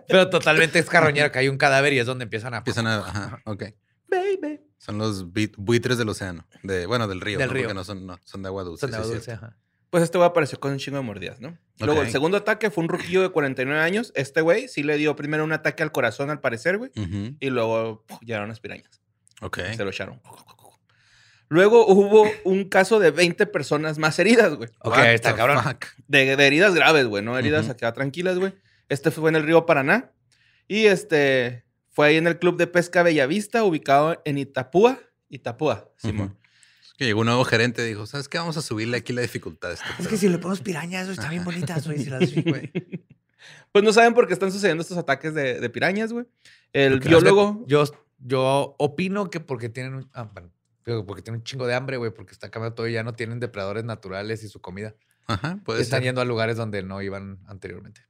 Pero 0.07 0.31
totalmente 0.31 0.79
es 0.79 0.87
carroñera, 0.89 1.33
que 1.33 1.39
hay 1.41 1.49
un 1.49 1.57
cadáver 1.59 1.93
y 1.93 1.99
es 1.99 2.07
donde 2.07 2.25
empiezan 2.25 2.55
a... 2.55 2.59
Empiezan 2.59 2.87
a. 2.87 2.99
Ajá, 2.99 3.41
ok. 3.47 3.65
Baby. 4.09 4.61
Son 4.79 4.99
los 4.99 5.27
bui- 5.27 5.53
buitres 5.57 5.99
del 5.99 6.09
océano. 6.09 6.47
De, 6.63 6.87
bueno, 6.87 7.09
del 7.09 7.21
río. 7.21 7.39
Del 7.39 7.49
¿no? 7.49 7.55
río. 7.55 7.63
Porque 7.65 7.75
no 7.75 7.85
son, 7.85 8.07
no, 8.07 8.21
son 8.25 8.43
de 8.43 8.49
agua 8.49 8.63
dulce. 8.65 8.83
Son 8.83 8.91
de 8.91 8.97
agua 8.99 9.09
dulce, 9.09 9.33
ajá. 9.33 9.57
Pues 9.95 10.03
este 10.03 10.19
güey 10.19 10.29
apareció 10.29 10.59
con 10.59 10.73
un 10.73 10.79
chingo 10.79 10.97
de 10.97 11.05
mordidas, 11.05 11.41
¿no? 11.41 11.57
Luego, 11.79 12.03
el 12.03 12.11
segundo 12.11 12.37
ataque 12.37 12.69
fue 12.69 12.83
un 12.83 12.89
ruquillo 12.89 13.23
de 13.23 13.29
49 13.29 13.81
años. 13.81 14.11
Este 14.17 14.41
güey 14.41 14.67
sí 14.67 14.83
le 14.83 14.97
dio 14.97 15.15
primero 15.15 15.45
un 15.45 15.53
ataque 15.53 15.85
al 15.85 15.93
corazón, 15.93 16.31
al 16.31 16.41
parecer, 16.41 16.79
güey. 16.79 16.91
Y 17.39 17.49
luego 17.51 18.03
puf, 18.05 18.19
llegaron 18.23 18.49
las 18.49 18.59
pirañas. 18.59 19.01
Ok. 19.41 19.61
Se 19.77 19.85
lo 19.85 19.91
echaron. 19.91 20.21
Luego 21.49 21.87
hubo 21.87 22.29
un 22.43 22.69
caso 22.69 22.99
de 22.99 23.13
20 23.13 23.47
personas 23.47 23.99
más 23.99 24.19
heridas, 24.19 24.57
güey. 24.57 24.69
Ok, 24.81 24.97
What 24.97 25.07
está 25.11 25.37
cabrón. 25.37 25.63
De, 26.09 26.35
de 26.35 26.45
heridas 26.45 26.75
graves, 26.75 27.07
güey, 27.07 27.23
no 27.23 27.39
heridas 27.39 27.67
Ujú. 27.67 27.75
acá 27.75 27.93
tranquilas, 27.93 28.37
güey. 28.37 28.53
Este 28.89 29.13
fue 29.13 29.31
en 29.31 29.37
el 29.37 29.45
río 29.45 29.65
Paraná. 29.65 30.11
Y 30.67 30.87
este 30.87 31.67
fue 31.91 32.09
ahí 32.09 32.17
en 32.17 32.27
el 32.27 32.41
club 32.41 32.57
de 32.57 32.67
pesca 32.67 33.05
Bellavista, 33.05 33.63
ubicado 33.63 34.21
en 34.25 34.39
Itapúa. 34.39 34.99
Itapúa, 35.29 35.89
Simón. 35.99 36.37
Que 36.97 37.05
llegó 37.07 37.21
un 37.21 37.27
nuevo 37.27 37.45
gerente 37.45 37.85
y 37.85 37.89
dijo, 37.89 38.07
¿sabes 38.07 38.29
qué? 38.29 38.39
Vamos 38.39 38.57
a 38.57 38.63
subirle 38.63 38.97
aquí 38.99 39.13
la 39.13 39.23
dificultad. 39.23 39.71
a 39.71 39.75
este 39.75 39.85
Es 39.91 39.97
que 39.99 40.05
pedo". 40.11 40.17
si 40.19 40.29
le 40.29 40.39
ponemos 40.39 40.61
pirañas, 40.61 41.09
está 41.09 41.29
bien 41.29 41.45
bonitas, 41.45 41.87
güey. 41.87 41.99
Si. 41.99 42.45
Pues 43.73 43.85
no 43.85 43.93
saben 43.93 44.15
por 44.15 44.27
qué 44.27 44.33
están 44.33 44.53
sucediendo 44.53 44.83
estos 44.83 44.97
ataques 44.97 45.35
de, 45.35 45.61
de 45.61 45.69
pirañas, 45.71 46.13
güey. 46.13 46.25
El 46.73 46.93
Porque- 46.95 47.09
biólogo. 47.09 47.65
Yo, 47.67 47.85
yo 48.19 48.75
opino 48.79 49.29
que 49.31 49.41
porque 49.41 49.69
tienen 49.69 49.95
un... 49.95 50.11
ah, 50.15 50.31
bueno, 50.33 50.51
porque 51.07 51.23
tienen 51.23 51.41
un 51.41 51.45
chingo 51.45 51.67
de 51.67 51.75
hambre, 51.75 51.97
güey, 51.97 52.11
porque 52.13 52.33
está 52.33 52.51
cambiando 52.51 52.75
todo 52.77 52.89
y 52.89 52.93
ya 52.93 53.03
no 53.03 53.15
tienen 53.15 53.41
depredadores 53.41 53.85
naturales 53.85 54.43
y 54.45 54.49
su 54.49 54.61
comida. 54.61 54.95
Ajá, 55.27 55.59
puede 55.65 55.83
Están 55.83 55.99
ser. 55.99 56.05
yendo 56.05 56.21
a 56.21 56.25
lugares 56.25 56.57
donde 56.57 56.83
no 56.83 57.03
iban 57.03 57.39
anteriormente. 57.47 58.03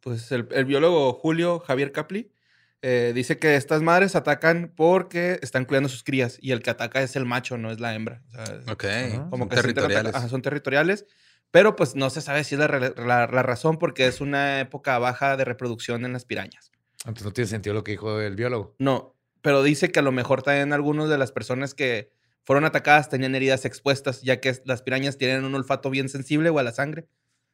Pues 0.00 0.30
el, 0.32 0.48
el 0.50 0.64
biólogo 0.64 1.12
Julio 1.14 1.60
Javier 1.60 1.92
Capli 1.92 2.32
eh, 2.82 3.12
dice 3.14 3.38
que 3.38 3.54
estas 3.56 3.80
madres 3.82 4.16
atacan 4.16 4.72
porque 4.74 5.38
están 5.42 5.64
cuidando 5.64 5.88
sus 5.88 6.02
crías 6.02 6.36
y 6.40 6.50
el 6.52 6.62
que 6.62 6.70
ataca 6.70 7.00
es 7.02 7.14
el 7.16 7.24
macho, 7.24 7.56
no 7.56 7.70
es 7.70 7.80
la 7.80 7.94
hembra. 7.94 8.22
O 8.28 8.30
sea, 8.32 8.44
Ok, 8.72 8.84
como 9.30 9.44
son 9.44 9.48
que 9.48 9.56
territoriales. 9.56 10.14
ajá, 10.14 10.28
son 10.28 10.42
territoriales, 10.42 11.06
pero 11.50 11.76
pues 11.76 11.94
no 11.94 12.10
se 12.10 12.20
sabe 12.20 12.44
si 12.44 12.54
es 12.56 12.58
la, 12.58 12.66
la- 12.68 13.26
la 13.26 13.42
razón 13.42 13.78
porque 13.78 14.06
es 14.06 14.20
una 14.20 14.60
época 14.60 14.98
baja 14.98 15.36
de 15.36 15.44
reproducción 15.44 16.04
en 16.04 16.12
las 16.12 16.24
pirañas. 16.24 16.70
Entonces 17.04 17.24
no 17.24 17.32
tiene 17.32 17.48
sentido 17.48 17.74
lo 17.74 17.84
que 17.84 17.92
dijo 17.92 18.20
el 18.20 18.36
biólogo. 18.36 18.74
No, 18.78 19.16
pero 19.42 19.62
dice 19.62 19.90
que 19.90 20.00
a 20.00 20.02
lo 20.02 20.12
mejor 20.12 20.42
también 20.42 20.72
algunos 20.72 21.08
de 21.08 21.18
las 21.18 21.32
personas 21.32 21.74
que 21.74 22.10
fueron 22.44 22.64
atacadas 22.64 23.08
tenían 23.08 23.34
heridas 23.36 23.64
expuestas, 23.64 24.22
ya 24.22 24.40
que 24.40 24.56
las 24.64 24.82
pirañas 24.82 25.18
tienen 25.18 25.44
un 25.44 25.54
olfato 25.54 25.90
bien 25.90 26.08
sensible 26.08 26.48
o 26.50 26.58
a 26.58 26.62
la 26.64 26.72
sangre. 26.72 27.06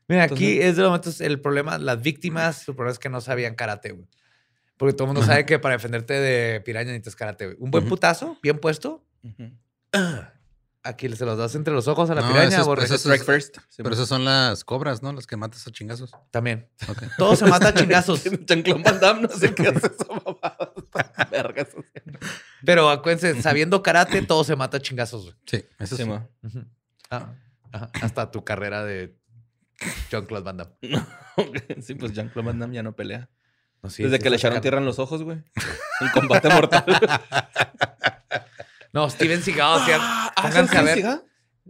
Mira, 0.07 0.23
aquí 0.25 0.53
Entonces- 0.53 0.65
es 0.71 0.77
de 0.77 0.83
los 0.83 0.89
momentos 0.91 1.21
el 1.21 1.41
problema, 1.43 1.77
las 1.79 2.01
víctimas, 2.01 2.67
el 2.69 2.75
problema 2.75 2.93
es 2.93 2.99
que 2.99 3.11
no 3.11 3.21
sabían 3.21 3.55
karate, 3.55 3.93
güey. 3.93 4.09
Porque 4.79 4.93
todo 4.95 5.05
el 5.09 5.15
mundo 5.15 5.27
sabe 5.27 5.45
que 5.45 5.59
para 5.59 5.75
defenderte 5.75 6.15
de 6.15 6.61
piraña 6.63 6.93
necesitas 6.93 7.17
karate, 7.17 7.47
güey. 7.47 7.57
Un 7.61 7.71
buen 7.71 7.87
putazo, 7.89 8.39
bien 8.43 8.59
puesto, 8.59 9.05
Ujú. 9.25 9.51
aquí 10.85 11.09
se 11.15 11.25
los 11.27 11.37
das 11.37 11.55
entre 11.55 11.75
los 11.75 11.89
ojos 11.89 12.09
a 12.11 12.15
la 12.15 12.23
No, 12.23 12.29
piraña, 12.29 12.61
eso 12.61 12.75
es- 12.75 12.85
eso 12.85 12.95
es- 12.95 13.01
Strike 13.01 13.25
first. 13.25 13.59
Pero 13.77 13.91
esas 13.91 14.09
son 14.09 14.25
las 14.25 14.65
cobras, 14.65 15.03
¿no? 15.03 15.13
Las 15.13 15.27
que 15.27 15.37
matas 15.37 15.67
a 15.67 15.71
chingazos. 15.73 16.13
También. 16.31 16.69
Ok. 16.89 17.03
Todo 17.19 17.37
se 17.37 17.45
mata 17.47 17.69
a 17.69 17.75
chingazos. 17.75 18.23
Jean-Claude 18.47 18.83
Van 18.83 19.01
Damme, 19.01 19.23
no 19.23 19.29
sé 19.29 19.53
qué 19.55 19.69
hace 19.69 19.87
esa 19.89 20.07
mamada. 20.07 20.73
Está 20.77 21.25
verga 21.31 21.63
eso. 21.63 21.85
Pero 22.65 22.89
acuérdense, 22.89 23.43
sabiendo 23.43 23.83
karate, 23.83 24.23
todo 24.23 24.45
se 24.45 24.57
mata 24.57 24.77
a 24.79 24.81
chingazos, 24.81 25.25
güey. 25.25 25.35
Sí, 25.47 25.65
eso 25.79 25.97
sí. 25.97 26.03
Sí, 26.05 26.09
ma. 26.09 26.27
Ujú. 26.43 26.65
Ah, 27.11 27.35
ajá. 27.73 27.91
Hasta 28.01 28.31
tu 28.31 28.45
carrera 28.45 28.85
de 28.85 29.17
Jean-Claude 30.11 30.45
Van 30.45 30.57
Damme. 30.57 30.75
Sí, 31.83 31.95
pues 31.95 32.13
Jean-Claude 32.13 32.47
Van 32.47 32.59
Damme 32.59 32.75
ya 32.75 32.83
no 32.83 32.95
pelea. 32.95 33.29
No, 33.83 33.91
sí, 33.91 34.03
Desde 34.03 34.17
sí 34.17 34.23
que 34.23 34.31
le 34.31 34.37
está 34.37 34.49
echaron 34.49 34.63
tierra 34.63 34.79
en 34.79 34.87
los 34.87 34.99
ojos, 34.99 35.23
güey. 35.23 35.39
En 36.01 36.09
combate 36.13 36.49
mortal. 36.49 36.85
No, 38.93 39.09
Steven 39.11 39.43
Seagal. 39.43 39.83
ah, 40.01 40.33
pónganse 40.35 40.73
¿sí, 40.73 40.79
a 40.79 40.83
ver. 40.83 40.95
Siga? 40.97 41.23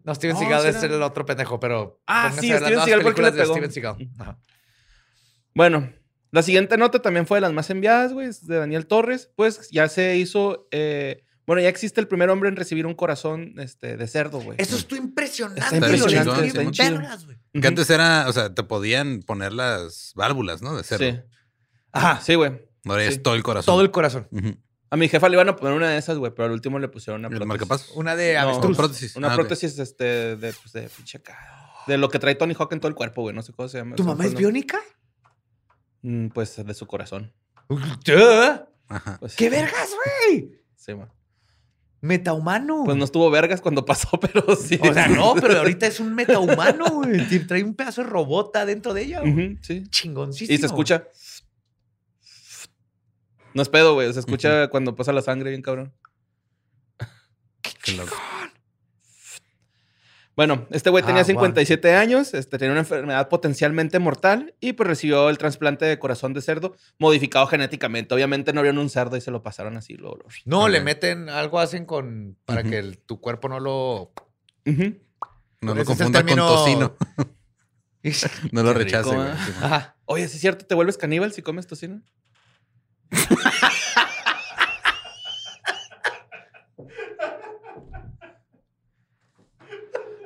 No, 0.05 0.15
Steven 0.15 0.35
No, 0.35 0.41
Seagal 0.41 0.67
es 0.67 0.83
el 0.85 1.03
otro 1.03 1.27
pendejo, 1.27 1.59
pero. 1.59 2.01
Ah, 2.07 2.33
sí, 2.33 2.53
a 2.53 2.59
Steven 2.59 2.85
Seagal, 2.85 3.03
¿por 3.03 3.15
qué 3.15 3.23
le 3.23 3.33
pegó? 3.33 3.53
Steven 3.55 3.73
Seagal. 3.73 4.09
Ajá. 4.19 4.39
Bueno, 5.55 5.93
la 6.31 6.43
siguiente 6.43 6.77
nota 6.77 7.01
también 7.01 7.27
fue 7.27 7.39
de 7.39 7.43
las 7.43 7.53
más 7.53 7.69
enviadas, 7.71 8.13
güey, 8.13 8.29
es 8.29 8.47
de 8.47 8.57
Daniel 8.59 8.87
Torres. 8.87 9.31
Pues 9.35 9.69
ya 9.71 9.89
se 9.89 10.17
hizo, 10.17 10.69
eh, 10.71 11.25
bueno, 11.47 11.61
ya 11.61 11.69
existe 11.69 12.01
el 12.01 12.07
primer 12.07 12.31
hombre 12.31 12.49
en 12.49 12.57
recibir 12.57 12.87
un 12.87 12.95
corazón 12.95 13.55
este, 13.59 13.97
de 13.97 14.07
cerdo, 14.07 14.41
güey. 14.41 14.57
Eso 14.61 14.77
estuvo 14.77 14.99
impresionante. 15.01 15.61
Está 15.61 15.77
impresionante, 15.77 16.47
está 16.47 16.91
vergas, 16.91 17.25
güey. 17.25 17.37
Ujú. 17.37 17.61
Que 17.61 17.67
antes 17.67 17.91
era, 17.91 18.29
o 18.29 18.33
sea, 18.33 18.55
te 18.55 18.63
podían 18.63 19.23
poner 19.23 19.53
las 19.53 20.13
válvulas, 20.15 20.63
¿no? 20.63 20.77
De 20.77 20.85
cerdo. 20.85 21.05
Sí. 21.05 21.38
Ajá. 21.93 22.21
Sí, 22.21 22.35
güey. 22.35 22.53
Sí. 22.85 22.91
es 23.01 23.23
todo 23.23 23.35
el 23.35 23.43
corazón. 23.43 23.67
Todo 23.75 23.83
el 23.83 23.91
corazón. 23.91 24.29
A 24.91 24.97
mi 24.97 25.09
jefa 25.09 25.29
le 25.29 25.35
iban 25.35 25.49
a 25.49 25.57
poner 25.57 25.75
una 25.75 25.91
de 25.91 25.99
esas, 25.99 26.17
güey, 26.17 26.33
pero 26.35 26.47
al 26.47 26.53
último 26.53 26.79
le 26.79 26.89
pusieron 26.89 27.25
una 27.25 27.29
¿El 27.37 27.47
prótesis. 27.47 27.91
Una 27.95 28.17
de 28.17 28.35
No, 28.41 28.61
prótesis. 28.75 29.17
Una 29.17 29.33
Ah, 29.33 29.35
prótesis 29.35 29.79
este, 29.79 30.37
de, 30.37 30.53
pues, 30.55 30.73
de 30.73 30.89
pinche. 30.89 31.21
De 31.87 31.99
lo 31.99 32.09
que 32.09 32.19
trae 32.19 32.35
Tony 32.35 32.55
Hawk 32.59 32.73
en 32.73 32.81
todo 32.81 32.89
el 32.89 32.95
cuerpo, 32.95 33.23
güey. 33.23 33.35
No 33.35 33.43
sé 33.43 33.53
cómo 33.53 33.69
se 33.69 33.79
llama. 33.79 33.97
¿Tu 33.97 34.05
mamá 34.05 34.25
es 34.25 34.35
biónica? 34.35 34.79
Mm, 36.03 36.29
Pues 36.29 36.57
de 36.65 36.75
su 36.75 36.87
corazón. 36.87 37.33
¿Qué 38.05 38.15
Ajá. 38.89 39.19
Pues, 39.21 39.37
vergas, 39.39 39.91
güey? 40.27 40.53
Sí, 40.77 40.95
ma. 40.95 41.11
Metahumano. 42.01 42.85
Pues 42.85 42.97
no 42.97 43.05
estuvo 43.05 43.29
vergas 43.31 43.61
cuando 43.61 43.85
pasó, 43.85 44.09
pero 44.21 44.55
sí. 44.57 44.79
O 44.81 44.95
sea, 44.95 45.09
no, 45.09 45.35
pero 45.35 45.59
ahorita 45.59 45.87
es 45.87 46.01
un 46.01 46.15
metahumano, 46.15 46.87
güey. 46.93 47.27
Trae 47.47 47.63
un 47.65 47.75
pedazo 47.75 48.03
de 48.03 48.09
robota 48.09 48.65
dentro 48.65 48.95
de 48.95 49.03
ella, 49.03 49.21
güey. 49.21 49.33
Ujú, 49.33 49.59
sí. 49.63 49.85
Chingoncísimo. 49.91 50.55
Y 50.55 50.59
se 50.59 50.67
escucha. 50.67 51.05
No 53.55 53.63
es 53.63 53.69
pedo, 53.69 53.95
güey. 53.95 54.13
Se 54.13 54.21
escucha 54.21 54.69
cuando 54.69 54.95
pasa 54.95 55.13
la 55.13 55.23
sangre, 55.23 55.51
bien 55.51 55.63
cabrón. 55.63 55.93
Qué 57.85 57.93
loco. 57.93 58.17
Bueno, 60.37 60.69
este 60.71 60.89
güey 60.91 61.05
tenía 61.05 61.23
Ah, 61.23 61.25
57 61.25 61.97
años, 61.97 62.33
este, 62.33 62.59
tenía 62.59 62.71
una 62.71 62.83
enfermedad 62.83 63.29
potencialmente 63.29 63.99
mortal 63.99 64.55
y 64.61 64.73
pues 64.73 64.87
recibió 64.87 65.31
el 65.31 65.39
trasplante 65.39 65.85
de 65.85 65.99
corazón 65.99 66.33
de 66.33 66.43
cerdo 66.43 66.77
modificado 66.97 67.49
genéticamente. 67.49 68.15
Obviamente 68.15 68.53
no 68.53 68.63
vieron 68.63 68.79
un 68.79 68.89
cerdo 68.89 69.17
y 69.17 69.21
se 69.21 69.33
lo 69.33 69.43
pasaron 69.43 69.77
así. 69.77 69.95
Luego, 69.95 70.15
luego. 70.15 70.31
No, 70.45 70.69
le 70.69 70.81
meten 70.81 71.29
algo 71.29 71.59
hacen 71.59 71.87
con 71.87 72.37
para 72.45 72.63
que 72.63 72.79
el- 72.79 72.99
tu 72.99 73.21
cuerpo 73.21 73.49
no 73.49 73.59
lo 73.59 74.13
Ujú. 74.65 74.97
No 75.61 75.75
lo 75.75 75.85
confunda 75.85 76.21
término- 76.21 76.47
con 76.47 76.57
tocino. 76.57 76.97
No 78.53 78.63
lo 78.63 78.73
rechace, 78.75 79.11
rico, 79.11 79.21
güey. 79.23 79.33
¿eh? 79.33 79.55
Ajá. 79.61 79.97
Oye, 80.05 80.29
¿sí 80.29 80.37
es 80.37 80.41
cierto? 80.41 80.65
¿Te 80.65 80.75
vuelves 80.77 80.97
caníbal 80.97 81.33
si 81.33 81.43
comes 81.43 81.67
tocino? 81.67 82.01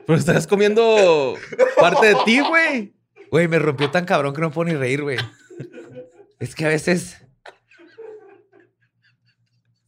Pero 0.07 0.18
estás 0.18 0.47
comiendo 0.47 1.39
parte 1.78 2.07
de 2.07 2.16
ti, 2.24 2.41
güey. 2.41 2.95
Güey, 3.30 3.49
me 3.49 3.59
rompió 3.59 3.91
tan 3.91 4.05
cabrón 4.05 4.35
que 4.35 4.41
no 4.41 4.51
puedo 4.51 4.70
ni 4.70 4.76
reír, 4.76 5.03
güey. 5.03 5.18
Es 6.39 6.55
que 6.55 6.66
a 6.66 6.68
veces. 6.68 7.18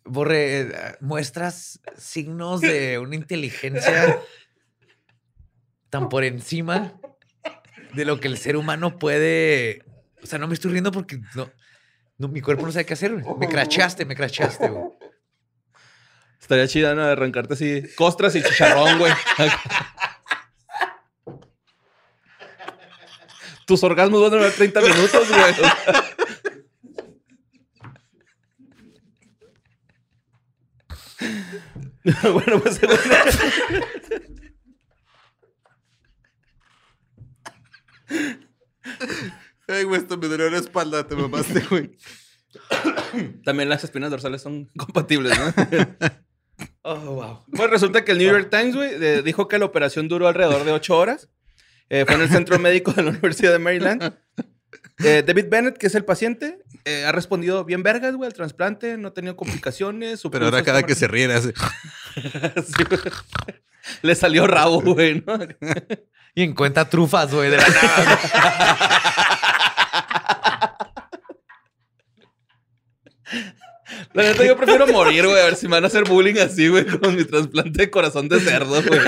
Borre, 0.05 0.61
eh, 0.61 0.97
muestras 1.01 1.81
signos 1.97 2.61
de 2.61 2.99
una 2.99 3.17
inteligencia 3.17 4.21
tan 5.91 6.09
por 6.09 6.25
encima 6.25 6.95
de 7.95 8.05
lo 8.05 8.21
que 8.21 8.29
el 8.29 8.39
ser 8.39 8.57
humano 8.57 8.99
puede. 8.99 9.85
O 10.23 10.27
sea, 10.27 10.39
no 10.39 10.47
me 10.47 10.55
estoy 10.55 10.73
riendo 10.73 10.93
porque 10.93 11.21
no, 11.35 11.51
no, 12.19 12.29
mi 12.29 12.41
cuerpo 12.41 12.65
no 12.67 12.73
sabe 12.73 12.87
qué 12.87 12.95
hacer. 12.95 13.21
güey. 13.21 13.37
Me 13.39 13.49
cracheaste, 13.49 14.05
me 14.05 14.15
cracheaste, 14.15 14.69
güey. 14.69 14.85
Estaría 16.41 16.69
chida, 16.69 16.95
¿no? 16.95 17.03
Arrancarte 17.03 17.55
así 17.55 17.83
costras 17.97 18.35
y 18.37 18.43
chicharrón, 18.43 18.99
güey. 18.99 19.13
Tus 23.67 23.83
orgasmos 23.83 24.21
van 24.21 24.33
a 24.33 24.37
durar 24.37 24.53
30 24.53 24.81
minutos, 24.83 25.29
güey. 25.29 25.55
bueno, 32.35 32.61
pues 32.61 32.79
Ay, 39.69 39.85
güey, 39.85 40.01
esto 40.01 40.19
me 40.19 40.29
dolió 40.29 40.51
la 40.51 40.59
espalda, 40.59 41.07
te 41.07 41.17
mamaste, 41.17 41.61
güey. 41.71 41.97
También 43.45 43.69
las 43.69 43.85
espinas 43.85 44.11
dorsales 44.11 44.43
son 44.43 44.67
compatibles, 44.77 45.39
¿no? 45.39 45.55
oh, 46.83 46.97
wow. 46.97 47.45
Pues 47.53 47.71
resulta 47.71 48.05
que 48.05 48.13
el 48.13 48.19
New 48.19 48.31
York 48.31 48.49
Times, 48.51 48.75
güey, 48.75 49.23
dijo 49.23 49.49
que 49.49 49.59
la 49.59 49.65
operación 49.65 50.09
duró 50.09 50.29
alrededor 50.29 50.65
de 50.65 50.73
ocho 50.73 50.97
horas. 50.97 51.29
Eh, 51.91 52.05
fue 52.07 52.15
en 52.15 52.23
el 52.23 52.31
centro 52.31 52.59
médico 52.59 52.93
de 52.93 53.03
la 53.03 53.11
Universidad 53.11 53.53
de 53.53 53.59
Maryland. 53.59 54.15
Eh, 54.99 55.23
David 55.27 55.47
Bennett, 55.51 55.77
que 55.77 55.89
es 55.89 55.95
el 55.95 56.05
paciente, 56.05 56.59
eh, 56.85 57.05
ha 57.05 57.13
respondido 57.13 57.65
bien 57.65 57.83
vergas, 57.83 58.15
güey, 58.15 58.27
al 58.27 58.33
trasplante, 58.33 58.97
no 58.97 59.09
ha 59.09 59.15
tenido 59.15 59.37
complicaciones. 59.37 60.23
Pero 60.31 60.47
ahora 60.47 60.63
cada 60.63 60.83
que 60.85 60.95
se 60.95 61.09
ríe 61.09 61.33
hace... 61.33 61.53
Sí, 61.55 62.85
güey. 62.89 63.01
Le 64.03 64.15
salió 64.15 64.47
rabo, 64.47 64.81
güey, 64.95 65.23
¿no? 65.27 65.39
Y 66.35 66.43
encuentra 66.43 66.89
trufas, 66.89 67.33
güey, 67.33 67.51
de 67.51 67.57
la 67.59 67.69
nada. 67.69 68.19
La 74.13 74.23
neta, 74.23 74.45
yo 74.45 74.57
prefiero 74.57 74.87
morir, 74.87 75.27
güey, 75.27 75.41
a 75.41 75.45
ver 75.47 75.57
si 75.57 75.67
me 75.67 75.73
van 75.77 75.85
a 75.85 75.87
hacer 75.89 76.05
bullying 76.05 76.39
así, 76.39 76.69
güey, 76.69 76.87
con 76.87 77.17
mi 77.17 77.25
trasplante 77.25 77.83
de 77.83 77.91
corazón 77.91 78.29
de 78.29 78.39
cerdo, 78.41 78.83
güey. 78.83 79.01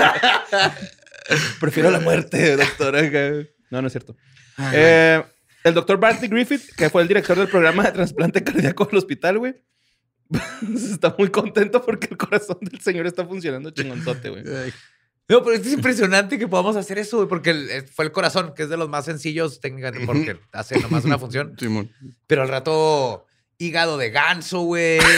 prefiero 1.59 1.91
la 1.91 1.99
muerte, 1.99 2.55
doctora. 2.57 3.01
güey. 3.09 3.49
No, 3.69 3.81
no 3.81 3.87
es 3.87 3.93
cierto. 3.93 4.15
Eh, 4.73 5.23
el 5.63 5.73
doctor 5.73 5.97
Bartley 5.97 6.29
Griffith, 6.29 6.73
que 6.75 6.89
fue 6.89 7.01
el 7.01 7.07
director 7.07 7.37
del 7.37 7.47
programa 7.47 7.83
de 7.83 7.91
trasplante 7.91 8.43
cardíaco 8.43 8.85
del 8.85 8.97
hospital, 8.97 9.37
güey, 9.39 9.55
está 10.75 11.15
muy 11.17 11.29
contento 11.29 11.81
porque 11.83 12.07
el 12.11 12.17
corazón 12.17 12.57
del 12.61 12.79
señor 12.81 13.05
está 13.07 13.25
funcionando 13.25 13.71
chingonzote, 13.71 14.29
güey. 14.29 14.43
No, 15.29 15.43
pero 15.43 15.57
es 15.57 15.71
impresionante 15.73 16.39
que 16.39 16.47
podamos 16.47 16.75
hacer 16.77 16.97
eso, 16.99 17.17
güey, 17.17 17.27
porque 17.29 17.49
el- 17.49 17.87
fue 17.87 18.05
el 18.05 18.11
corazón, 18.11 18.53
que 18.55 18.63
es 18.63 18.69
de 18.69 18.77
los 18.77 18.87
más 18.89 19.05
sencillos 19.05 19.59
técnicamente, 19.59 20.05
porque 20.05 20.39
hace 20.53 20.79
nomás 20.79 21.03
una 21.05 21.17
función. 21.19 21.53
Simón. 21.59 21.91
Pero 22.27 22.43
al 22.43 22.47
rato, 22.49 23.25
hígado 23.57 23.97
de 23.97 24.09
ganso, 24.11 24.61
güey. 24.61 24.99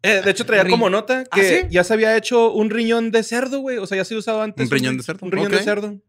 Eh, 0.00 0.22
de 0.24 0.30
hecho, 0.30 0.46
traía 0.46 0.62
Ri- 0.62 0.70
como 0.70 0.88
nota 0.88 1.24
¿Ah, 1.28 1.34
que 1.36 1.42
sí? 1.62 1.66
ya 1.70 1.82
se 1.82 1.92
había 1.92 2.16
hecho 2.16 2.52
un 2.52 2.70
riñón 2.70 3.10
de 3.10 3.24
cerdo, 3.24 3.58
güey. 3.58 3.78
O 3.78 3.86
sea, 3.86 3.96
ya 3.98 4.04
se 4.04 4.14
había 4.14 4.20
usado 4.20 4.42
antes. 4.42 4.64
¿Un 4.66 4.70
riñón 4.70 4.94
ri- 4.94 4.98
de 4.98 5.02
cerdo? 5.02 5.26
Un 5.26 5.32
riñón 5.32 5.50
de 5.50 5.58
cerdo. 5.58 6.00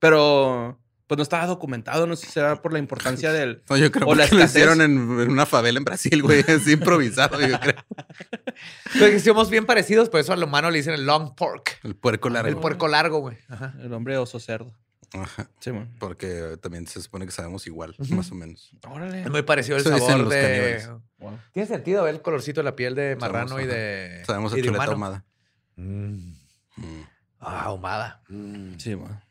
Pero, 0.00 0.80
pues 1.08 1.16
no 1.16 1.22
estaba 1.22 1.46
documentado. 1.46 2.06
No 2.06 2.14
sé 2.14 2.26
si 2.26 2.32
será 2.32 2.60
por 2.62 2.72
la 2.72 2.78
importancia 2.78 3.32
del. 3.32 3.62
No, 3.68 3.76
yo 3.76 3.90
creo 3.90 4.06
O 4.06 4.14
la 4.14 4.28
que 4.28 4.36
lo 4.36 4.44
hicieron 4.44 4.80
en, 4.80 4.92
en 4.92 5.30
una 5.30 5.46
favela 5.46 5.78
en 5.78 5.84
Brasil, 5.84 6.22
güey. 6.22 6.44
Así 6.46 6.72
improvisado, 6.72 7.40
yo 7.40 7.58
creo. 7.58 7.74
Pero 8.92 9.06
que 9.06 9.18
somos 9.18 9.50
bien 9.50 9.66
parecidos, 9.66 10.08
por 10.10 10.20
eso 10.20 10.32
al 10.32 10.42
humano 10.42 10.70
le 10.70 10.78
dicen 10.78 10.94
el 10.94 11.06
long 11.06 11.34
pork. 11.34 11.80
El 11.82 11.96
puerco 11.96 12.28
largo. 12.28 12.48
El 12.48 12.56
puerco 12.56 12.86
largo, 12.86 13.18
güey. 13.18 13.38
Ajá. 13.48 13.74
El 13.80 13.92
hombre 13.92 14.16
oso 14.18 14.38
cerdo. 14.38 14.72
Ajá. 15.14 15.48
Sí, 15.60 15.72
man. 15.72 15.88
Porque 15.98 16.58
también 16.60 16.86
se 16.86 17.00
supone 17.00 17.24
que 17.24 17.32
sabemos 17.32 17.66
igual, 17.66 17.94
más 18.10 18.30
o 18.30 18.34
menos. 18.34 18.70
Órale. 18.86 19.22
Es 19.22 19.30
muy 19.30 19.42
parecido 19.42 19.76
el 19.76 19.80
Eso 19.80 19.90
dicen 19.90 20.06
sabor 20.06 20.24
los 20.24 20.30
de... 20.30 20.86
Wow. 21.18 21.38
Tiene 21.52 21.66
sentido 21.66 22.04
ver 22.04 22.16
el 22.16 22.22
colorcito 22.22 22.60
de 22.60 22.64
la 22.64 22.76
piel 22.76 22.94
de 22.94 23.16
marrano 23.16 23.48
Sabemos, 23.48 23.66
y 23.66 23.72
ajá. 23.72 23.80
de... 23.80 24.24
Sabemos 24.26 24.52
y 24.52 24.56
de 24.56 24.62
chuleta 24.62 24.84
ahumada. 24.84 25.24
Mm. 25.76 26.32
Mm. 26.76 27.02
Ah, 27.40 27.62
ahumada. 27.62 28.22
Sí, 28.76 28.96
man. 28.96 29.22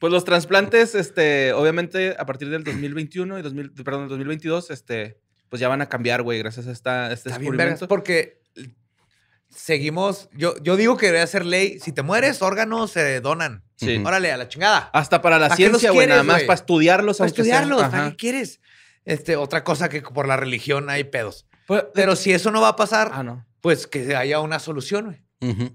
Pues 0.00 0.12
los 0.12 0.24
trasplantes, 0.24 0.94
este, 0.94 1.52
obviamente, 1.54 2.14
a 2.18 2.26
partir 2.26 2.50
del 2.50 2.62
2021 2.64 3.38
y 3.38 3.42
2000, 3.42 3.72
perdón, 3.84 4.02
del 4.02 4.08
2022, 4.10 4.70
este, 4.70 5.18
pues 5.48 5.60
ya 5.60 5.68
van 5.68 5.80
a 5.80 5.88
cambiar, 5.88 6.22
güey, 6.22 6.38
gracias 6.40 6.66
a 6.66 6.72
esta, 6.72 7.12
este 7.12 7.30
Está 7.30 7.38
bien 7.38 7.56
vergas, 7.56 7.80
descubrimiento. 7.80 7.88
porque 7.88 8.42
seguimos... 9.48 10.28
Yo, 10.32 10.56
yo 10.62 10.76
digo 10.76 10.96
que 10.96 11.06
debería 11.06 11.26
ser 11.26 11.46
ley. 11.46 11.78
Si 11.78 11.92
te 11.92 12.02
mueres, 12.02 12.42
órganos 12.42 12.90
se 12.90 13.20
donan. 13.20 13.62
Sí. 13.76 14.02
Órale, 14.04 14.30
a 14.32 14.36
la 14.36 14.48
chingada. 14.48 14.90
Hasta 14.92 15.22
para 15.22 15.38
la 15.38 15.48
¿Para 15.48 15.56
qué 15.56 15.68
los 15.68 15.80
ciencia, 15.80 15.90
güey, 15.92 16.06
nada 16.06 16.22
más 16.22 16.42
para 16.42 16.54
estudiarlos. 16.54 17.18
Para 17.18 17.28
aunque 17.28 17.44
sea. 17.44 17.54
estudiarlos, 17.60 17.82
¿para 17.90 18.02
Ajá. 18.02 18.10
qué 18.10 18.16
quieres? 18.16 18.60
Este, 19.04 19.36
otra 19.36 19.64
cosa 19.64 19.88
que 19.88 20.02
por 20.02 20.26
la 20.28 20.36
religión 20.36 20.90
hay 20.90 21.04
pedos. 21.04 21.46
Pues, 21.66 21.84
Pero 21.94 22.16
si 22.16 22.32
eso 22.32 22.50
no 22.50 22.60
va 22.60 22.68
a 22.68 22.76
pasar, 22.76 23.10
ah, 23.14 23.22
no. 23.22 23.46
pues 23.60 23.86
que 23.86 24.14
haya 24.16 24.40
una 24.40 24.58
solución, 24.58 25.04
güey. 25.40 25.70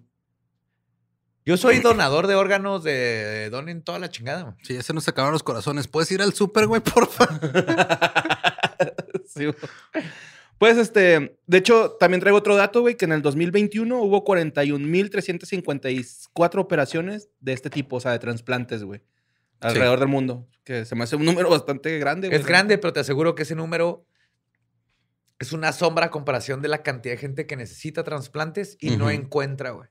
Yo 1.50 1.58
soy 1.58 1.80
donador 1.80 2.28
de 2.28 2.36
órganos 2.36 2.84
de 2.84 3.50
donen 3.50 3.82
toda 3.82 3.98
la 3.98 4.12
chingada. 4.12 4.56
Sí, 4.62 4.76
ya 4.76 4.84
se 4.84 4.94
nos 4.94 5.08
acabaron 5.08 5.34
los 5.34 5.42
corazones. 5.42 5.88
¿Puedes 5.88 6.12
ir 6.12 6.22
al 6.22 6.36
súper, 6.36 6.68
güey, 6.68 6.82
porfa? 6.82 7.26
Sí, 9.26 9.46
güey. 9.46 9.56
Pues, 10.60 10.78
este, 10.78 11.40
de 11.48 11.58
hecho, 11.58 11.98
también 12.00 12.22
traigo 12.22 12.38
otro 12.38 12.56
dato, 12.56 12.82
güey, 12.82 12.98
que 12.98 13.06
en 13.06 13.14
el 13.14 13.24
2021 13.24 14.00
hubo 14.00 14.24
41.354 14.24 16.60
operaciones 16.60 17.30
de 17.40 17.54
este 17.54 17.72
tipo, 17.72 17.96
o 17.96 18.00
sea, 18.00 18.12
de 18.12 18.20
trasplantes, 18.20 18.84
güey, 18.84 19.02
alrededor 19.60 20.00
del 20.00 20.10
mundo, 20.10 20.48
que 20.64 20.86
se 20.86 20.94
me 20.96 21.04
hace 21.04 21.16
un 21.16 21.26
número 21.26 21.50
bastante 21.50 21.98
grande, 21.98 22.28
güey. 22.28 22.40
Es 22.40 22.46
grande, 22.46 22.78
pero 22.78 22.94
te 22.94 23.00
aseguro 23.00 23.34
que 23.34 23.42
ese 23.42 23.56
número 23.56 24.06
es 25.40 25.52
una 25.52 25.74
sombra 25.74 26.06
a 26.08 26.12
comparación 26.12 26.62
de 26.62 26.68
la 26.68 26.84
cantidad 26.84 27.16
de 27.16 27.20
gente 27.20 27.48
que 27.48 27.56
necesita 27.56 28.04
trasplantes 28.04 28.78
y 28.80 28.98
no 28.98 29.10
encuentra, 29.10 29.72
güey. 29.72 29.90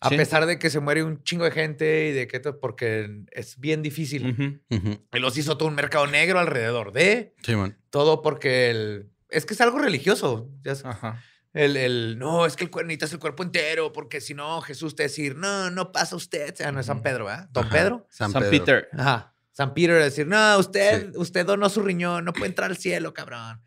A 0.00 0.10
Sí. 0.10 0.16
pesar 0.16 0.46
de 0.46 0.58
que 0.60 0.70
se 0.70 0.78
muere 0.80 1.02
un 1.02 1.22
chingo 1.24 1.44
de 1.44 1.50
gente 1.50 2.08
y 2.08 2.12
de 2.12 2.28
que 2.28 2.38
to- 2.38 2.60
porque 2.60 3.24
es 3.32 3.58
bien 3.58 3.82
difícil. 3.82 4.30
Ujú. 4.30 4.60
Ujú. 4.76 5.06
Y 5.12 5.18
los 5.18 5.36
hizo 5.36 5.56
todo 5.58 5.68
un 5.68 5.74
mercado 5.74 6.06
negro 6.06 6.38
alrededor 6.38 6.92
de 6.92 7.34
Sí, 7.42 7.56
man. 7.56 7.76
todo 7.90 8.22
porque 8.22 8.70
el 8.70 9.10
es 9.30 9.44
que 9.44 9.54
es 9.54 9.60
algo 9.60 9.78
religioso. 9.78 10.48
ya 10.62 10.72
es- 10.72 10.84
Ajá. 10.84 11.22
El, 11.52 11.76
el, 11.76 12.18
no, 12.18 12.46
es 12.46 12.54
que 12.56 12.64
el 12.64 12.70
cuerpo 12.70 12.86
necesitas 12.86 13.12
el 13.14 13.18
cuerpo 13.18 13.42
entero, 13.42 13.92
porque 13.92 14.20
si 14.20 14.34
no, 14.34 14.60
Jesús 14.60 14.94
te 14.94 15.02
va 15.02 15.06
a 15.06 15.08
decir, 15.08 15.34
no, 15.34 15.70
no 15.70 15.90
pasa 15.92 16.14
usted. 16.14 16.54
Ah, 16.64 16.70
no 16.70 16.78
es 16.80 16.86
San 16.86 17.02
Pedro, 17.02 17.24
¿verdad? 17.24 17.48
Don 17.50 17.64
Ajá. 17.64 17.72
Pedro. 17.74 18.06
San, 18.10 18.30
San 18.30 18.42
Pedro. 18.42 18.50
Peter. 18.64 18.88
Ajá. 18.92 19.34
San 19.50 19.74
Peter 19.74 19.96
va 19.96 20.00
a 20.00 20.04
decir, 20.04 20.26
no, 20.28 20.56
usted, 20.58 21.16
usted 21.16 21.44
donó 21.44 21.68
su 21.68 21.82
riñón, 21.82 22.24
no 22.24 22.32
puede 22.32 22.46
entrar 22.46 22.70
al 22.70 22.76
cielo, 22.76 23.12
cabrón. 23.14 23.60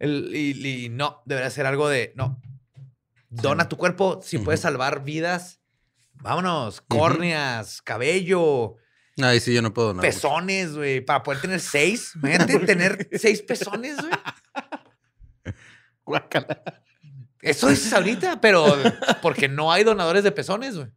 El- 0.00 0.34
y, 0.34 0.84
y 0.86 0.88
no, 0.88 1.22
debería 1.26 1.50
ser 1.50 1.66
algo 1.66 1.88
de, 1.88 2.12
no, 2.16 2.42
dona 3.28 3.68
tu 3.68 3.76
cuerpo, 3.76 4.20
si 4.22 4.38
puedes 4.38 4.60
salvar 4.60 5.04
vidas, 5.04 5.60
vámonos, 6.22 6.80
córneas, 6.82 7.82
cabello, 7.82 8.76
Ay, 9.22 9.40
sí, 9.40 9.54
yo 9.54 9.62
no 9.62 9.72
puedo. 9.72 9.94
No, 9.94 10.02
pezones, 10.02 10.76
güey, 10.76 11.00
para 11.00 11.22
poder 11.22 11.40
tener 11.40 11.60
seis. 11.60 12.12
Imagínate 12.16 12.58
tener 12.60 13.08
seis 13.18 13.40
pezones, 13.42 13.96
güey. 13.96 14.12
Guácala. 16.04 16.82
Eso 17.40 17.68
dices 17.68 17.92
ahorita, 17.92 18.40
pero 18.40 18.66
porque 19.22 19.48
no 19.48 19.72
hay 19.72 19.84
donadores 19.84 20.22
de 20.24 20.32
pezones, 20.32 20.76
güey. 20.76 20.88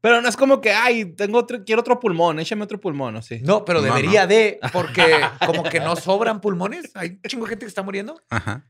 Pero 0.00 0.22
no 0.22 0.28
es 0.28 0.36
como 0.36 0.62
que, 0.62 0.72
ay, 0.72 1.12
tengo 1.14 1.38
otro, 1.38 1.62
quiero 1.62 1.82
otro 1.82 2.00
pulmón, 2.00 2.40
échame 2.40 2.64
otro 2.64 2.80
pulmón, 2.80 3.16
¿o 3.16 3.22
sí? 3.22 3.40
No, 3.42 3.66
pero 3.66 3.80
No, 3.80 3.86
debería 3.86 4.26
de, 4.26 4.58
porque 4.72 5.20
como 5.44 5.62
que 5.62 5.80
no 5.80 5.94
sobran 5.96 6.40
pulmones. 6.40 6.90
Hay 6.94 7.10
un 7.10 7.20
chingo 7.28 7.44
de 7.44 7.50
gente 7.50 7.66
que 7.66 7.68
está 7.68 7.82
muriendo. 7.82 8.18
Ajá. 8.30 8.66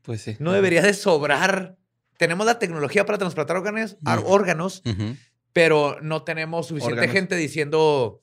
Pues 0.00 0.22
sí. 0.22 0.36
No 0.38 0.52
debería 0.52 0.80
de 0.80 0.94
sobrar. 0.94 1.76
Tenemos 2.22 2.46
la 2.46 2.60
tecnología 2.60 3.04
para 3.04 3.18
transplantar 3.18 3.56
órganos, 3.56 3.96
órganos, 4.24 4.84
pero 5.52 5.98
no 6.02 6.22
tenemos 6.22 6.68
suficiente 6.68 7.00
Órganos. 7.00 7.12
gente 7.12 7.34
diciendo, 7.34 8.22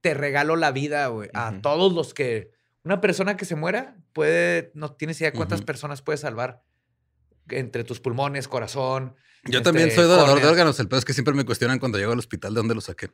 te 0.00 0.14
regalo 0.14 0.56
la 0.56 0.72
vida, 0.72 1.08
güey. 1.08 1.28
A 1.34 1.60
todos 1.60 1.92
los 1.92 2.14
que... 2.14 2.52
Una 2.84 3.02
persona 3.02 3.36
que 3.36 3.44
se 3.44 3.54
muera 3.54 3.98
puede... 4.14 4.70
No 4.72 4.92
tienes 4.92 5.20
idea 5.20 5.34
cuántas 5.34 5.60
personas 5.60 6.00
puedes 6.00 6.20
salvar 6.20 6.62
entre 7.50 7.84
tus 7.84 8.00
pulmones, 8.00 8.48
corazón. 8.48 9.14
Yo 9.44 9.58
este, 9.58 9.64
también 9.64 9.90
soy 9.90 10.06
donador 10.06 10.40
de 10.40 10.48
órganos. 10.48 10.80
El 10.80 10.88
peor 10.88 11.00
es 11.00 11.04
que 11.04 11.12
siempre 11.12 11.34
me 11.34 11.44
cuestionan 11.44 11.78
cuando 11.78 11.98
llego 11.98 12.12
al 12.12 12.18
hospital 12.18 12.54
de 12.54 12.60
dónde 12.60 12.76
lo 12.76 12.80
saqué. 12.80 13.10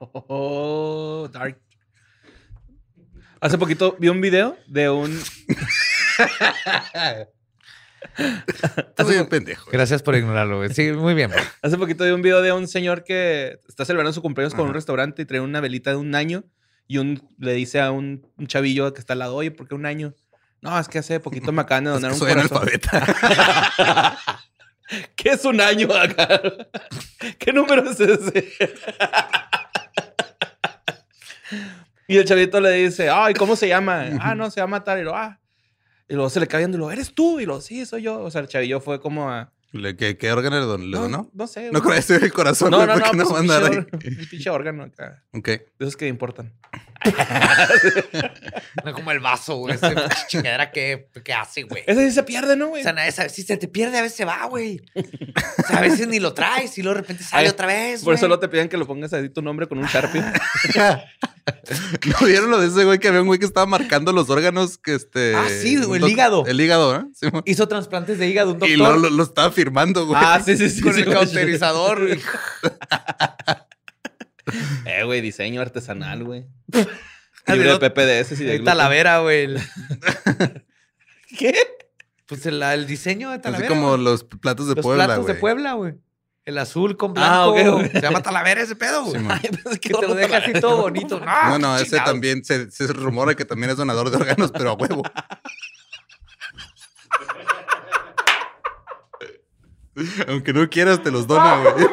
Oh, 0.00 1.30
dark. 1.32 1.58
Hace 3.40 3.56
poquito 3.56 3.96
vi 3.98 4.10
un 4.10 4.20
video 4.20 4.54
de 4.66 4.90
un. 4.90 5.18
Un 9.20 9.26
pendejo. 9.28 9.70
Gracias 9.70 10.02
por 10.02 10.14
ignorarlo, 10.16 10.58
güey. 10.58 10.72
Sí, 10.74 10.92
muy 10.92 11.14
bien. 11.14 11.30
güey. 11.30 11.42
Hace 11.62 11.76
poquito 11.78 12.04
vi 12.04 12.10
un 12.10 12.22
video 12.22 12.42
de 12.42 12.52
un 12.52 12.68
señor 12.68 13.04
que 13.04 13.60
está 13.68 13.84
celebrando 13.84 14.12
su 14.12 14.22
cumpleaños 14.22 14.54
con 14.54 14.66
un 14.66 14.74
restaurante 14.74 15.22
y 15.22 15.24
trae 15.24 15.40
una 15.40 15.60
velita 15.60 15.90
de 15.90 15.96
un 15.96 16.14
año 16.14 16.44
y 16.86 16.98
un, 16.98 17.22
le 17.38 17.52
dice 17.52 17.80
a 17.80 17.90
un, 17.90 18.26
un 18.36 18.46
chavillo 18.46 18.92
que 18.94 19.00
está 19.00 19.12
al 19.14 19.20
lado, 19.20 19.34
oye, 19.36 19.50
¿por 19.50 19.68
qué 19.68 19.74
un 19.74 19.86
año? 19.86 20.14
No, 20.60 20.78
es 20.78 20.88
que 20.88 20.98
hace 20.98 21.20
poquito 21.20 21.52
me 21.52 21.62
acaban 21.62 21.84
de 21.84 21.90
Es 21.94 22.00
donar 22.00 22.10
que 22.10 22.14
un 22.14 22.18
soy 22.18 22.32
corazón. 22.32 22.58
analfabeta. 22.58 24.18
¿Qué 25.16 25.30
es 25.30 25.44
un 25.44 25.60
año 25.60 25.88
acá? 25.94 26.40
¿Qué 27.38 27.52
número 27.52 27.88
es 27.90 28.00
ese? 28.00 28.52
y 32.06 32.16
el 32.16 32.24
chavito 32.24 32.60
le 32.60 32.70
dice, 32.72 33.10
ay, 33.10 33.34
¿cómo 33.34 33.54
se 33.54 33.68
llama? 33.68 34.06
ah, 34.20 34.34
no, 34.34 34.50
se 34.50 34.60
llama 34.60 34.82
tal. 34.82 35.00
Y 35.00 35.04
lo, 35.04 35.14
ah. 35.14 35.38
Y 36.08 36.14
luego 36.14 36.30
se 36.30 36.40
le 36.40 36.46
cae 36.46 36.60
viendo 36.60 36.76
y 36.76 36.80
lo, 36.80 36.90
¿eres 36.90 37.14
tú? 37.14 37.38
Y 37.40 37.46
lo, 37.46 37.60
sí, 37.60 37.84
soy 37.86 38.02
yo. 38.02 38.20
O 38.22 38.30
sea, 38.30 38.40
el 38.40 38.48
chavillo 38.48 38.80
fue 38.80 39.00
como 39.00 39.30
a... 39.30 39.52
Le- 39.72 39.94
¿Qué, 39.96 40.16
qué 40.16 40.32
órgano 40.32 40.58
le 40.58 40.64
don- 40.64 40.90
le 40.90 40.96
no, 40.96 41.02
donó? 41.02 41.30
no 41.34 41.46
sé. 41.46 41.70
No 41.70 41.82
creo 41.82 42.00
que 42.02 42.14
el 42.24 42.32
corazón, 42.32 42.70
No, 42.70 42.86
no, 42.86 42.96
no, 42.96 43.12
no, 43.12 43.24
pues, 43.26 43.28
un 43.28 43.38
pinche 43.40 43.54
ahí. 43.54 43.62
or- 43.64 43.88
un 43.92 44.26
pinche 44.30 44.48
órgano 44.50 44.84
acá. 44.84 45.22
Ok. 45.34 45.46
De 45.46 45.66
esos 45.80 45.96
que 45.98 46.08
importan. 46.08 46.54
No 48.84 48.92
como 48.94 49.10
el 49.10 49.20
vaso, 49.20 49.56
güey. 49.56 49.74
Ese 49.74 49.88
pinche 49.94 50.16
chingadera 50.28 50.70
que, 50.70 51.08
que 51.22 51.32
hace, 51.34 51.64
güey. 51.64 51.82
Ese 51.86 52.08
sí 52.08 52.14
se 52.14 52.22
pierde, 52.22 52.56
¿no, 52.56 52.66
O 52.66 52.68
güey? 52.70 52.82
sea, 52.82 52.92
nadie 52.92 53.12
sabe. 53.12 53.28
Si 53.28 53.42
se 53.42 53.56
te 53.56 53.68
pierde, 53.68 53.98
a 53.98 54.02
veces 54.02 54.16
se 54.16 54.24
va, 54.24 54.46
güey. 54.46 54.80
O 54.94 55.62
sea, 55.66 55.78
a 55.78 55.80
veces 55.80 56.06
ni 56.08 56.18
lo 56.20 56.32
traes 56.32 56.76
y 56.78 56.82
luego 56.82 56.94
de 56.96 57.00
repente 57.02 57.22
sale 57.24 57.42
Ay, 57.44 57.48
otra 57.50 57.66
vez. 57.66 58.02
Por 58.04 58.14
eso 58.14 58.28
no 58.28 58.38
te 58.38 58.48
piden 58.48 58.68
que 58.68 58.76
lo 58.76 58.86
pongas 58.86 59.12
ahí 59.12 59.28
tu 59.28 59.42
nombre 59.42 59.66
con 59.66 59.78
un 59.78 59.84
Sharpie. 59.86 60.22
¿No 62.20 62.26
vieron 62.26 62.50
lo 62.50 62.58
de 62.60 62.68
ese 62.68 62.84
güey 62.84 62.98
que 62.98 63.08
había 63.08 63.20
un 63.20 63.26
güey 63.26 63.38
que 63.38 63.46
estaba 63.46 63.66
marcando 63.66 64.12
los 64.12 64.28
órganos 64.30 64.78
que 64.78 64.94
este. 64.94 65.34
Ah, 65.34 65.46
sí, 65.48 65.76
un 65.78 65.96
el 65.96 66.08
hígado. 66.08 66.44
El 66.46 66.60
hígado, 66.60 66.96
¿eh? 66.96 67.04
Sí, 67.14 67.26
Hizo 67.46 67.68
trasplantes 67.68 68.18
de 68.18 68.28
hígado 68.28 68.52
un 68.52 68.58
doctor. 68.58 68.68
y 68.68 68.76
lo, 68.76 68.96
lo, 68.96 69.10
lo 69.10 69.22
estaba 69.22 69.50
firmando, 69.50 70.06
güey. 70.06 70.20
ah, 70.22 70.40
sí, 70.44 70.56
sí, 70.56 70.68
sí. 70.70 70.80
con 70.82 70.94
sí, 70.94 71.00
el 71.00 71.06
güey. 71.06 71.16
cauterizador. 71.18 72.06
güey. 72.06 72.20
Eh, 74.86 75.04
güey, 75.04 75.20
diseño 75.20 75.60
artesanal, 75.60 76.24
güey. 76.24 76.46
Libre 77.46 77.76
de 77.78 77.90
PPDS 77.90 78.40
y 78.40 78.44
de. 78.44 78.60
Talavera, 78.60 79.18
güey. 79.20 79.48
¿Qué? 81.38 81.54
Pues 82.26 82.46
el, 82.46 82.62
el 82.62 82.86
diseño 82.86 83.28
de 83.28 83.34
Así 83.34 83.42
Talavera. 83.42 83.68
como 83.68 83.90
güey. 83.90 84.02
los 84.04 84.24
platos 84.24 84.68
de 84.68 84.74
Los 84.74 84.82
Puebla, 84.82 85.04
platos 85.06 85.26
de 85.26 85.32
güey. 85.32 85.40
Puebla, 85.40 85.72
güey. 85.74 85.94
El 86.48 86.56
azul 86.56 86.96
con 86.96 87.12
blanco. 87.12 87.30
Ah, 87.30 87.46
ok. 87.48 87.92
Se 87.92 88.00
llama 88.00 88.22
Talavera 88.22 88.62
ese 88.62 88.74
pedo, 88.74 89.04
güey. 89.04 89.18
Sí, 89.18 89.22
mo. 89.22 89.30
Ay, 89.34 89.50
pues, 89.62 89.78
que 89.78 89.90
te 89.92 90.08
lo 90.08 90.14
deja 90.14 90.38
así 90.38 90.54
todo 90.54 90.78
bonito. 90.80 91.20
No, 91.20 91.58
no, 91.58 91.76
ese 91.76 91.90
chingado. 91.90 92.10
también 92.10 92.42
se, 92.42 92.70
se 92.70 92.86
rumora 92.86 93.34
que 93.34 93.44
también 93.44 93.68
es 93.68 93.76
donador 93.76 94.08
de 94.08 94.16
órganos, 94.16 94.50
pero 94.50 94.70
a 94.70 94.72
huevo. 94.72 95.02
Aunque 100.26 100.54
no 100.54 100.66
quieras, 100.70 101.02
te 101.02 101.10
los 101.10 101.26
dona, 101.26 101.58
güey. 101.58 101.86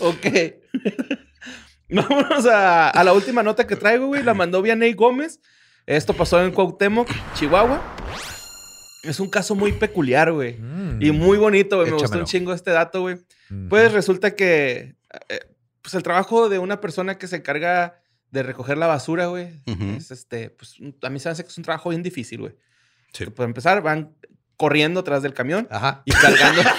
Ok. 0.00 0.26
Vámonos 1.90 2.44
a, 2.46 2.90
a 2.90 3.04
la 3.04 3.12
última 3.12 3.44
nota 3.44 3.68
que 3.68 3.76
traigo, 3.76 4.08
güey. 4.08 4.24
La 4.24 4.34
mandó 4.34 4.62
Vianey 4.62 4.94
Gómez. 4.94 5.38
Esto 5.86 6.14
pasó 6.14 6.44
en 6.44 6.50
Cuauhtémoc, 6.50 7.08
Chihuahua. 7.34 7.80
Es 9.04 9.20
un 9.20 9.30
caso 9.30 9.54
muy 9.54 9.70
peculiar, 9.70 10.32
güey. 10.32 10.58
Mm. 10.58 10.98
Y 11.00 11.12
muy 11.12 11.38
bonito, 11.38 11.76
güey. 11.76 11.90
Me 11.90 11.96
gustó 11.96 12.18
un 12.18 12.24
chingo 12.24 12.52
este 12.52 12.72
dato, 12.72 13.02
güey. 13.02 13.16
Mm. 13.50 13.68
Pues 13.68 13.92
resulta 13.92 14.34
que 14.34 14.96
eh, 15.28 15.40
pues 15.80 15.94
el 15.94 16.02
trabajo 16.02 16.48
de 16.48 16.58
una 16.58 16.80
persona 16.80 17.18
que 17.18 17.28
se 17.28 17.36
encarga 17.36 18.00
de 18.32 18.42
recoger 18.42 18.76
la 18.76 18.88
basura, 18.88 19.26
güey, 19.26 19.62
es 19.96 20.10
este, 20.10 20.50
pues 20.50 20.74
a 21.02 21.10
mí 21.10 21.20
se 21.20 21.28
me 21.28 21.32
hace 21.32 21.44
que 21.44 21.48
es 21.48 21.56
un 21.56 21.62
trabajo 21.62 21.90
bien 21.90 22.02
difícil, 22.02 22.40
güey. 22.40 22.56
Sí. 23.12 23.26
Para 23.26 23.46
empezar, 23.46 23.80
van 23.82 24.16
corriendo 24.56 25.00
atrás 25.00 25.22
del 25.22 25.34
camión 25.34 25.68
Ajá. 25.70 26.02
y 26.04 26.12
cargando. 26.12 26.62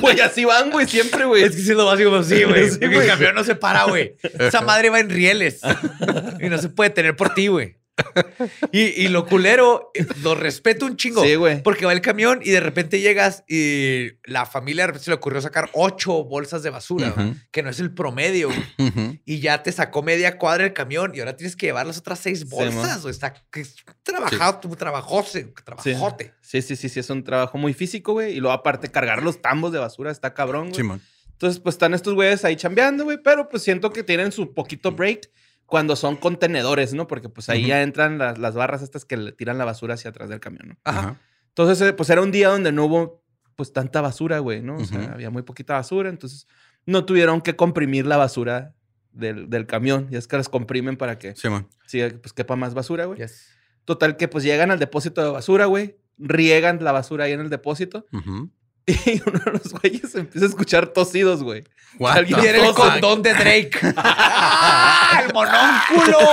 Güey, 0.00 0.20
así 0.20 0.46
van, 0.46 0.70
güey, 0.70 0.86
siempre, 0.86 1.26
güey. 1.26 1.42
Es 1.42 1.54
que 1.54 1.60
sí 1.62 1.74
lo 1.74 1.84
básico, 1.84 2.10
como 2.10 2.22
sí, 2.22 2.42
güey. 2.44 2.70
Sí, 2.70 2.78
Porque 2.78 2.86
güey. 2.94 3.00
el 3.00 3.12
camión 3.12 3.34
no 3.34 3.44
se 3.44 3.54
para, 3.54 3.84
güey. 3.84 4.16
Esa 4.38 4.62
madre 4.62 4.88
va 4.88 4.98
en 4.98 5.10
rieles. 5.10 5.60
y 6.40 6.48
no 6.48 6.56
se 6.56 6.70
puede 6.70 6.88
tener 6.90 7.16
por 7.16 7.34
ti, 7.34 7.48
güey. 7.48 7.76
Y, 8.72 8.80
y 8.80 9.08
lo 9.08 9.26
culero, 9.26 9.90
lo 10.22 10.34
respeto 10.34 10.86
un 10.86 10.96
chingo. 10.96 11.22
Sí, 11.24 11.34
güey. 11.34 11.62
Porque 11.62 11.86
va 11.86 11.92
el 11.92 12.00
camión 12.00 12.40
y 12.42 12.50
de 12.50 12.60
repente 12.60 13.00
llegas 13.00 13.44
y 13.48 14.08
la 14.24 14.46
familia 14.46 14.82
de 14.84 14.86
repente 14.88 15.04
se 15.04 15.10
le 15.10 15.16
ocurrió 15.16 15.40
sacar 15.40 15.70
ocho 15.72 16.24
bolsas 16.24 16.62
de 16.62 16.70
basura, 16.70 17.14
que 17.50 17.62
no 17.62 17.70
es 17.70 17.80
el 17.80 17.92
promedio. 17.92 18.48
Ujú. 18.78 19.18
Y 19.24 19.40
ya 19.40 19.62
te 19.62 19.72
sacó 19.72 20.02
media 20.02 20.38
cuadra 20.38 20.64
el 20.64 20.72
camión 20.72 21.12
y 21.14 21.20
ahora 21.20 21.36
tienes 21.36 21.56
que 21.56 21.66
llevar 21.66 21.86
las 21.86 21.98
otras 21.98 22.18
seis 22.18 22.40
Sí, 22.40 22.44
bolsas. 22.44 23.02
güey. 23.02 23.10
Está 23.12 23.34
que 23.50 23.60
es 23.60 23.76
trabajado, 24.02 24.58
tu 24.60 24.76
trabajose, 24.76 25.44
Sí. 25.44 25.52
trabajote. 25.64 26.32
Sí, 26.40 26.62
sí, 26.62 26.76
sí, 26.76 26.88
sí, 26.88 27.00
es 27.00 27.10
un 27.10 27.24
trabajo 27.24 27.58
muy 27.58 27.74
físico, 27.74 28.12
güey. 28.12 28.32
Y 28.34 28.40
luego, 28.40 28.52
aparte, 28.54 28.90
cargar 28.90 29.22
los 29.22 29.40
tambos 29.42 29.72
de 29.72 29.78
basura 29.78 30.10
está 30.10 30.34
cabrón, 30.34 30.70
güey. 30.70 31.00
Entonces, 31.32 31.60
pues 31.60 31.74
están 31.76 31.94
estos 31.94 32.14
güeyes 32.14 32.44
ahí 32.44 32.56
chambeando, 32.56 33.04
güey, 33.04 33.18
pero 33.22 33.48
pues 33.48 33.62
siento 33.62 33.90
que 33.92 34.02
tienen 34.02 34.32
su 34.32 34.52
poquito 34.54 34.90
break 34.92 35.30
cuando 35.68 35.96
son 35.96 36.16
contenedores, 36.16 36.94
¿no? 36.94 37.06
Porque 37.06 37.28
pues 37.28 37.50
ahí 37.50 37.66
ya 37.66 37.82
entran 37.82 38.16
las, 38.16 38.38
las 38.38 38.54
barras 38.54 38.80
estas 38.80 39.04
que 39.04 39.18
le 39.18 39.32
tiran 39.32 39.58
la 39.58 39.66
basura 39.66 39.94
hacia 39.94 40.08
atrás 40.08 40.30
del 40.30 40.40
camión, 40.40 40.68
¿no? 40.68 40.76
Ajá. 40.82 41.20
Entonces, 41.48 41.86
eh, 41.86 41.92
pues 41.92 42.08
era 42.08 42.22
un 42.22 42.32
día 42.32 42.48
donde 42.48 42.72
no 42.72 42.86
hubo 42.86 43.22
pues 43.54 43.74
tanta 43.74 44.00
basura, 44.00 44.38
güey, 44.38 44.62
¿no? 44.62 44.76
O 44.76 44.84
sea, 44.86 45.12
había 45.12 45.28
muy 45.28 45.42
poquita 45.42 45.74
basura, 45.74 46.08
entonces 46.08 46.46
no 46.86 47.04
tuvieron 47.04 47.42
que 47.42 47.54
comprimir 47.54 48.06
la 48.06 48.16
basura 48.16 48.74
del, 49.12 49.50
del 49.50 49.66
camión. 49.66 50.08
Y 50.10 50.16
es 50.16 50.26
que 50.26 50.38
las 50.38 50.48
comprimen 50.48 50.96
para 50.96 51.18
que 51.18 51.36
Simón. 51.36 51.68
sí, 51.86 52.00
pues 52.22 52.32
quepa 52.32 52.56
más 52.56 52.72
basura, 52.72 53.04
güey. 53.04 53.18
Yes. 53.18 53.50
Total 53.84 54.16
que 54.16 54.26
pues 54.26 54.44
llegan 54.44 54.70
al 54.70 54.78
depósito 54.78 55.22
de 55.22 55.30
basura, 55.30 55.66
güey. 55.66 55.98
Riegan 56.16 56.82
la 56.82 56.92
basura 56.92 57.24
ahí 57.24 57.32
en 57.32 57.40
el 57.40 57.50
depósito. 57.50 58.06
Ujú. 58.10 58.50
Y 59.06 59.22
uno 59.26 59.38
de 59.44 59.50
los 59.52 59.72
güeyes 59.74 60.14
empieza 60.14 60.46
a 60.46 60.48
escuchar 60.48 60.86
tosidos, 60.88 61.42
güey. 61.42 61.64
Alguien 62.00 62.40
era 62.40 62.66
el 62.66 62.74
condón 62.74 63.22
de 63.22 63.32
Drake. 63.34 63.70
¡Ah! 63.96 65.22
¡El 65.26 65.32
monónculo! 65.34 66.18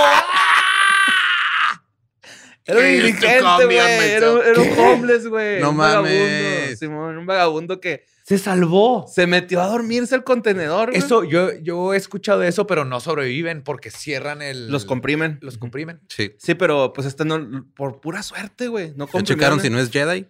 Era 2.68 2.78
un 2.80 2.84
¿Qué 2.84 2.96
es 2.96 3.02
tu 3.02 3.08
indigente, 3.08 3.64
güey. 3.64 3.78
hombre? 3.78 4.12
Era, 4.12 4.32
un- 4.32 4.40
era 4.44 4.60
un 4.60 4.78
homeless, 4.78 5.26
güey. 5.28 5.60
No 5.60 5.70
un 5.70 5.76
vagabundo, 5.76 6.10
mames. 6.10 6.78
Simón, 6.80 7.16
un 7.18 7.24
vagabundo 7.26 7.80
que 7.80 8.04
Se 8.24 8.38
salvó. 8.38 9.06
se 9.08 9.28
metió 9.28 9.60
a 9.62 9.68
dormirse 9.68 10.16
al 10.16 10.24
contenedor, 10.24 10.88
güey. 10.90 10.98
Eso, 10.98 11.22
yo, 11.22 11.50
yo 11.62 11.94
he 11.94 11.96
escuchado 11.96 12.42
eso, 12.42 12.66
pero 12.66 12.84
no 12.84 12.98
sobreviven 12.98 13.62
porque 13.62 13.92
cierran 13.92 14.42
el. 14.42 14.68
Los 14.68 14.84
comprimen. 14.84 15.38
Los 15.42 15.58
comprimen. 15.58 16.00
Sí. 16.08 16.32
Sí, 16.38 16.54
pero 16.56 16.92
pues 16.92 17.06
este 17.06 17.24
no, 17.24 17.66
por 17.76 18.00
pura 18.00 18.24
suerte, 18.24 18.66
güey. 18.66 18.88
No 18.96 19.06
¿Ya 19.06 19.12
comprimieron. 19.12 19.24
checaron 19.26 19.60
si 19.60 19.70
no 19.70 19.78
es 19.78 19.90
Jedi? 19.92 20.26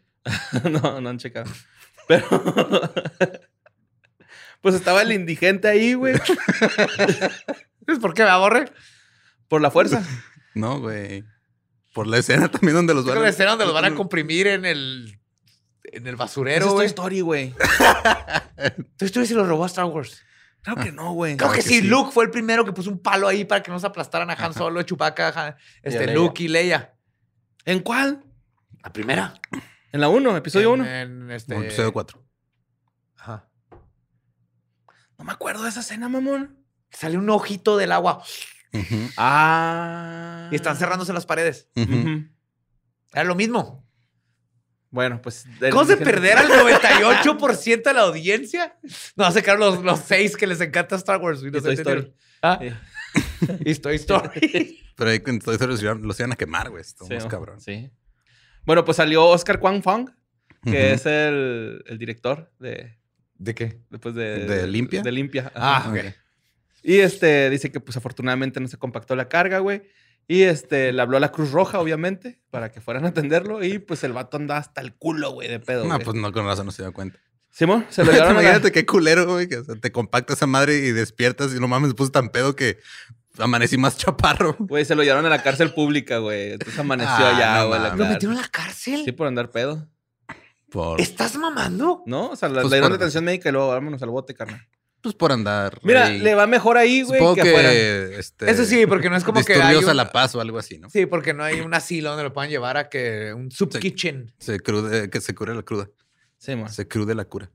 no, 0.70 1.00
no 1.00 1.08
han 1.08 1.16
checado. 1.16 1.50
Pero. 2.08 2.26
pues 4.62 4.74
estaba 4.74 5.02
el 5.02 5.12
indigente 5.12 5.68
ahí, 5.68 5.94
güey. 5.94 6.14
¿Es 7.86 7.98
por 8.00 8.14
qué 8.14 8.22
me 8.24 8.30
aborre? 8.30 8.70
Por 9.48 9.60
la 9.60 9.70
fuerza. 9.70 10.02
No, 10.54 10.80
güey. 10.80 11.24
Por 11.94 12.06
la 12.06 12.18
escena 12.18 12.48
también 12.50 12.74
donde 12.74 12.94
los 12.94 13.04
Es 13.04 13.10
van 13.10 13.20
la 13.20 13.26
a... 13.26 13.30
escena 13.30 13.50
donde 13.50 13.64
los 13.64 13.74
van 13.74 13.84
a 13.86 13.94
comprimir 13.94 14.46
en 14.48 14.64
el. 14.64 15.18
En 15.84 16.06
el 16.06 16.14
Esa 16.14 16.24
basurero, 16.24 16.66
es 16.66 16.72
güey. 16.72 16.86
Story, 16.86 17.20
güey. 17.20 17.54
Toy 18.96 19.06
Story 19.06 19.26
se 19.26 19.34
lo 19.34 19.46
robó 19.46 19.64
a 19.64 19.68
Star 19.68 19.84
Wars. 19.84 20.22
Claro 20.62 20.82
que 20.82 20.90
no, 20.90 21.12
güey. 21.12 21.36
Creo 21.36 21.50
que, 21.52 21.58
que 21.58 21.62
sí. 21.62 21.80
sí. 21.80 21.82
Luke 21.82 22.10
fue 22.12 22.24
el 22.24 22.30
primero 22.32 22.64
que 22.64 22.72
puso 22.72 22.90
un 22.90 22.98
palo 23.00 23.28
ahí 23.28 23.44
para 23.44 23.62
que 23.62 23.70
no 23.70 23.78
se 23.78 23.86
aplastaran 23.86 24.28
a 24.30 24.32
Han 24.34 24.52
Solo, 24.52 24.82
Chewbacca, 24.82 25.28
Han- 25.28 25.54
Y 25.84 25.88
a 25.88 25.90
este, 25.90 26.06
Leia. 26.06 26.14
Luke 26.18 26.42
y 26.42 26.48
Leia. 26.48 26.94
¿En 27.64 27.80
cuál? 27.80 28.24
La 28.82 28.92
primera. 28.92 29.34
En 29.96 30.00
la 30.02 30.08
1, 30.10 30.36
episodio 30.36 30.74
En- 30.74 30.80
1. 30.82 30.90
En, 30.90 31.30
este... 31.30 31.54
No, 31.54 31.62
episodio 31.62 31.90
4. 31.92 32.22
Ajá. 33.16 33.48
No 35.18 35.24
me 35.24 35.32
acuerdo 35.32 35.62
de 35.62 35.70
esa 35.70 35.80
escena, 35.80 36.08
mamón. 36.10 36.62
Sale 36.90 37.16
un 37.16 37.30
ojito 37.30 37.78
del 37.78 37.92
agua 37.92 38.22
Ujú. 38.74 39.10
Ah. 39.16 40.48
y 40.52 40.54
están 40.56 40.76
cerrándose 40.76 41.14
las 41.14 41.24
paredes. 41.24 41.70
Ujú. 41.76 42.26
Era 43.14 43.24
lo 43.24 43.34
mismo. 43.34 43.88
Bueno, 44.90 45.20
pues. 45.22 45.44
¿Cómo 45.70 45.84
se 45.86 45.94
indigente- 45.94 46.04
perder 46.04 46.38
al 46.38 46.48
98% 46.48 47.82
de 47.82 47.94
la 47.94 48.02
audiencia? 48.02 48.78
No, 49.16 49.30
se 49.32 49.42
quedaron 49.42 49.60
los, 49.60 49.82
los 49.82 50.00
seis 50.00 50.36
que 50.36 50.46
les 50.46 50.60
encanta 50.60 50.96
Star 50.96 51.20
Wars. 51.22 51.40
Y 51.42 51.50
no 51.50 51.60
Toy. 51.62 51.74
Story. 51.74 52.14
Ah, 52.42 52.60
y 53.64 53.74
Toy 53.76 53.96
Story. 53.96 54.78
Pero 54.94 55.10
ahí 55.10 55.20
con 55.20 55.38
Toy 55.38 55.54
Story 55.54 55.72
los 56.02 56.20
iban- 56.20 56.32
a 56.32 56.36
quemar, 56.36 56.68
güey. 56.68 56.82
Estamos 56.82 57.22
Sí, 57.22 57.28
cabrón. 57.28 57.60
Sí. 57.60 57.90
Bueno, 58.66 58.84
pues 58.84 58.96
salió 58.98 59.24
Oscar 59.26 59.58
Kwang 59.58 59.82
Fong, 59.82 60.10
que 60.64 60.92
es 60.92 61.06
el, 61.06 61.82
el 61.86 61.98
director 61.98 62.52
de. 62.58 62.98
¿De 63.38 63.54
qué? 63.54 63.78
Después 63.90 64.14
de. 64.14 64.44
¿De 64.46 64.66
Limpia? 64.66 65.02
De 65.02 65.12
Limpia. 65.12 65.50
Ah, 65.54 65.86
ok. 65.88 66.12
Y 66.82 66.98
este 66.98 67.48
dice 67.50 67.70
que, 67.72 67.80
pues 67.80 67.96
afortunadamente 67.96 68.60
no 68.60 68.68
se 68.68 68.76
compactó 68.76 69.16
la 69.16 69.28
carga, 69.28 69.58
güey. 69.60 69.82
Y 70.28 70.42
este 70.42 70.92
le 70.92 71.00
habló 71.02 71.16
a 71.16 71.20
la 71.20 71.30
Cruz 71.32 71.52
Roja, 71.52 71.78
obviamente, 71.80 72.40
para 72.50 72.70
que 72.72 72.80
fueran 72.80 73.04
a 73.04 73.08
atenderlo. 73.08 73.62
Y 73.62 73.78
pues 73.78 74.02
el 74.04 74.12
vato 74.12 74.36
andaba 74.36 74.58
hasta 74.60 74.80
el 74.80 74.94
culo, 74.94 75.30
güey, 75.32 75.48
de 75.48 75.60
pedo. 75.60 75.84
No, 75.84 75.94
güey. 75.94 76.04
pues 76.04 76.16
no, 76.16 76.32
con 76.32 76.44
razón 76.46 76.66
no 76.66 76.72
se 76.72 76.82
dio 76.82 76.92
cuenta. 76.92 77.18
Simón, 77.50 77.86
se 77.90 78.04
lo 78.04 78.10
llevaron 78.12 78.34
la- 78.36 78.42
Imagínate 78.42 78.72
qué 78.72 78.84
culero, 78.84 79.26
güey, 79.26 79.48
que 79.48 79.58
o 79.58 79.64
sea, 79.64 79.76
te 79.76 79.92
compacta 79.92 80.32
esa 80.34 80.46
madre 80.46 80.76
y 80.78 80.90
despiertas 80.92 81.54
y 81.54 81.60
no 81.60 81.68
mames, 81.68 81.88
me 81.90 81.94
puse 81.94 82.10
tan 82.10 82.28
pedo 82.30 82.54
que 82.56 82.78
amanecí 83.38 83.76
más 83.78 83.96
chaparro. 83.96 84.56
Güey, 84.58 84.84
se 84.84 84.94
lo 84.94 85.02
llevaron 85.02 85.26
a 85.26 85.30
la 85.30 85.42
cárcel 85.42 85.72
pública, 85.74 86.18
güey. 86.18 86.52
Entonces 86.52 86.78
amaneció 86.78 87.12
Ah, 87.26 87.36
allá, 87.36 87.64
güey. 87.64 87.96
¿Lo 87.98 88.06
metieron 88.06 88.36
a 88.38 88.42
la 88.42 88.48
cárcel? 88.48 89.02
Sí, 89.04 89.12
por 89.12 89.26
andar 89.26 89.50
pedo. 89.50 89.88
Por, 90.70 91.00
¿Estás 91.00 91.36
mamando? 91.36 92.02
¿No? 92.06 92.30
O 92.30 92.36
sea, 92.36 92.48
la- 92.48 92.62
Pues 92.62 92.70
le 92.72 92.76
dieron 92.78 92.90
por- 92.90 92.98
detención 92.98 93.24
médica 93.24 93.48
y 93.48 93.52
luego 93.52 93.68
vámonos 93.68 94.02
al 94.02 94.10
bote, 94.10 94.34
carnal. 94.34 94.66
pues 95.00 95.14
por 95.14 95.30
andar. 95.30 95.78
Mira, 95.84 96.06
ahí. 96.06 96.18
le 96.18 96.34
va 96.34 96.48
mejor 96.48 96.76
ahí, 96.76 97.02
güey, 97.02 97.20
Supongo 97.20 97.36
que, 97.36 97.42
que, 97.42 97.48
afuera. 97.50 97.72
este, 98.18 98.50
Eso 98.50 98.64
sí, 98.64 98.86
porque 98.86 99.08
no 99.08 99.16
es 99.16 99.22
como 99.22 99.44
que 99.44 99.52
hay 99.52 99.58
disturbios 99.60 99.84
un- 99.84 99.90
a 99.90 99.94
la 99.94 100.10
paz 100.10 100.34
o 100.34 100.40
algo 100.40 100.58
así, 100.58 100.78
¿no? 100.78 100.90
Sí, 100.90 101.06
porque 101.06 101.32
no 101.32 101.44
hay 101.44 101.60
un 101.60 101.72
asilo 101.74 102.08
donde 102.10 102.24
lo 102.24 102.32
puedan 102.32 102.50
llevar 102.50 102.76
a 102.76 102.88
que 102.88 103.32
un 103.32 103.52
sub 103.52 103.72
Sí. 103.72 103.78
kitchen. 103.78 104.32
Se 104.40 104.58
crude, 104.58 105.08
que 105.08 105.20
se 105.20 105.32
cure 105.34 105.54
la 105.54 105.62
cruda. 105.62 105.88
Sí, 106.38 106.56
man. 106.56 106.68
Se 106.72 106.88
crude 106.88 107.14
la 107.14 107.24
cura. 107.24 107.50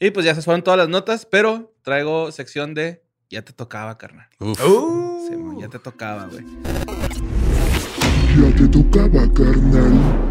Y 0.00 0.10
pues 0.10 0.26
ya 0.26 0.34
se 0.34 0.42
fueron 0.42 0.62
todas 0.64 0.76
las 0.78 0.88
notas, 0.88 1.24
pero 1.30 1.72
traigo 1.82 2.32
sección 2.32 2.74
de 2.74 3.04
ya 3.30 3.42
te 3.42 3.52
tocaba, 3.52 3.98
carnal. 3.98 4.28
Uf. 4.38 4.60
Uh. 4.64 5.60
Ya 5.60 5.68
te 5.68 5.78
tocaba, 5.78 6.26
güey. 6.26 6.44
Ya 8.36 8.56
te 8.56 8.68
tocaba, 8.68 9.32
carnal. 9.32 10.22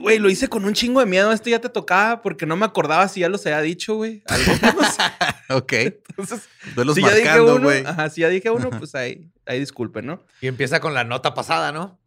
Güey, 0.00 0.18
lo 0.18 0.28
hice 0.28 0.48
con 0.48 0.64
un 0.66 0.74
chingo 0.74 1.00
de 1.00 1.06
miedo. 1.06 1.32
Esto 1.32 1.48
ya 1.48 1.60
te 1.60 1.68
tocaba 1.70 2.20
porque 2.20 2.44
no 2.44 2.56
me 2.56 2.66
acordaba 2.66 3.08
si 3.08 3.20
ya 3.20 3.28
los 3.28 3.46
había 3.46 3.60
dicho, 3.62 3.94
güey. 3.96 4.22
Ok. 5.50 5.72
Entonces, 5.72 6.48
Duelos 6.74 6.94
si 6.96 7.02
ya 7.02 7.10
dije 7.14 7.24
marcando, 7.26 7.54
uno, 7.56 7.64
güey. 7.64 7.84
ajá, 7.86 8.10
si 8.10 8.20
ya 8.22 8.28
dije 8.28 8.50
uno, 8.50 8.70
pues 8.70 8.94
ahí, 8.94 9.30
ahí 9.46 9.60
disculpen, 9.60 10.06
¿no? 10.06 10.22
Y 10.40 10.46
empieza 10.46 10.80
con 10.80 10.94
la 10.94 11.04
nota 11.04 11.34
pasada, 11.34 11.70
¿no? 11.72 11.98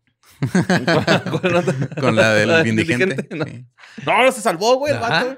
Con 0.42 1.56
otra- 1.56 1.90
Con 2.00 2.16
la 2.16 2.34
del 2.34 2.50
del 2.50 2.68
indigente. 2.68 3.28
¿no? 3.36 3.46
Sí. 3.46 3.66
No, 4.06 4.32
se 4.32 4.42
salvó, 4.42 4.76
güey, 4.76 4.94
el 4.94 5.00
vato. 5.00 5.26
güey. 5.26 5.38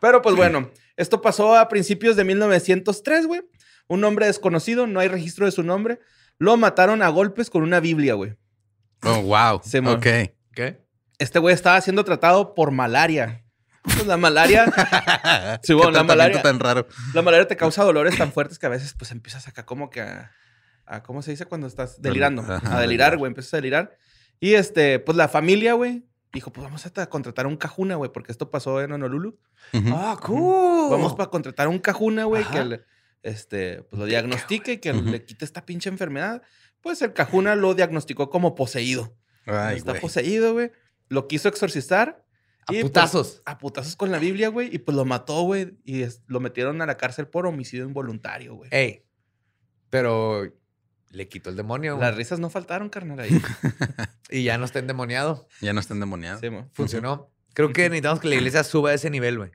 Pero 0.00 0.22
pues 0.22 0.36
bueno, 0.36 0.70
esto 0.96 1.20
pasó 1.22 1.56
a 1.56 1.68
principios 1.68 2.16
de 2.16 2.24
1903, 2.24 3.26
güey. 3.26 3.42
Un 3.88 4.04
hombre 4.04 4.26
desconocido, 4.26 4.86
no 4.86 5.00
hay 5.00 5.08
registro 5.08 5.46
de 5.46 5.52
su 5.52 5.62
nombre. 5.62 5.98
Lo 6.38 6.56
mataron 6.56 7.02
a 7.02 7.08
golpes 7.08 7.50
con 7.50 7.62
una 7.62 7.80
Biblia, 7.80 8.14
güey. 8.14 8.34
Oh, 9.02 9.20
wow. 9.22 9.60
Simón. 9.64 9.96
ok. 9.96 10.06
¿Qué? 10.54 10.82
Este 11.18 11.38
güey 11.38 11.54
estaba 11.54 11.80
siendo 11.80 12.04
tratado 12.04 12.54
por 12.54 12.70
malaria. 12.70 13.44
Pues 13.82 14.06
la 14.06 14.16
malaria, 14.16 14.66
Sí, 15.62 15.68
Qué 15.68 15.74
bueno, 15.74 15.90
la 15.90 16.04
malaria- 16.04 16.40
tan 16.42 16.60
raro. 16.60 16.86
la 17.14 17.22
malaria 17.22 17.48
te 17.48 17.56
causa 17.56 17.82
dolores 17.82 18.16
tan 18.16 18.32
fuertes 18.32 18.58
que 18.58 18.66
a 18.66 18.68
veces 18.68 18.94
pues 18.96 19.10
empiezas 19.10 19.48
acá 19.48 19.64
como 19.66 19.90
que 19.90 20.00
a, 20.00 20.30
a- 20.86 21.02
¿cómo 21.02 21.20
se 21.22 21.32
dice 21.32 21.46
cuando 21.46 21.66
estás 21.66 22.00
delirando? 22.00 22.42
Ajá, 22.42 22.54
a 22.54 22.58
delirar. 22.58 22.80
delirar, 22.82 23.16
güey, 23.18 23.30
empiezas 23.30 23.54
a 23.54 23.56
delirar. 23.56 23.96
Y 24.38 24.54
este, 24.54 25.00
pues 25.00 25.16
la 25.16 25.28
familia, 25.28 25.72
güey, 25.74 26.04
dijo, 26.32 26.52
pues 26.52 26.64
vamos 26.64 26.84
a 26.86 26.90
ta- 26.90 27.08
contratar 27.08 27.46
un 27.46 27.56
cajuna, 27.56 27.96
güey, 27.96 28.10
porque 28.12 28.32
esto 28.32 28.50
pasó 28.50 28.80
en 28.80 28.92
Honolulu. 28.92 29.38
Ah, 29.92 30.18
cool. 30.22 30.90
Vamos 30.90 31.14
para 31.14 31.30
contratar 31.30 31.68
un 31.68 31.78
cajuna, 31.78 32.24
güey, 32.24 32.44
que 32.44 32.64
le- 32.64 32.84
este, 33.22 33.82
pues 33.84 34.00
lo 34.00 34.06
diagnostique 34.06 34.72
y 34.72 34.78
que 34.78 34.92
le 34.92 35.24
quite 35.24 35.44
esta 35.44 35.64
pinche 35.64 35.88
enfermedad. 35.88 36.42
Pues 36.80 37.00
el 37.02 37.12
cajuna 37.12 37.54
lo 37.54 37.74
diagnosticó 37.74 38.30
como 38.30 38.54
poseído. 38.54 39.14
Ay, 39.46 39.76
Está 39.76 39.94
poseído, 39.94 40.52
güey. 40.54 40.72
Lo 41.08 41.28
quiso 41.28 41.48
exorcizar. 41.48 42.24
A 42.66 42.72
y, 42.72 42.76
pues, 42.76 42.84
putazos. 42.84 43.42
a 43.44 43.58
putazos 43.58 43.96
con 43.96 44.10
la 44.12 44.18
Biblia, 44.18 44.48
güey. 44.48 44.72
Y 44.74 44.78
pues 44.78 44.96
lo 44.96 45.04
mató, 45.04 45.42
güey. 45.42 45.76
Y 45.84 46.02
es- 46.02 46.22
lo 46.26 46.40
metieron 46.40 46.80
a 46.80 46.86
la 46.86 46.96
cárcel 46.96 47.26
por 47.28 47.46
homicidio 47.46 47.84
involuntario, 47.84 48.54
güey. 48.54 48.70
Ey. 48.72 49.04
Pero 49.90 50.44
le 51.12 51.28
quitó 51.28 51.50
el 51.50 51.56
demonio. 51.56 51.96
Las 51.98 52.16
risas 52.16 52.38
no 52.40 52.50
faltaron, 52.50 52.88
carnal, 52.88 53.20
ahí. 53.20 53.30
Y 54.30 54.44
ya 54.44 54.58
no 54.58 54.64
está 54.64 54.78
endemoniado. 54.80 55.46
Ya 55.60 55.72
no 55.72 55.80
está 55.80 55.94
endemoniado. 55.94 56.40
Sí, 56.40 56.48
mo. 56.50 56.68
Funcionó. 56.72 57.30
Creo 57.54 57.72
que 57.72 57.82
necesitamos 57.82 58.18
que 58.20 58.28
la 58.28 58.34
iglesia 58.36 58.64
suba 58.64 58.90
a 58.90 58.94
ese 58.94 59.10
nivel, 59.10 59.36
güey. 59.38 59.50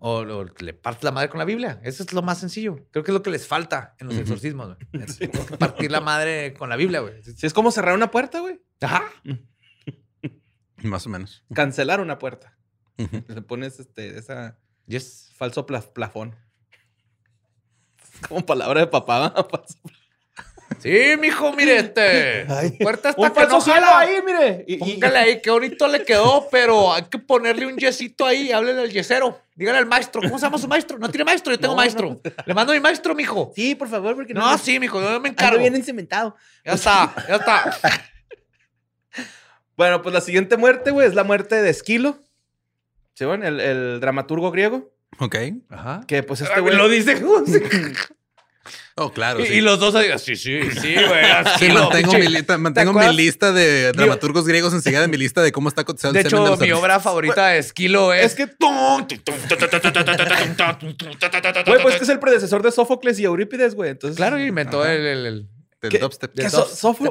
O, 0.00 0.18
o 0.20 0.44
le 0.60 0.72
partes 0.74 1.02
la 1.02 1.10
madre 1.10 1.28
con 1.28 1.38
la 1.40 1.44
Biblia. 1.44 1.80
Eso 1.82 2.04
es 2.04 2.12
lo 2.12 2.22
más 2.22 2.38
sencillo. 2.38 2.86
Creo 2.92 3.02
que 3.02 3.10
es 3.10 3.14
lo 3.14 3.22
que 3.24 3.30
les 3.30 3.48
falta 3.48 3.96
en 3.98 4.06
los 4.06 4.16
exorcismos, 4.16 4.76
güey. 4.92 5.04
Es 5.04 5.18
Partir 5.58 5.90
la 5.90 6.00
madre 6.00 6.54
con 6.54 6.68
la 6.68 6.76
Biblia, 6.76 7.00
güey. 7.00 7.20
Sí, 7.24 7.44
es 7.46 7.52
como 7.52 7.72
cerrar 7.72 7.94
una 7.96 8.12
puerta, 8.12 8.38
güey. 8.38 8.60
Ajá. 8.80 9.02
Más 10.84 11.04
o 11.06 11.10
menos. 11.10 11.44
Cancelar 11.52 12.00
una 12.00 12.18
puerta. 12.20 12.56
Le 12.96 13.42
pones 13.42 13.80
este, 13.80 14.16
esa 14.18 14.58
Yes. 14.86 15.32
falso 15.36 15.66
pla- 15.66 15.80
plafón. 15.82 16.36
Como 18.26 18.44
palabra 18.46 18.80
de 18.80 18.86
papá. 18.86 19.32
Falso- 19.34 19.78
Sí, 20.80 21.16
mijo, 21.18 21.52
mire, 21.54 21.78
este. 21.78 22.46
Ay. 22.48 22.70
puerta 22.78 23.08
está 23.10 23.20
Un 23.20 23.30
que 23.32 23.46
no 23.46 23.60
jala. 23.60 23.98
ahí, 23.98 24.18
mire. 24.24 24.64
Y- 24.68 24.74
y- 24.74 24.78
Póngale 24.94 25.18
ahí, 25.18 25.40
qué 25.42 25.50
bonito 25.50 25.88
le 25.88 26.04
quedó, 26.04 26.46
pero 26.52 26.92
hay 26.92 27.02
que 27.04 27.18
ponerle 27.18 27.66
un 27.66 27.76
yesito 27.76 28.24
ahí. 28.24 28.52
Háblele 28.52 28.82
al 28.82 28.90
yesero. 28.92 29.40
Dígale 29.56 29.78
al 29.78 29.86
maestro. 29.86 30.20
¿Cómo 30.22 30.38
se 30.38 30.44
llama 30.46 30.58
su 30.58 30.68
maestro? 30.68 30.96
No 30.98 31.08
tiene 31.08 31.24
maestro, 31.24 31.52
yo 31.52 31.58
tengo 31.58 31.72
No, 31.74 31.78
maestro. 31.78 32.20
Le 32.46 32.54
mando 32.54 32.72
a 32.72 32.76
mi 32.76 32.80
maestro, 32.80 33.14
mijo. 33.14 33.50
Sí, 33.56 33.74
por 33.74 33.88
favor, 33.88 34.14
porque 34.14 34.34
No, 34.34 34.56
sí, 34.58 34.78
mijo, 34.78 35.00
yo 35.00 35.18
me 35.18 35.30
encargo. 35.30 35.52
Ando 35.56 35.62
bien 35.62 35.74
encementado. 35.74 36.36
Ya 36.64 36.74
está, 36.74 37.14
ya 37.28 37.36
está. 37.36 37.76
Bueno, 39.76 40.02
pues 40.02 40.12
la 40.12 40.20
siguiente 40.20 40.56
muerte, 40.56 40.90
güey, 40.90 41.06
es 41.06 41.14
la 41.14 41.22
muerte 41.24 41.62
de 41.62 41.70
Esquilo. 41.70 42.18
¿Sí, 43.14 43.24
bueno? 43.24 43.46
El, 43.46 43.60
el 43.60 44.00
dramaturgo 44.00 44.50
griego. 44.50 44.90
Ok. 45.18 45.36
Ajá. 45.70 46.02
Que 46.06 46.22
pues 46.22 46.40
este 46.40 46.54
Ay, 46.54 46.60
güey. 46.62 46.76
Lo 46.76 46.88
dice. 46.88 47.20
Oh, 49.00 49.12
claro. 49.12 49.38
y, 49.40 49.46
sí. 49.46 49.54
y 49.54 49.60
los 49.60 49.78
dos 49.78 49.94
sí, 50.20 50.34
sí, 50.34 50.60
sí, 50.72 50.94
güey. 50.94 51.24
Sí, 51.60 51.68
mantengo, 51.68 52.12
mi, 52.14 52.26
lista, 52.26 52.58
mantengo 52.58 52.92
mi 52.92 53.14
lista 53.14 53.52
de 53.52 53.92
dramaturgos 53.92 54.44
griegos 54.44 54.74
enseguida 54.74 55.00
de 55.02 55.08
mi 55.08 55.16
lista 55.16 55.40
de 55.40 55.52
cómo 55.52 55.68
está 55.68 55.84
cotizado 55.84 56.12
De 56.14 56.20
el 56.20 56.26
hecho, 56.26 56.44
los 56.44 56.58
mi 56.58 56.72
obra 56.72 56.98
favorita 56.98 57.46
de 57.46 57.58
Esquilo 57.58 58.12
es. 58.12 58.26
Es 58.26 58.34
que. 58.34 58.46
Güey, 61.66 61.82
pues 61.82 61.96
que 61.96 62.02
es 62.02 62.08
el 62.08 62.18
predecesor 62.18 62.62
de 62.62 62.72
Sófocles 62.72 63.20
y 63.20 63.24
Eurípides, 63.24 63.76
güey. 63.76 63.90
Entonces. 63.90 64.16
Claro, 64.16 64.38
inventó 64.40 64.84
el, 64.84 65.06
el- 65.06 65.26
el- 65.26 65.48
Del 65.80 65.92
Que, 65.92 65.98
dubstep. 65.98 66.32
So- 66.48 66.66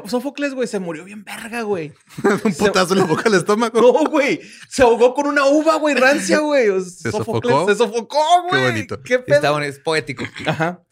Sófocles, 0.06 0.52
güey, 0.54 0.68
se 0.68 0.78
murió 0.78 1.04
bien 1.04 1.24
verga, 1.24 1.62
güey. 1.62 1.92
Un 2.44 2.52
putazo 2.52 2.92
en 2.92 2.98
la 3.00 3.06
boca 3.06 3.22
al 3.26 3.34
estómago. 3.34 3.80
No, 3.80 4.10
güey. 4.10 4.40
Se 4.68 4.82
ahogó 4.82 5.14
con 5.14 5.26
una 5.26 5.46
uva, 5.46 5.76
güey, 5.76 5.94
rancia, 5.94 6.38
güey. 6.40 6.68
O 6.68 6.80
sea, 6.80 6.90
¿Se 6.90 7.10
Sófocles 7.10 7.50
sofocó? 7.52 7.68
Se 7.72 7.74
sofocó, 7.78 8.18
Qué 8.50 8.56
güey. 8.58 8.70
bonito. 8.70 9.02
Qué 9.02 9.18
pedo. 9.20 9.36
Está 9.36 9.50
bonito, 9.52 9.70
es 9.70 9.78
poético. 9.78 10.24
Ajá. 10.46 10.82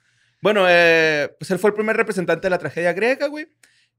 Bueno, 0.41 0.65
eh, 0.69 1.35
pues 1.39 1.51
él 1.51 1.59
fue 1.59 1.69
el 1.71 1.75
primer 1.75 1.97
representante 1.97 2.47
de 2.47 2.51
la 2.51 2.59
tragedia 2.59 2.93
griega, 2.95 3.27
güey. 3.27 3.49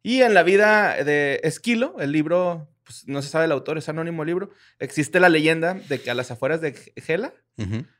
Y 0.01 0.21
en 0.21 0.33
la 0.33 0.43
vida 0.43 1.03
de 1.03 1.39
Esquilo, 1.43 1.95
el 1.99 2.11
libro, 2.11 2.69
pues 2.83 3.07
no 3.07 3.21
se 3.21 3.29
sabe 3.29 3.45
el 3.45 3.51
autor, 3.51 3.77
es 3.77 3.89
anónimo 3.89 4.23
el 4.23 4.27
libro, 4.27 4.51
existe 4.79 5.19
la 5.19 5.27
leyenda 5.29 5.73
de 5.73 5.99
que 5.99 6.09
a 6.09 6.13
las 6.13 6.31
afueras 6.31 6.61
de 6.61 6.73
Gela, 6.95 7.33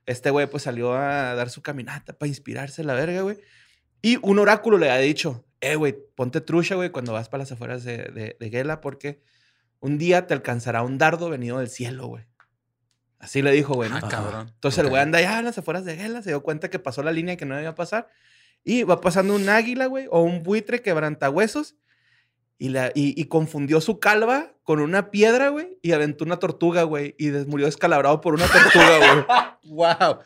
este 0.05 0.29
güey 0.29 0.47
pues 0.47 0.63
salió 0.63 0.93
a 0.93 1.33
dar 1.35 1.49
su 1.49 1.61
caminata 1.61 2.13
para 2.13 2.29
inspirarse 2.29 2.83
la 2.83 2.93
verga, 2.93 3.21
güey. 3.21 3.37
Y 4.01 4.17
un 4.21 4.39
oráculo 4.39 4.77
le 4.77 4.89
ha 4.91 4.97
dicho, 4.99 5.43
eh, 5.61 5.75
güey, 5.75 5.95
ponte 6.15 6.41
trucha, 6.41 6.75
güey, 6.75 6.89
cuando 6.89 7.13
vas 7.13 7.29
para 7.29 7.43
las 7.43 7.51
afueras 7.51 7.83
de, 7.83 7.97
de, 7.97 8.37
de 8.39 8.49
Gela, 8.49 8.81
porque 8.81 9.21
un 9.79 9.97
día 9.97 10.27
te 10.27 10.33
alcanzará 10.33 10.83
un 10.83 10.97
dardo 10.97 11.29
venido 11.29 11.59
del 11.59 11.69
cielo, 11.69 12.07
güey. 12.07 12.25
Así 13.19 13.41
le 13.41 13.51
dijo, 13.51 13.73
güey. 13.73 13.89
¿no? 13.89 13.97
Ah, 13.97 14.07
cabrón. 14.07 14.51
Entonces 14.53 14.83
el 14.83 14.89
güey 14.89 15.01
anda 15.01 15.19
allá 15.19 15.39
en 15.39 15.45
las 15.45 15.57
afueras 15.57 15.85
de 15.85 15.95
Gela, 15.95 16.21
se 16.21 16.29
dio 16.29 16.43
cuenta 16.43 16.69
que 16.69 16.79
pasó 16.79 17.01
la 17.03 17.11
línea 17.11 17.37
que 17.37 17.45
no 17.45 17.55
debía 17.55 17.75
pasar. 17.75 18.07
Y 18.63 18.83
va 18.83 19.01
pasando 19.01 19.35
un 19.35 19.49
águila, 19.49 19.85
güey, 19.85 20.07
o 20.11 20.21
un 20.21 20.43
buitre 20.43 20.81
quebrantahuesos. 20.81 21.75
Y, 22.59 22.69
la, 22.69 22.91
y, 22.95 23.19
y 23.19 23.25
confundió 23.25 23.81
su 23.81 23.99
calva 23.99 24.55
con 24.63 24.79
una 24.79 25.11
piedra, 25.11 25.49
güey, 25.49 25.77
y 25.83 25.91
aventó 25.91 26.25
una 26.25 26.37
tortuga, 26.37 26.83
güey, 26.83 27.15
y 27.19 27.29
murió 27.29 27.67
descalabrado 27.67 28.19
por 28.19 28.33
una 28.33 28.47
tortuga, 28.47 28.97
güey. 28.97 29.25
Wow. 29.63 30.19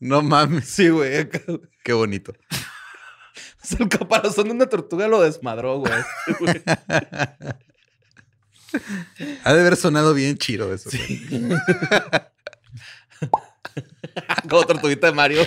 No 0.00 0.22
mames. 0.22 0.68
Sí, 0.68 0.88
güey. 0.88 1.28
Qué 1.84 1.92
bonito. 1.92 2.32
El 3.78 3.88
caparazón 3.88 4.44
de 4.46 4.50
una 4.52 4.66
tortuga 4.66 5.06
lo 5.08 5.20
desmadró, 5.22 5.78
güey. 5.80 5.92
güey. 6.40 6.62
Ha 9.44 9.54
de 9.54 9.60
haber 9.60 9.76
sonado 9.76 10.12
bien 10.12 10.36
chido 10.36 10.74
eso. 10.74 10.90
Como 14.48 14.64
tortuguita 14.66 15.06
de 15.06 15.12
Mario. 15.14 15.46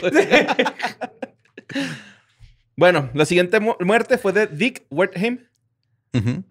bueno, 2.75 3.09
la 3.13 3.25
siguiente 3.25 3.59
mu- 3.59 3.75
muerte 3.81 4.17
fue 4.17 4.33
de 4.33 4.47
Dick 4.47 4.85
Wertheim. 4.89 5.45
Ujú. 6.13 6.43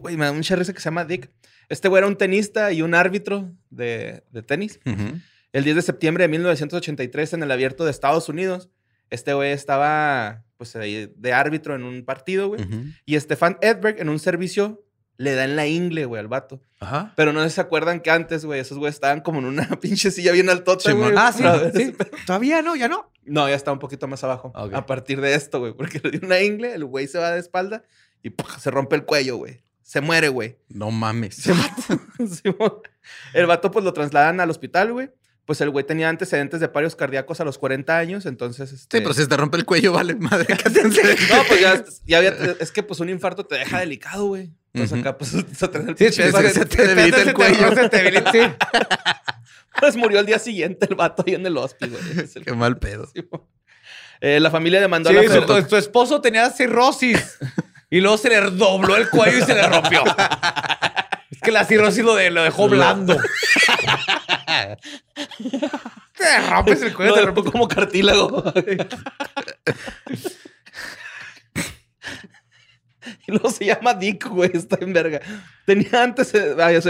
Güey, 0.00 0.16
me 0.16 0.26
da 0.26 0.32
mucha 0.32 0.56
risa 0.56 0.72
que 0.74 0.80
se 0.80 0.84
llama 0.86 1.04
Dick. 1.04 1.30
Este 1.68 1.88
güey 1.88 1.98
era 2.00 2.06
un 2.06 2.16
tenista 2.16 2.72
y 2.72 2.82
un 2.82 2.94
árbitro 2.94 3.50
de, 3.70 4.24
de 4.30 4.42
tenis. 4.42 4.80
El 5.52 5.64
10 5.64 5.76
de 5.76 5.82
septiembre 5.82 6.24
de 6.24 6.28
1983 6.28 7.32
en 7.32 7.42
el 7.42 7.50
abierto 7.50 7.84
de 7.84 7.90
Estados 7.90 8.28
Unidos, 8.28 8.68
este 9.08 9.32
güey 9.34 9.52
estaba 9.52 10.44
pues 10.64 10.76
ahí 10.76 11.12
de 11.14 11.32
árbitro 11.32 11.74
en 11.74 11.84
un 11.84 12.04
partido, 12.04 12.48
güey. 12.48 12.62
Ujú. 12.62 12.84
Y 13.04 13.18
Stefan 13.20 13.58
Edberg 13.60 14.00
en 14.00 14.08
un 14.08 14.18
servicio 14.18 14.82
le 15.16 15.34
da 15.34 15.44
en 15.44 15.56
la 15.56 15.66
ingle, 15.66 16.06
güey, 16.06 16.20
al 16.20 16.28
vato. 16.28 16.60
Ajá. 16.80 17.12
Pero 17.16 17.32
no 17.32 17.48
se 17.48 17.60
acuerdan 17.60 18.00
que 18.00 18.10
antes, 18.10 18.44
güey, 18.44 18.60
esos 18.60 18.78
güeyes 18.78 18.96
estaban 18.96 19.20
como 19.20 19.38
en 19.38 19.44
una 19.44 19.68
pinche 19.80 20.10
silla 20.10 20.32
bien 20.32 20.50
altota, 20.50 20.92
güey. 20.92 21.12
Ah, 21.16 21.32
sí, 21.32 21.44
sí. 21.74 21.94
Todavía 22.26 22.62
no, 22.62 22.76
ya 22.76 22.88
no. 22.88 23.10
No, 23.24 23.48
ya 23.48 23.54
está 23.54 23.72
un 23.72 23.78
poquito 23.78 24.08
más 24.08 24.24
abajo. 24.24 24.52
A 24.54 24.86
partir 24.86 25.20
de 25.20 25.34
esto, 25.34 25.60
güey, 25.60 25.72
porque 25.72 26.00
le 26.02 26.10
dio 26.10 26.20
una 26.24 26.40
ingle, 26.40 26.74
el 26.74 26.84
güey 26.84 27.06
se 27.06 27.18
va 27.18 27.30
de 27.30 27.40
espalda 27.40 27.84
y 28.22 28.30
¡puf! 28.30 28.58
se 28.58 28.70
rompe 28.70 28.96
el 28.96 29.04
cuello, 29.04 29.36
güey. 29.36 29.62
Se 29.82 30.00
muere, 30.00 30.30
güey. 30.30 30.58
No 30.68 30.90
mames. 30.90 31.36
Se 31.36 31.52
mata. 31.52 32.00
El 33.34 33.46
vato, 33.46 33.70
pues 33.70 33.84
lo 33.84 33.92
trasladan 33.92 34.40
al 34.40 34.48
hospital, 34.48 34.92
güey. 34.92 35.10
Pues 35.46 35.60
el 35.60 35.68
güey 35.70 35.84
tenía 35.84 36.08
antecedentes 36.08 36.60
de 36.60 36.68
parios 36.68 36.96
cardíacos 36.96 37.38
a 37.40 37.44
los 37.44 37.58
40 37.58 37.98
años, 37.98 38.24
entonces. 38.24 38.72
Este... 38.72 38.98
Sí, 38.98 39.02
pero 39.02 39.12
si 39.12 39.20
se 39.22 39.26
te 39.28 39.36
rompe 39.36 39.58
el 39.58 39.66
cuello, 39.66 39.92
vale, 39.92 40.14
madre. 40.14 40.46
¿qué 40.46 40.56
te? 40.70 40.82
No, 40.84 41.44
pues 41.46 41.60
ya, 41.60 41.84
ya 42.06 42.18
había. 42.18 42.34
Es 42.60 42.72
que, 42.72 42.82
pues 42.82 43.00
un 43.00 43.10
infarto 43.10 43.44
te 43.44 43.56
deja 43.56 43.78
delicado, 43.80 44.24
güey. 44.26 44.50
Entonces 44.72 44.92
Ujú. 44.98 45.00
acá, 45.08 45.18
pues 45.18 45.30
se 45.56 45.68
trae 45.68 45.84
el 45.88 45.96
Sí, 45.98 46.10
se, 46.12 46.32
se 46.50 46.64
te 46.66 46.86
debilita 46.86 47.18
el 47.18 47.24
te- 47.26 47.34
cuello. 47.34 47.74
se 47.74 47.88
te 47.90 47.96
debilita, 47.98 48.32
sí. 48.32 48.40
Pues 49.80 49.96
murió 49.96 50.18
al 50.20 50.26
día 50.26 50.38
siguiente 50.38 50.86
el 50.88 50.94
vato 50.94 51.22
ahí 51.26 51.34
en 51.34 51.44
el 51.44 51.56
hospital, 51.58 51.90
güey. 52.14 52.26
El- 52.34 52.44
Qué 52.44 52.52
mal 52.54 52.78
pedo. 52.78 53.06
Eh, 54.20 54.40
la 54.40 54.50
familia 54.50 54.80
demandó 54.80 55.10
Sí, 55.10 55.16
a 55.18 55.22
la 55.22 55.28
su, 55.28 55.40
fe- 55.42 55.46
tu, 55.62 55.68
tu 55.68 55.76
esposo 55.76 56.20
tenía 56.22 56.48
cirrosis 56.50 57.38
y 57.90 58.00
luego 58.00 58.16
se 58.16 58.30
le 58.30 58.40
dobló 58.50 58.96
el 58.96 59.10
cuello 59.10 59.38
y 59.38 59.42
se 59.42 59.54
le 59.54 59.66
rompió. 59.68 60.02
es 61.30 61.40
que 61.40 61.50
la 61.52 61.64
cirrosis 61.66 62.02
lo, 62.02 62.14
de- 62.14 62.30
lo 62.30 62.42
dejó 62.44 62.66
blando. 62.68 63.18
Te 66.16 66.40
rompes 66.50 66.82
el 66.82 66.94
cuello, 66.94 67.10
Lo 67.12 67.20
te 67.20 67.26
rompes 67.26 67.44
como 67.50 67.68
cartílago. 67.68 68.42
y 73.26 73.32
luego 73.32 73.50
se 73.50 73.66
llama 73.66 73.94
Dick, 73.94 74.26
güey. 74.28 74.50
Está 74.54 74.78
en 74.80 74.92
verga. 74.92 75.20
Tenía 75.66 76.02
antes... 76.02 76.34
eh, 76.34 76.54
Vaya, 76.54 76.80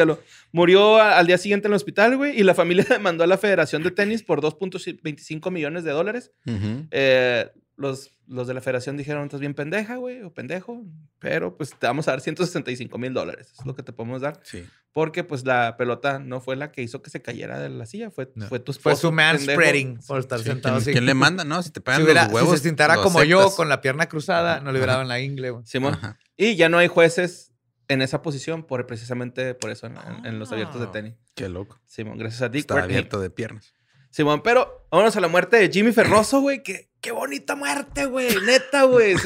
Murió 0.53 0.97
a- 0.99 1.19
al 1.19 1.27
día 1.27 1.39
siguiente 1.39 1.67
en 1.67 1.73
el 1.73 1.77
hospital, 1.77 2.17
güey. 2.17 2.39
Y 2.39 2.45
la 2.45 2.55
familia 2.55 2.85
demandó 2.89 3.25
a 3.25 3.27
la 3.27 3.39
Federación 3.39 3.83
de 3.83 3.91
Tenis 3.91 4.23
por 4.23 4.41
2.25 4.41 5.51
millones 5.51 5.83
de 5.85 5.91
dólares. 5.91 6.31
Ujú. 6.47 6.87
Eh, 6.93 7.51
los, 7.77 8.13
los 8.27 8.47
de 8.47 8.55
la 8.55 8.61
federación 8.61 8.97
dijeron, 8.97 9.25
estás 9.25 9.41
bien 9.41 9.55
pendeja, 9.55 9.97
güey, 9.97 10.23
o 10.23 10.33
pendejo, 10.33 10.85
pero 11.19 11.57
pues 11.57 11.71
te 11.79 11.87
vamos 11.87 12.07
a 12.09 12.13
dar 12.13 12.21
165 12.21 12.97
mil 12.99 13.13
dólares. 13.13 13.53
Es 13.59 13.67
lo 13.67 13.75
que 13.75 13.83
te 13.83 13.93
podemos 13.93 14.21
dar. 14.23 14.39
Sí. 14.45 14.65
Porque 14.93 15.25
pues 15.25 15.45
la 15.45 15.77
pelota 15.77 16.21
no 16.21 16.41
fue 16.41 16.55
la 16.55 16.71
que 16.71 16.83
hizo 16.83 17.03
que 17.03 17.11
se 17.11 17.21
cayera 17.21 17.59
de 17.59 17.69
la 17.71 17.85
silla, 17.87 18.11
fue, 18.13 18.31
No. 18.37 18.47
fue 18.47 18.61
tu 18.61 18.73
Fue 18.73 18.93
esposo. 18.93 19.09
su 19.11 19.17
pendejo. 19.17 19.33
manspreading 19.33 19.99
por 20.07 20.21
estar 20.21 20.39
Sí, 20.39 20.45
sentado 20.45 20.77
¿Quién, 20.77 20.83
así. 20.83 20.93
quién 20.93 21.07
le 21.07 21.15
manda? 21.15 21.43
No, 21.45 21.61
si 21.63 21.71
te 21.71 21.81
Si, 21.81 21.85
pegan 21.85 22.03
hubiera- 22.05 22.25
los 22.27 22.33
huevos. 22.33 22.51
si 22.53 22.57
se 22.59 22.63
sentara 22.69 22.97
como 22.99 23.25
yo, 23.25 23.39
aceptas. 23.41 23.57
con 23.57 23.69
la 23.69 23.81
pierna 23.81 24.07
cruzada, 24.07 24.61
no 24.61 24.71
le 24.71 24.79
hubiera 24.79 24.93
dado 24.93 25.03
en 25.03 25.09
la 25.09 25.19
ingle, 25.21 25.51
güey. 25.51 25.67
Simón. 25.67 25.95
Ajá. 25.95 26.19
Y 26.37 26.55
ya 26.55 26.69
no 26.69 26.79
hay 26.79 26.87
jueces 26.87 27.51
en 27.89 28.03
esa 28.03 28.23
posición 28.23 28.63
por 28.63 28.87
precisamente 28.87 29.55
por 29.55 29.71
eso 29.71 29.89
en, 29.89 29.97
en- 29.97 30.27
en 30.27 30.39
los 30.39 30.53
abiertos 30.53 30.81
de 30.81 30.87
Ah. 30.87 30.93
tenis. 30.93 31.15
Qué 31.35 31.49
loco. 31.49 31.81
Simón, 31.87 32.17
gracias 32.17 32.43
a 32.43 32.49
Dick. 32.49 32.61
Está 32.61 32.75
Courtney. 32.75 32.95
abierto 32.97 33.21
de 33.21 33.31
piernas. 33.31 33.74
Simón, 34.15 34.43
pero 34.45 34.87
vámonos 34.93 35.17
a 35.17 35.21
la 35.21 35.27
muerte 35.27 35.57
de 35.57 35.69
Jimmy 35.69 35.91
Ferroso, 35.91 36.41
güey. 36.41 36.63
Qué, 36.63 36.89
qué 37.01 37.11
bonita 37.11 37.57
muerte, 37.57 38.07
güey. 38.07 38.29
Neta, 38.47 38.85
güey. 38.85 39.17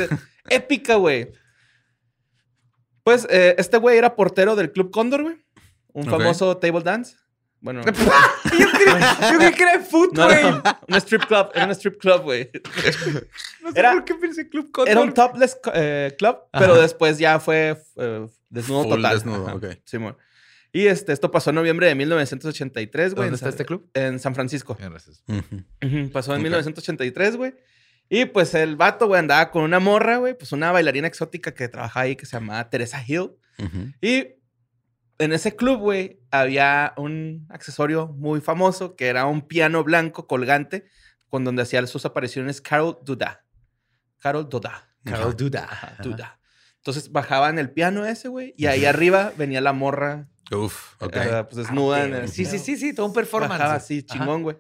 Épica, 0.49 0.95
güey. 0.95 1.31
Pues 3.03 3.27
eh, 3.29 3.55
este 3.59 3.77
güey 3.77 3.99
era 3.99 4.17
portero 4.17 4.57
del 4.57 4.73
Club 4.73 4.91
Cóndor, 4.91 5.25
güey. 5.25 5.37
Un 5.93 6.07
famoso 6.07 6.57
table 6.57 6.81
dance. 6.81 7.17
Bueno, 7.61 7.83
yo, 7.85 7.93
creí, 9.39 9.53
que 9.53 9.63
era 9.63 9.77
de 9.77 9.85
foot, 9.85 10.15
no, 10.15 10.25
güey. 10.25 10.43
no, 10.43 10.63
un 10.89 10.95
strip 10.95 11.27
club. 11.27 11.49
Era 11.55 11.67
un 11.67 11.71
strip 11.73 11.99
club, 12.01 12.23
güey. 12.23 12.51
No 13.63 13.73
sé 13.73 13.79
Era- 13.81 13.93
por 13.93 14.05
qué 14.07 14.15
pensé 14.15 14.49
Club 14.49 14.71
Condor. 14.71 14.91
Era 14.91 15.03
un 15.03 15.13
topless 15.13 15.59
eh, 15.75 16.15
club, 16.17 16.39
pero 16.53 16.77
después 16.77 17.19
ya 17.19 17.39
fue 17.41 17.77
eh, 17.97 18.27
desnudo 18.49 18.85
Full 18.85 18.93
total. 18.95 19.15
desnudo, 19.15 19.47
Ajá, 19.49 19.57
ok. 19.57 19.67
Simón. 19.85 20.17
Y 20.73 20.87
este, 20.87 21.13
esto 21.13 21.31
pasó 21.31 21.51
en 21.51 21.57
noviembre 21.57 21.87
de 21.87 21.95
1983, 21.95 23.15
güey. 23.15 23.27
¿Dónde 23.27 23.29
en 23.29 23.35
está 23.35 23.47
San- 23.47 23.51
este 23.51 23.65
club? 23.65 23.91
En 23.95 24.19
San 24.19 24.35
Francisco. 24.35 24.77
Gracias. 24.79 25.23
Pasó 26.13 26.33
en 26.35 26.39
Ok. 26.41 26.43
1983, 26.45 27.37
güey. 27.37 27.55
Y 28.11 28.25
pues 28.27 28.55
el 28.55 28.77
vato, 28.77 29.07
güey, 29.07 29.19
andaba 29.19 29.51
con 29.51 29.63
una 29.63 29.81
morra, 29.81 30.17
güey, 30.19 30.37
pues 30.37 30.53
una 30.53 30.73
bailarina 30.73 31.07
exótica 31.07 31.53
que 31.53 31.69
trabajaba 31.69 32.05
ahí 32.05 32.17
que 32.17 32.27
se 32.27 32.37
llamaba 32.37 32.69
Teresa 32.71 33.03
Hill. 33.07 33.33
Y 34.01 34.27
en 35.19 35.33
ese 35.33 35.57
club, 35.57 35.79
güey, 35.81 36.21
había 36.31 36.95
un 36.97 37.47
accesorio 37.51 38.07
muy 38.09 38.41
famoso 38.41 38.95
que 38.97 39.09
era 39.09 39.27
un 39.27 39.43
piano 39.47 39.83
blanco 39.85 40.27
colgante 40.27 40.87
con 41.29 41.45
donde 41.45 41.63
hacía 41.63 41.87
sus 41.87 42.07
apariciones 42.07 42.61
Carol 42.61 42.99
Duda. 43.05 43.45
Carol 44.21 44.49
Duda. 44.49 44.89
Carol 45.05 45.37
Duda. 45.37 45.97
Duda. 46.03 46.41
Entonces 46.79 47.13
bajaban 47.13 47.59
el 47.59 47.71
piano 47.71 48.07
ese, 48.07 48.29
güey, 48.29 48.55
y 48.57 48.67
ahí 48.67 48.85
arriba 48.85 49.33
venía 49.37 49.61
la 49.61 49.73
morra, 49.73 50.29
Uf, 50.51 50.95
ok. 51.03 51.17
eh, 51.17 51.45
pues 51.45 51.57
desnuda. 51.57 52.05
en 52.05 52.15
el- 52.15 52.29
Sí, 52.29 52.45
sí, 52.47 52.59
sí, 52.59 52.77
sí, 52.77 52.95
todo 52.95 53.07
un 53.07 53.13
performance. 53.13 53.59
Bajaba 53.59 53.75
así, 53.75 54.03
chingón, 54.03 54.43
güey. 54.43 54.57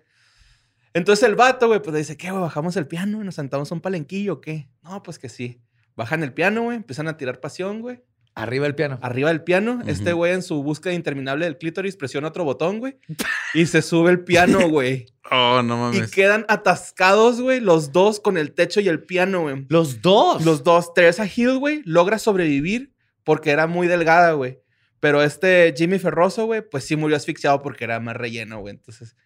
Entonces 0.95 1.27
el 1.29 1.35
vato, 1.37 1.69
güey, 1.69 1.81
pues 1.81 1.93
le 1.93 1.99
dice, 2.01 2.17
¿qué, 2.17 2.31
güey? 2.31 2.43
¿Bajamos 2.43 2.77
el 2.77 2.87
piano 2.87 3.21
y 3.21 3.25
nos 3.25 3.35
sentamos 3.37 3.71
a 3.71 3.75
un 3.75 3.81
palenquillo 3.81 4.35
o 4.35 4.41
qué? 4.41 4.69
No, 4.83 5.03
pues 5.03 5.19
que 5.19 5.29
sí. 5.29 5.63
Bajan 5.97 6.23
el 6.23 6.33
piano, 6.33 6.63
güey, 6.63 6.77
empiezan 6.77 7.09
a 7.09 7.17
tirar 7.17 7.41
pasión, 7.41 7.81
güey. 7.81 8.03
Arriba 8.39 8.67
el 8.67 8.75
piano. 8.75 8.99
Arriba 9.03 9.31
del 9.31 9.43
piano, 9.43 9.83
este 9.87 10.13
güey 10.13 10.33
en 10.33 10.43
su 10.43 10.63
búsqueda 10.63 10.93
interminable 10.95 11.45
del 11.45 11.59
clítoris 11.59 11.97
presiona 11.97 12.29
otro 12.29 12.45
botón, 12.45 12.79
güey. 12.79 12.97
Y 13.53 13.67
se 13.67 13.83
sube 13.83 14.11
el 14.13 14.21
piano, 14.23 14.61
güey. 14.71 15.07
Oh, 15.31 15.61
no 15.63 15.75
y 15.93 15.97
mames. 15.99 16.11
quedan 16.13 16.45
atascados, 16.49 17.41
güey, 17.41 17.61
los 17.61 17.91
dos 17.93 18.21
con 18.21 18.39
el 18.39 18.53
techo 18.55 18.81
y 18.81 18.89
el 18.89 19.03
piano, 19.03 19.43
güey. 19.43 19.67
Los 19.69 20.03
dos. 20.03 20.45
Los 20.45 20.63
dos. 20.63 20.95
Teresa 20.95 21.27
Hill, 21.27 21.59
güey, 21.59 21.83
logra 21.85 22.19
sobrevivir 22.21 22.93
porque 23.25 23.51
era 23.51 23.67
muy 23.67 23.89
delgada, 23.89 24.33
güey. 24.33 24.61
Pero 25.01 25.23
este 25.23 25.75
Jimmy 25.77 25.99
Ferroso, 25.99 26.47
güey, 26.47 26.63
pues 26.63 26.85
sí 26.85 26.97
murió 26.97 27.17
asfixiado 27.17 27.61
porque 27.61 27.85
era 27.85 27.99
más 28.01 28.17
relleno, 28.17 28.61
güey. 28.61 28.75
Entonces, 28.75 29.17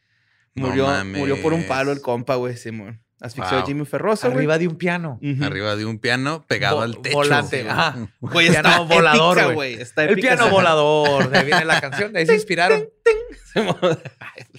No 0.54 0.68
murió, 0.68 0.86
mames. 0.86 1.18
murió 1.20 1.40
por 1.42 1.52
un 1.52 1.66
palo 1.66 1.92
el 1.92 2.00
compa, 2.00 2.34
güey, 2.36 2.56
Simón. 2.56 3.02
Asfixió 3.22 3.56
a 3.56 3.60
Wow. 3.60 3.66
Jimmy 3.68 3.84
Ferroso. 3.86 4.26
Arriba 4.26 4.58
de 4.58 4.66
un 4.68 4.76
piano. 4.76 5.20
Arriba 5.42 5.76
de 5.76 5.84
un 5.86 5.98
piano 6.00 6.44
pegado 6.48 6.80
al 6.82 7.00
techo. 7.00 7.16
volante, 7.18 7.68
ajá. 7.70 7.94
Güey, 8.20 8.48
Piano 8.50 8.68
está 8.68 8.80
volador, 8.80 9.38
épica, 9.38 9.52
güey. 9.54 9.74
Está 9.74 10.04
El 10.04 10.16
piano 10.16 10.42
esa- 10.42 10.50
volador. 10.50 11.30
De 11.30 11.38
ahí 11.38 11.46
viene 11.46 11.64
la 11.64 11.80
canción. 11.80 12.12
De 12.12 12.18
ahí 12.18 12.26
se 12.26 12.34
inspiraron. 12.34 12.80
El 13.54 13.70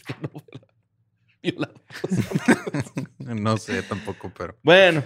piano 0.05 0.29
volador. 0.31 0.53
No 3.19 3.57
sé 3.57 3.83
tampoco, 3.83 4.31
pero 4.37 4.55
Bueno, 4.63 5.03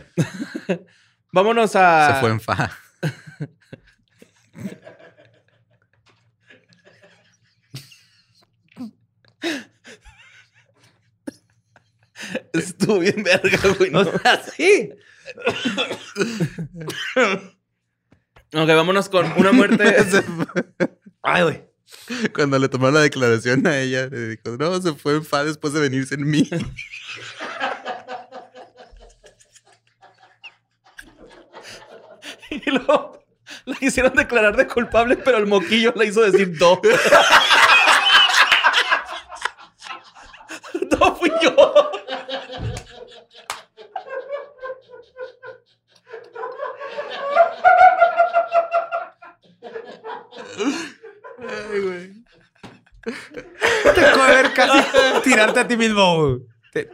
vámonos 1.31 1.75
a. 1.75 2.13
se 2.15 2.19
fue 2.21 2.29
en 2.31 2.39
fa. 2.39 2.71
Estuvo 12.53 12.99
bien 12.99 13.23
verga, 13.23 13.59
güey. 13.77 13.91
¿no? 13.91 14.01
O 14.01 14.19
sea, 14.19 14.43
sí. 14.43 14.91
Ok, 18.53 18.67
vámonos 18.67 19.09
con 19.09 19.31
una 19.37 19.51
muerte. 19.51 19.97
Ay, 21.21 21.43
güey. 21.43 21.67
Cuando 22.33 22.59
le 22.59 22.69
tomó 22.69 22.89
la 22.91 23.01
declaración 23.01 23.65
a 23.67 23.79
ella, 23.79 24.07
le 24.07 24.29
dijo, 24.29 24.57
no, 24.57 24.81
se 24.81 24.93
fue 24.93 25.15
en 25.15 25.25
fa 25.25 25.43
después 25.43 25.73
de 25.73 25.79
venirse 25.79 26.15
en 26.15 26.29
mí. 26.29 26.49
y 32.49 32.69
luego 32.69 33.23
la 33.65 33.75
quisieron 33.75 34.13
declarar 34.15 34.55
de 34.57 34.67
culpable, 34.67 35.17
pero 35.17 35.37
el 35.37 35.45
moquillo 35.47 35.93
la 35.95 36.05
hizo 36.05 36.21
decir 36.21 36.57
do. 36.57 36.81
no 40.91 41.15
fui 41.15 41.31
yo. 41.41 41.91
Ay, 50.57 51.79
güey. 51.81 52.13
Te 53.95 54.01
ver 54.01 54.53
casi 54.53 54.83
tirarte 55.23 55.59
a 55.61 55.67
ti 55.67 55.77
mismo, 55.77 56.17
güey. 56.27 56.39
Te- 56.73 56.89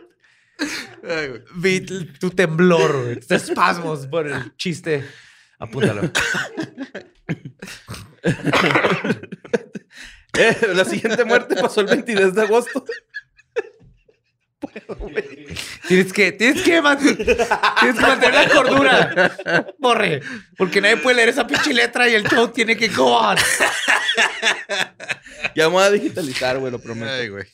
Ay, 1.09 1.27
güey. 1.29 1.41
Vi 1.55 1.79
t- 1.81 2.05
tu 2.19 2.29
temblor, 2.29 3.03
güey. 3.03 3.15
Tus 3.19 3.31
espasmos 3.31 4.05
por 4.07 4.27
el 4.27 4.55
chiste. 4.57 5.03
Apúntalo. 5.59 6.01
Eh, 10.35 10.57
la 10.73 10.83
siguiente 10.83 11.23
muerte 11.25 11.55
pasó 11.55 11.81
el 11.81 11.87
22 11.87 12.33
de 12.33 12.41
agosto. 12.41 12.83
Tienes 15.87 16.13
que, 16.13 16.31
tienes 16.31 16.61
que, 16.63 16.81
man- 16.81 16.97
tienes 16.97 17.15
que 17.95 18.01
mantener 18.01 18.33
la 18.33 18.49
cordura. 18.49 19.37
Borre. 19.79 20.21
Porque 20.57 20.81
nadie 20.81 20.97
puede 20.97 21.17
leer 21.17 21.29
esa 21.29 21.45
pinche 21.45 21.73
letra 21.73 22.07
y 22.09 22.15
el 22.15 22.23
show 22.27 22.47
tiene 22.49 22.75
que 22.77 22.87
go 22.89 23.17
on. 23.17 23.37
Ya 25.55 25.67
vamos 25.67 25.83
a 25.83 25.91
digitalizar, 25.91 26.57
güey, 26.59 26.71
lo 26.71 26.79
prometo. 26.79 27.11
Ay, 27.11 27.29
güey. 27.29 27.45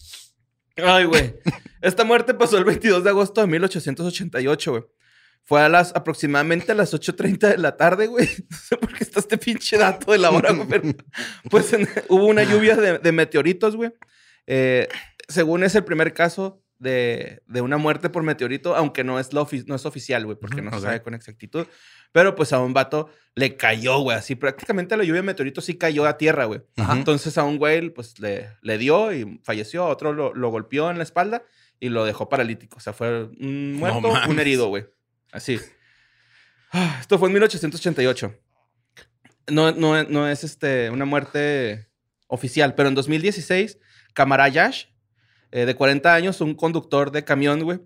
Ay, 0.78 1.06
güey. 1.06 1.36
Esta 1.82 2.04
muerte 2.04 2.34
pasó 2.34 2.58
el 2.58 2.64
22 2.66 3.04
de 3.04 3.10
agosto 3.10 3.42
de 3.42 3.48
1888, 3.48 4.72
güey. 4.72 4.84
Fue 5.44 5.62
a 5.62 5.70
las 5.70 5.96
aproximadamente 5.96 6.72
a 6.74 6.76
las 6.76 6.94
8.30 6.94 7.40
de 7.50 7.58
la 7.58 7.76
tarde, 7.76 8.08
güey. 8.08 8.30
No 8.50 8.58
sé 8.58 8.78
por 8.78 8.94
qué 8.94 9.04
está 9.04 9.20
este 9.20 9.38
pinche 9.38 9.78
dato 9.78 10.12
de 10.12 10.18
la 10.20 10.30
hora, 10.32 10.52
güey. 10.52 10.68
pero, 10.68 10.84
Pues 11.50 11.74
en- 11.74 11.90
hubo 12.08 12.26
una 12.28 12.44
lluvia 12.44 12.76
de, 12.76 13.00
de 13.00 13.12
meteoritos, 13.12 13.76
güey. 13.76 13.92
Eh, 14.48 14.88
según 15.28 15.64
es 15.64 15.76
el 15.76 15.84
primer 15.84 16.14
caso 16.14 16.62
de, 16.80 17.44
de 17.46 17.62
una 17.62 17.78
muerte 17.78 18.10
por 18.10 18.24
meteorito, 18.24 18.76
aunque 18.76 19.04
no 19.04 19.20
es, 19.20 19.32
lo 19.34 19.46
ofi- 19.46 19.66
no 19.68 19.76
es 19.76 19.86
oficial, 19.86 20.26
güey, 20.26 20.38
porque 20.40 20.62
no 20.62 20.72
se 20.72 20.80
sabe 20.82 21.02
con 21.02 21.14
exactitud. 21.14 21.68
Pero 22.12 22.34
pues 22.36 22.54
a 22.54 22.60
un 22.60 22.74
vato 22.74 23.10
le 23.36 23.56
cayó, 23.56 24.00
güey. 24.00 24.18
Así 24.18 24.34
prácticamente 24.36 24.98
la 24.98 25.04
lluvia 25.04 25.22
de 25.22 25.28
meteoritos 25.28 25.66
sí 25.66 25.78
cayó 25.78 26.06
a 26.08 26.18
tierra, 26.18 26.46
güey. 26.46 26.62
Entonces 26.92 27.38
a 27.38 27.44
un 27.44 27.58
güey 27.58 27.90
pues 27.90 28.20
le, 28.20 28.50
le 28.62 28.78
dio 28.78 29.14
y 29.14 29.40
falleció, 29.44 29.84
a 29.84 29.90
otro 29.90 30.14
lo, 30.14 30.34
lo 30.34 30.50
golpeó 30.50 30.90
en 30.90 30.98
la 30.98 31.04
espalda 31.04 31.44
y 31.80 31.90
lo 31.90 32.06
dejó 32.06 32.28
paralítico. 32.30 32.78
O 32.78 32.80
sea, 32.80 32.94
fue 32.94 33.26
un 33.26 33.74
muerto, 33.74 34.10
un 34.28 34.40
herido, 34.40 34.68
güey. 34.70 34.86
Así. 35.32 35.60
Ah, 36.72 36.98
Esto 37.02 37.20
fue 37.20 37.28
en 37.30 37.34
1888. 37.34 38.36
No, 39.52 39.72
no, 39.72 40.04
no 40.04 40.28
es 40.30 40.44
este, 40.44 40.90
una 40.90 41.06
muerte 41.06 41.88
oficial, 42.28 42.76
pero 42.76 42.90
en 42.90 42.96
2016, 42.96 43.80
Kamarayash, 44.14 44.86
eh, 45.52 45.66
de 45.66 45.76
40 45.76 46.14
años, 46.14 46.42
un 46.42 46.56
conductor 46.56 47.12
de 47.12 47.24
camión, 47.24 47.64
güey. 47.64 47.80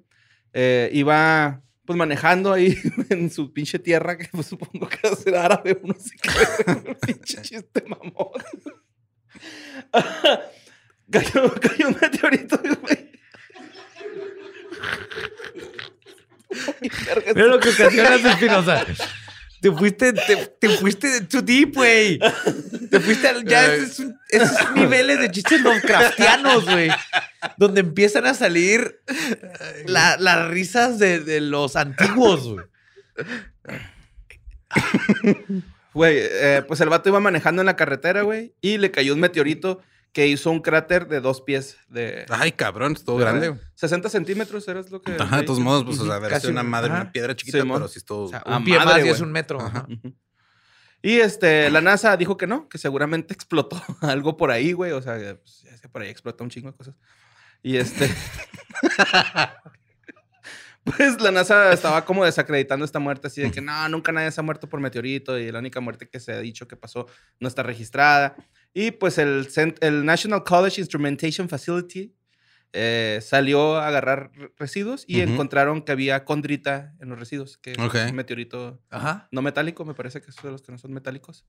Eh, 0.53 0.89
iba 0.93 1.61
pues 1.85 1.97
manejando 1.97 2.53
ahí 2.53 2.77
en 3.09 3.29
su 3.29 3.51
pinche 3.51 3.79
tierra, 3.79 4.17
que 4.17 4.27
pues, 4.31 4.47
supongo 4.47 4.87
que 4.87 5.15
será 5.15 5.45
árabe, 5.45 5.79
uno 5.83 5.95
sí 5.99 6.15
que 6.21 6.95
pinche 7.05 7.41
chiste 7.41 7.83
mamón. 7.87 8.31
cayó, 11.09 11.53
cayó 11.55 11.87
un 11.89 11.97
meteorito, 11.99 12.59
güey. 12.81 13.11
Mira 17.35 17.47
lo 17.47 17.59
que 17.59 17.69
ocasiona 17.69 18.15
Espinosa. 18.15 18.85
Te 19.63 19.71
fuiste, 19.71 20.11
te, 20.11 20.35
te 20.59 20.69
fuiste 20.77 21.21
too 21.21 21.41
deep, 21.41 21.73
güey. 21.73 22.19
Te 22.91 22.99
fuiste 22.99 23.29
al- 23.29 23.45
ya 23.45 23.73
esos 23.73 24.05
niveles 24.75 25.19
de 25.21 25.31
chistes 25.31 25.61
Lovecraftianos, 25.61 26.65
güey. 26.65 26.89
Donde 27.55 27.79
empiezan 27.79 28.25
a 28.25 28.33
salir 28.33 28.99
la- 29.85 30.17
las 30.17 30.49
risas 30.49 30.99
de, 30.99 31.21
de 31.21 31.39
los 31.39 31.77
antiguos, 31.77 32.43
güey. 32.43 32.65
Güey, 35.93 36.17
eh, 36.19 36.63
pues 36.67 36.81
el 36.81 36.89
vato 36.89 37.09
iba 37.09 37.19
manejando 37.19 37.61
en 37.61 37.67
la 37.67 37.75
carretera, 37.75 38.23
güey, 38.23 38.53
y 38.61 38.79
le 38.79 38.89
cayó 38.91 39.13
un 39.13 39.19
meteorito 39.19 39.81
que 40.13 40.27
hizo 40.27 40.51
un 40.51 40.61
cráter 40.61 41.07
de 41.07 41.19
dos 41.21 41.41
pies 41.41 41.77
de... 41.89 42.25
Ay, 42.29 42.51
cabrón, 42.53 42.93
es 42.93 43.03
todo 43.03 43.17
grande. 43.17 43.49
güey. 43.49 43.61
60 43.73 44.09
centímetros, 44.09 44.67
¿eres 44.67 44.91
lo 44.91 45.01
que...? 45.01 45.13
Ajá, 45.19 45.37
de 45.37 45.43
todos 45.43 45.59
modos, 45.59 45.83
pues, 45.85 45.99
o 45.99 46.05
sea, 46.05 46.15
a 46.15 46.19
ver, 46.19 46.29
Casi 46.29 46.47
es 46.47 46.51
una 46.51 46.61
un- 46.61 46.69
madre, 46.69 46.91
ajá. 46.91 47.01
una 47.01 47.11
piedra 47.11 47.35
chiquita, 47.35 47.59
Sí, 47.61 47.67
pero 47.67 47.87
sí 47.87 47.97
es 47.99 48.05
todo. 48.05 48.25
O 48.25 48.29
sea, 48.29 48.43
un 48.45 48.63
pie 48.63 48.77
madre, 48.77 48.93
más 48.93 49.05
y 49.05 49.09
es 49.09 49.17
güey. 49.17 49.27
un 49.27 49.31
metro. 49.33 49.59
Ajá. 49.59 49.87
Y 51.01 51.19
este, 51.19 51.69
la 51.71 51.81
NASA 51.81 52.15
dijo 52.15 52.37
que 52.37 52.47
no, 52.47 52.69
que 52.69 52.77
seguramente 52.77 53.33
explotó 53.37 53.81
algo 54.01 54.37
por 54.37 54.51
ahí, 54.51 54.71
güey. 54.71 54.91
O 54.93 55.01
sea, 55.01 55.15
pues, 55.15 55.63
ya 55.63 55.71
es 55.71 55.81
que 55.81 55.89
por 55.89 56.01
ahí 56.03 56.09
explota 56.09 56.43
un 56.43 56.49
chingo 56.49 56.71
de 56.71 56.77
cosas. 56.77 56.95
Y 57.63 57.77
este. 57.77 58.09
pues 60.83 61.21
la 61.21 61.31
NASA 61.31 61.71
estaba 61.71 62.03
como 62.05 62.25
desacreditando 62.25 62.83
esta 62.85 62.99
muerte, 62.99 63.27
así 63.27 63.41
de 63.41 63.51
que 63.51 63.61
no, 63.61 63.87
nunca 63.89 64.11
nadie 64.11 64.31
se 64.31 64.41
ha 64.41 64.43
muerto 64.43 64.67
por 64.67 64.79
meteorito 64.79 65.37
y 65.39 65.51
la 65.51 65.59
única 65.59 65.79
muerte 65.79 66.09
que 66.09 66.19
se 66.19 66.33
ha 66.33 66.39
dicho 66.39 66.67
que 66.67 66.75
pasó 66.75 67.07
no 67.39 67.47
está 67.47 67.63
registrada. 67.63 68.35
Y 68.73 68.91
pues 68.91 69.17
el, 69.17 69.47
el 69.81 70.05
National 70.05 70.43
College 70.43 70.81
Instrumentation 70.81 71.47
Facility 71.47 72.13
eh, 72.73 73.19
salió 73.21 73.75
a 73.77 73.87
agarrar 73.87 74.31
re- 74.33 74.51
residuos 74.57 75.05
y 75.07 75.21
encontraron 75.21 75.83
que 75.83 75.91
había 75.91 76.25
condrita 76.25 76.95
en 76.99 77.09
los 77.09 77.19
residuos, 77.19 77.57
que 77.59 77.73
es 77.73 77.77
Ok. 77.79 77.95
un 78.09 78.15
meteorito 78.15 78.81
Ajá. 78.89 79.27
no 79.31 79.43
metálico, 79.43 79.85
me 79.85 79.93
parece 79.93 80.21
que 80.21 80.31
es 80.31 80.35
de 80.41 80.49
los 80.49 80.61
que 80.63 80.71
no 80.71 80.79
son 80.79 80.91
metálicos. 80.91 81.45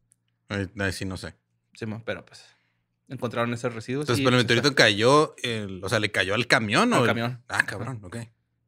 Ay, 0.48 0.68
ay, 0.78 0.92
sí, 0.92 1.06
no 1.06 1.16
sé. 1.16 1.34
Sí, 1.72 1.86
pero 2.04 2.24
pues 2.26 2.44
encontraron 3.08 3.52
esos 3.54 3.74
residuos. 3.74 4.02
Entonces, 4.04 4.20
y, 4.22 4.24
pero 4.24 4.36
el 4.36 4.44
pues, 4.44 4.56
meteorito 4.56 4.74
cayó, 4.76 5.34
el- 5.42 5.82
o 5.82 5.88
sea, 5.88 5.98
le 6.00 6.10
cayó 6.12 6.34
al 6.34 6.46
camión 6.46 6.92
o 6.92 6.96
Al 6.96 7.02
el- 7.02 7.06
camión. 7.08 7.42
Ah, 7.48 7.64
cabrón, 7.66 8.00
ok. 8.02 8.18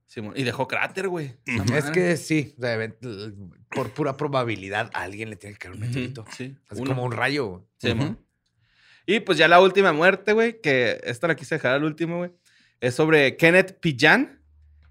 sí, 0.06 0.22
y 0.34 0.42
dejó 0.44 0.66
cráter, 0.66 1.08
güey. 1.08 1.34
Es 1.74 1.90
que 1.90 2.16
sí, 2.16 2.54
o 2.56 2.60
sea, 2.62 2.74
event- 2.78 3.36
por 3.70 3.90
pura 3.90 4.16
probabilidad 4.16 4.90
a 4.94 5.02
alguien 5.02 5.28
le 5.28 5.36
tiene 5.36 5.52
que 5.54 5.58
caer 5.58 5.74
un 5.74 5.80
meteorito. 5.80 6.24
Sí, 6.34 6.56
Es 6.70 6.78
uno. 6.78 6.88
como 6.92 7.04
un 7.04 7.12
rayo. 7.12 7.46
güey. 7.48 7.62
Sí. 7.76 8.16
Y 9.06 9.20
pues 9.20 9.38
ya 9.38 9.46
la 9.48 9.60
última 9.60 9.92
muerte, 9.92 10.32
güey, 10.32 10.60
que 10.60 11.00
esta 11.04 11.28
la 11.28 11.36
quise 11.36 11.54
dejar 11.54 11.72
al 11.74 11.84
último, 11.84 12.18
güey, 12.18 12.32
es 12.80 12.94
sobre 12.94 13.36
Kenneth 13.36 13.78
Pillan. 13.80 14.42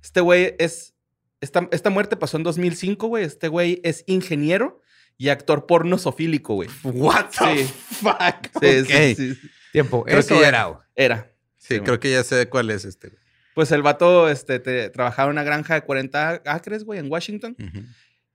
Este 0.01 0.21
güey 0.21 0.55
es. 0.59 0.93
Esta, 1.41 1.67
esta 1.71 1.89
muerte 1.89 2.15
pasó 2.15 2.37
en 2.37 2.43
2005, 2.43 3.07
güey. 3.07 3.23
Este 3.25 3.49
güey 3.49 3.81
es 3.83 4.03
ingeniero 4.07 4.81
y 5.17 5.29
actor 5.29 5.65
porno 5.67 5.97
sofílico, 5.97 6.55
güey. 6.55 6.69
What 6.83 7.25
the 7.37 7.65
fuck? 7.65 8.61
Sí, 8.61 8.79
Ok. 8.79 8.87
sí, 8.87 9.15
sí, 9.15 9.35
sí. 9.35 9.49
Tiempo. 9.73 10.03
Creo 10.05 10.19
Eso 10.19 10.39
que 10.39 10.45
era. 10.45 10.79
Era. 10.95 11.31
Sí, 11.57 11.75
Sí, 11.75 11.79
creo 11.81 11.99
que 11.99 12.11
ya 12.11 12.23
sé 12.23 12.47
cuál 12.47 12.69
es 12.71 12.85
este. 12.85 13.09
güey. 13.09 13.19
Pues 13.53 13.71
el 13.71 13.81
vato 13.81 14.29
este, 14.29 14.59
te- 14.59 14.89
trabajaba 14.89 15.27
en 15.29 15.33
una 15.33 15.43
granja 15.43 15.73
de 15.75 15.81
40 15.81 16.41
acres, 16.45 16.83
güey, 16.83 16.99
en 16.99 17.11
Washington. 17.11 17.55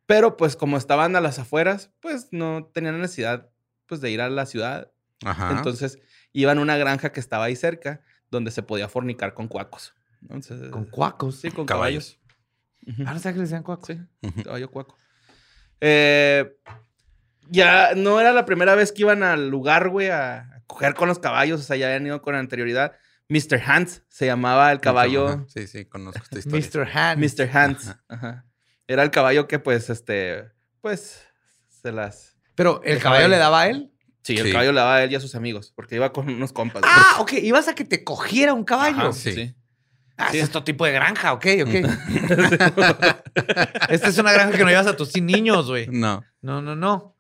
Pero 0.07 0.37
pues 0.37 0.57
como 0.57 0.77
estaban 0.77 1.15
a 1.17 1.21
las 1.21 1.39
afueras, 1.39 1.91
pues 2.01 2.29
no 2.33 2.71
tenían 2.75 3.01
necesidad 3.01 3.49
pues 3.87 4.01
de 4.01 4.11
ir 4.11 4.21
a 4.21 4.29
la 4.29 4.47
ciudad. 4.47 4.91
Ajá. 5.25 5.51
Entonces 5.57 5.99
iban 6.33 6.59
a 6.59 6.63
una 6.63 6.77
granja 6.77 7.13
que 7.13 7.21
estaba 7.21 7.45
ahí 7.45 7.57
cerca 7.57 8.03
donde 8.31 8.51
se 8.51 8.63
podía 8.63 8.89
fornicar 8.89 9.35
con 9.35 9.49
cuacos. 9.49 9.95
Entonces, 10.23 10.71
Con 10.71 10.85
cuacos. 10.85 11.41
Sí, 11.41 11.51
con 11.51 11.67
Caballos. 11.67 12.19
caballos. 12.87 13.09
Ah, 13.09 13.15
no 13.15 13.19
sé 13.21 13.31
que 13.31 13.37
le 13.37 13.43
decían 13.45 13.63
cuacos. 13.63 13.87
Sí, 13.89 13.99
caballo 14.45 14.71
cuaco. 14.71 14.97
Eh, 15.81 16.57
ya 17.49 17.95
no 17.97 18.21
era 18.21 18.33
la 18.33 18.45
primera 18.45 18.75
vez 18.75 18.93
que 18.93 19.03
iban 19.03 19.23
al 19.23 19.49
lugar, 19.49 19.89
güey, 19.89 20.09
a, 20.11 20.39
a 20.41 20.63
coger 20.67 20.95
con 20.95 21.09
los 21.09 21.19
caballos. 21.19 21.61
O 21.61 21.63
sea, 21.65 21.77
ya 21.77 21.87
habían 21.87 22.07
ido 22.07 22.23
con 22.23 22.35
anterioridad. 22.35 22.93
Mr. 23.29 23.61
Hans 23.65 24.03
se 24.09 24.27
llamaba 24.27 24.73
el 24.73 24.81
caballo. 24.81 25.29
Ajá. 25.29 25.45
Sí, 25.49 25.67
sí, 25.67 25.85
conozco 25.87 26.21
esta 26.23 26.39
historia. 26.39 26.85
Mr. 26.85 26.97
Hand. 26.99 27.25
Mr. 27.25 27.57
Hans. 27.57 27.97
Ajá. 28.09 28.45
Era 28.87 29.03
el 29.03 29.11
caballo 29.11 29.47
que, 29.49 29.59
pues, 29.59 29.89
este, 29.91 30.51
pues, 30.81 31.23
se 31.69 31.93
las. 31.93 32.37
Pero 32.57 32.83
el 32.85 32.93
El 32.97 32.99
caballo 33.03 33.21
caballo. 33.23 33.29
le 33.29 33.37
daba 33.39 33.61
a 33.63 33.69
él. 33.69 33.93
Sí, 34.23 34.37
el 34.37 34.47
Sí. 34.47 34.53
caballo 34.53 34.73
le 34.73 34.81
daba 34.81 34.97
a 34.97 35.05
él 35.05 35.13
y 35.13 35.15
a 35.15 35.21
sus 35.21 35.35
amigos, 35.35 35.73
porque 35.75 35.95
iba 35.97 36.13
con 36.13 36.29
unos 36.29 36.53
compas. 36.53 36.83
Ah, 36.85 37.17
ok. 37.21 37.33
Ibas 37.43 37.69
a 37.69 37.75
que 37.75 37.85
te 37.85 38.05
cogiera 38.05 38.53
un 38.55 38.65
caballo. 38.65 38.99
Ajá, 38.99 39.13
sí. 39.13 39.33
sí. 39.33 39.55
Ah, 40.17 40.29
Sí. 40.31 40.39
es 40.39 40.49
otro 40.51 40.65
tipo 40.65 40.85
de 40.85 40.93
granja, 40.93 41.33
ok, 41.33 41.47
ok. 41.63 41.75
Esta 43.89 44.09
es 44.09 44.19
una 44.19 44.33
granja 44.33 44.57
que 44.57 44.65
no 44.65 44.69
llevas 44.71 44.87
a 44.87 44.97
tus 44.97 45.11
sin 45.13 45.27
niños, 45.27 45.67
güey. 45.69 45.87
No. 45.91 46.23
No, 46.43 46.61
no, 46.61 46.77
no. 46.77 47.17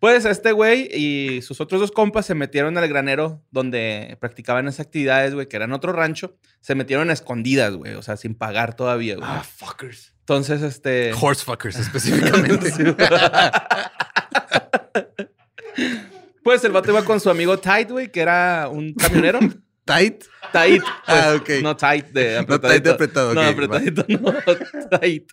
Pues 0.00 0.24
este 0.24 0.52
güey 0.52 0.88
y 0.94 1.42
sus 1.42 1.60
otros 1.60 1.80
dos 1.80 1.92
compas 1.92 2.24
se 2.24 2.34
metieron 2.34 2.78
al 2.78 2.88
granero 2.88 3.42
donde 3.50 4.16
practicaban 4.20 4.66
esas 4.68 4.86
actividades, 4.86 5.34
güey, 5.34 5.48
que 5.48 5.56
eran 5.56 5.72
otro 5.72 5.92
rancho. 5.92 6.36
Se 6.60 6.74
metieron 6.74 7.10
a 7.10 7.12
escondidas, 7.12 7.74
güey, 7.74 7.94
o 7.94 8.02
sea, 8.02 8.16
sin 8.16 8.34
pagar 8.34 8.74
todavía, 8.76 9.16
güey. 9.16 9.28
Ah, 9.28 9.42
fuckers. 9.44 10.14
Entonces, 10.20 10.62
este... 10.62 11.12
Horsefuckers 11.20 11.78
específicamente. 11.78 12.70
Sí, 12.70 12.84
güey. 12.84 12.96
pues 16.42 16.64
el 16.64 16.72
vato 16.72 16.90
iba 16.90 17.04
con 17.04 17.20
su 17.20 17.30
amigo 17.30 17.58
Tight, 17.58 17.90
güey, 17.90 18.10
que 18.10 18.20
era 18.20 18.68
un 18.70 18.94
camionero. 18.94 19.38
Tight. 19.84 20.24
Tight. 20.52 20.82
Ah, 21.06 21.34
pues, 21.38 21.58
ok. 21.58 21.62
No 21.62 21.74
tight 21.76 22.06
de 22.08 22.44
No 22.46 22.60
tight 22.60 22.84
de 22.84 22.90
apretado, 22.90 23.32
No, 23.34 23.40
apretadito, 23.40 24.04
no. 24.08 24.34
Tight. 25.00 25.30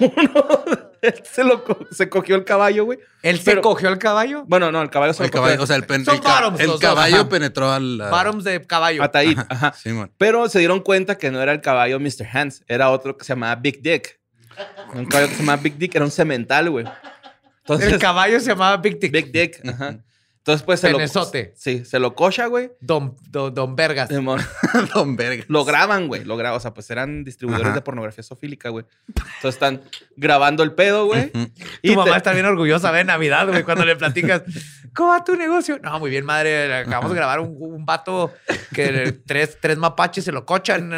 Uno, 0.00 0.32
él 1.02 1.14
se, 1.24 1.44
lo, 1.44 1.62
co- 1.64 1.86
se 1.92 2.08
cogió 2.08 2.34
el 2.36 2.44
caballo, 2.44 2.84
güey. 2.86 2.98
¿Él 3.22 3.38
se 3.38 3.44
Pero- 3.44 3.62
cogió 3.62 3.88
el 3.88 3.98
caballo? 3.98 4.44
Bueno, 4.46 4.72
no, 4.72 4.82
el 4.82 4.90
caballo 4.90 5.12
se 5.12 5.22
El 5.22 5.28
lo 5.28 5.32
cogió 5.32 5.44
caballo, 5.44 5.62
o 5.62 5.66
sea, 5.66 5.76
el, 5.76 5.84
pen- 5.84 6.04
Son 6.04 6.16
el, 6.16 6.20
ca- 6.20 6.40
bottoms 6.40 6.60
el 6.60 6.78
caballo 6.80 7.16
ajá. 7.20 7.28
penetró 7.28 7.70
al. 7.70 8.00
a- 8.00 8.10
Bottoms 8.10 8.44
de 8.44 8.66
caballo. 8.66 9.02
a 9.02 9.10
Taid, 9.10 9.38
ajá. 9.48 9.74
Pero 10.18 10.48
se 10.48 10.58
dieron 10.58 10.80
cuenta 10.80 11.18
que 11.18 11.30
no 11.30 11.40
era 11.40 11.52
el 11.52 11.60
caballo 11.60 12.00
Mr. 12.00 12.26
Hands, 12.32 12.64
era 12.66 12.90
otro 12.90 13.16
que 13.16 13.24
se 13.24 13.32
llamaba 13.32 13.54
Big 13.56 13.80
Dick. 13.82 14.18
Un 14.94 15.06
caballo 15.06 15.28
que 15.28 15.34
se 15.36 15.40
llamaba 15.42 15.62
Big 15.62 15.76
Dick 15.78 15.94
era 15.94 16.04
un 16.04 16.10
cemental, 16.10 16.70
güey. 16.70 16.86
Entonces, 17.74 17.92
El 17.94 17.98
caballo 18.00 18.40
se 18.40 18.46
llamaba 18.46 18.76
Big 18.78 18.98
Dick. 18.98 19.12
Big 19.12 19.32
Dick, 19.32 19.60
ajá. 19.68 19.98
Entonces, 20.38 20.64
pues 20.64 20.80
se 20.80 20.90
lo. 20.90 20.96
Penezote. 20.96 21.52
Sí, 21.54 21.84
se 21.84 21.98
lo 21.98 22.14
cocha, 22.14 22.46
güey. 22.46 22.72
Don, 22.80 23.14
don, 23.28 23.52
don 23.52 23.76
Vergas. 23.76 24.08
Don 24.08 25.14
Verga. 25.14 25.44
Lo 25.48 25.66
graban, 25.66 26.08
güey. 26.08 26.24
Lo 26.24 26.38
graban. 26.38 26.56
O 26.56 26.60
sea, 26.60 26.72
pues 26.72 26.90
eran 26.90 27.24
distribuidores 27.24 27.66
Ajá. 27.68 27.74
de 27.76 27.82
pornografía 27.82 28.22
sofílica, 28.24 28.70
güey. 28.70 28.86
Entonces 29.06 29.54
están 29.54 29.82
grabando 30.16 30.62
el 30.62 30.72
pedo, 30.72 31.04
güey. 31.04 31.30
Y 31.82 31.90
Tu 31.90 31.94
mamá 31.94 32.12
te- 32.12 32.16
está 32.16 32.32
bien 32.32 32.46
orgullosa 32.46 32.90
de 32.90 33.04
Navidad, 33.04 33.48
güey, 33.48 33.64
cuando 33.64 33.84
le 33.84 33.96
platicas, 33.96 34.42
¿cómo 34.94 35.10
va 35.10 35.22
tu 35.22 35.36
negocio? 35.36 35.78
No, 35.82 35.98
muy 36.00 36.08
bien, 36.08 36.24
madre. 36.24 36.72
Acabamos 36.74 37.10
de 37.10 37.16
grabar 37.16 37.40
un, 37.40 37.54
un 37.60 37.84
vato 37.84 38.32
que 38.74 39.20
tres, 39.26 39.58
tres 39.60 39.76
mapaches 39.76 40.24
se 40.24 40.32
lo 40.32 40.46
cochan. 40.46 40.90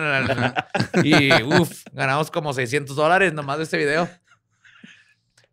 Y, 1.03 1.33
uff, 1.43 1.83
ganamos 1.93 2.31
como 2.31 2.53
600 2.53 2.95
dólares 2.95 3.33
nomás 3.35 3.59
de 3.59 3.65
este 3.65 3.77
video. 3.77 4.09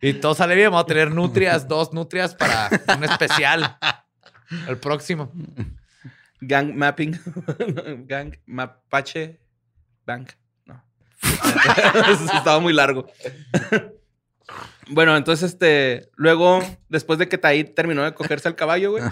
Y 0.02 0.14
todo 0.14 0.34
sale 0.36 0.56
bien. 0.56 0.72
Vamos 0.72 0.84
a 0.84 0.88
tener 0.88 1.12
nutrias, 1.12 1.68
dos 1.68 1.94
nutrias 1.94 2.36
para 2.36 2.70
un 2.98 3.04
especial. 3.04 3.78
El 4.68 4.78
próximo. 4.78 5.32
Gang 6.42 6.74
mapping. 6.74 7.20
Gang 8.08 8.34
mapache 8.46 9.40
bank. 10.06 10.32
No. 10.66 10.84
Estaba 12.34 12.60
muy 12.60 12.74
largo. 12.74 13.06
bueno, 14.90 15.16
entonces, 15.18 15.52
este. 15.52 16.10
Luego, 16.16 16.62
después 16.88 17.20
de 17.20 17.28
que 17.28 17.38
Taid 17.38 17.72
terminó 17.76 18.04
de 18.04 18.14
cogerse 18.14 18.48
al 18.48 18.56
caballo, 18.56 18.92
güey. 18.92 19.04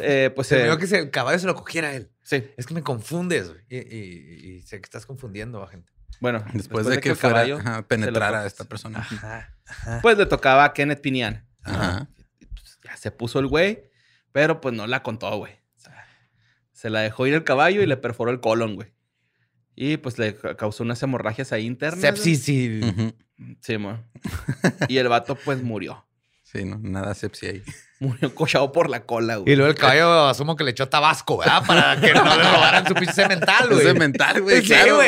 Eh, 0.00 0.30
pues 0.34 0.48
Se 0.48 0.66
eh, 0.68 0.78
que 0.78 0.86
se- 0.86 0.98
el 0.98 1.10
caballo 1.10 1.38
se 1.38 1.46
lo 1.46 1.54
cogiera 1.54 1.88
a 1.88 1.94
él. 1.94 2.10
Sí. 2.22 2.44
Es 2.56 2.66
que 2.66 2.74
me 2.74 2.82
confundes, 2.82 3.50
güey. 3.50 3.60
Y, 3.68 3.76
y- 3.76 4.56
y 4.56 4.62
sé 4.62 4.78
que 4.80 4.86
estás 4.86 5.06
confundiendo 5.06 5.62
a 5.62 5.68
gente. 5.68 5.92
Bueno, 6.20 6.44
Después, 6.52 6.86
de 6.86 7.00
que, 7.00 7.10
el 7.10 7.16
fuera 7.16 7.34
caballo 7.36 7.56
ajá, 7.58 7.76
se 7.78 7.82
penetrar 7.82 8.32
lo- 8.32 8.38
a 8.38 8.46
esta 8.46 8.64
persona. 8.64 9.00
Ajá. 9.00 9.54
Pues 10.02 10.16
le 10.18 10.26
tocaba 10.26 10.64
a 10.64 10.72
Kenneth 10.72 11.00
Pinian. 11.00 11.46
Ajá. 11.64 12.08
Pues, 12.38 12.78
ya 12.84 12.96
se 12.96 13.10
puso 13.10 13.38
el 13.40 13.46
güey, 13.48 13.90
pero 14.32 14.60
pues 14.60 14.74
no 14.74 14.86
la 14.86 15.02
contó, 15.02 15.36
güey. 15.36 15.52
O 15.76 15.80
sea, 15.80 16.06
se 16.72 16.90
la 16.90 17.00
dejó 17.00 17.26
ir 17.26 17.34
el 17.34 17.44
caballo 17.44 17.82
y 17.82 17.86
le 17.86 17.96
perforó 17.96 18.30
el 18.30 18.40
colon, 18.40 18.74
güey. 18.76 18.92
Y 19.74 19.96
pues 19.96 20.18
le 20.18 20.36
ca- 20.36 20.56
causó 20.56 20.82
unas 20.84 21.02
hemorragias 21.02 21.52
ahí 21.52 21.64
internas. 21.66 22.00
güey. 22.00 22.12
Sepsis 22.12 22.48
y... 22.48 22.80
Sí, 23.60 23.78
mo. 23.78 23.98
Y 24.88 24.98
el 24.98 25.08
vato 25.08 25.34
pues 25.34 25.62
murió. 25.62 26.06
Sí, 26.44 26.64
no, 26.64 26.78
nada 26.78 27.14
sepsia 27.14 27.50
ahí. 27.50 27.62
Murió 27.98 28.34
cochado 28.34 28.70
por 28.72 28.90
la 28.90 29.04
cola, 29.06 29.34
Y 29.34 29.40
güey. 29.40 29.56
luego 29.56 29.70
el 29.72 29.78
caballo 29.78 30.26
asumo 30.28 30.54
que 30.54 30.64
le 30.64 30.72
echó 30.72 30.88
tabasco, 30.88 31.38
¿verdad? 31.38 31.64
Para 31.66 31.98
que 32.00 32.12
no 32.12 32.24
le 32.36 32.42
robaran 32.52 32.86
su 32.86 32.94
pinche 32.94 33.26
mental, 33.26 33.70
güey. 33.70 33.94
Güey. 34.42 34.60
Sí, 34.60 34.66
claro. 34.66 34.98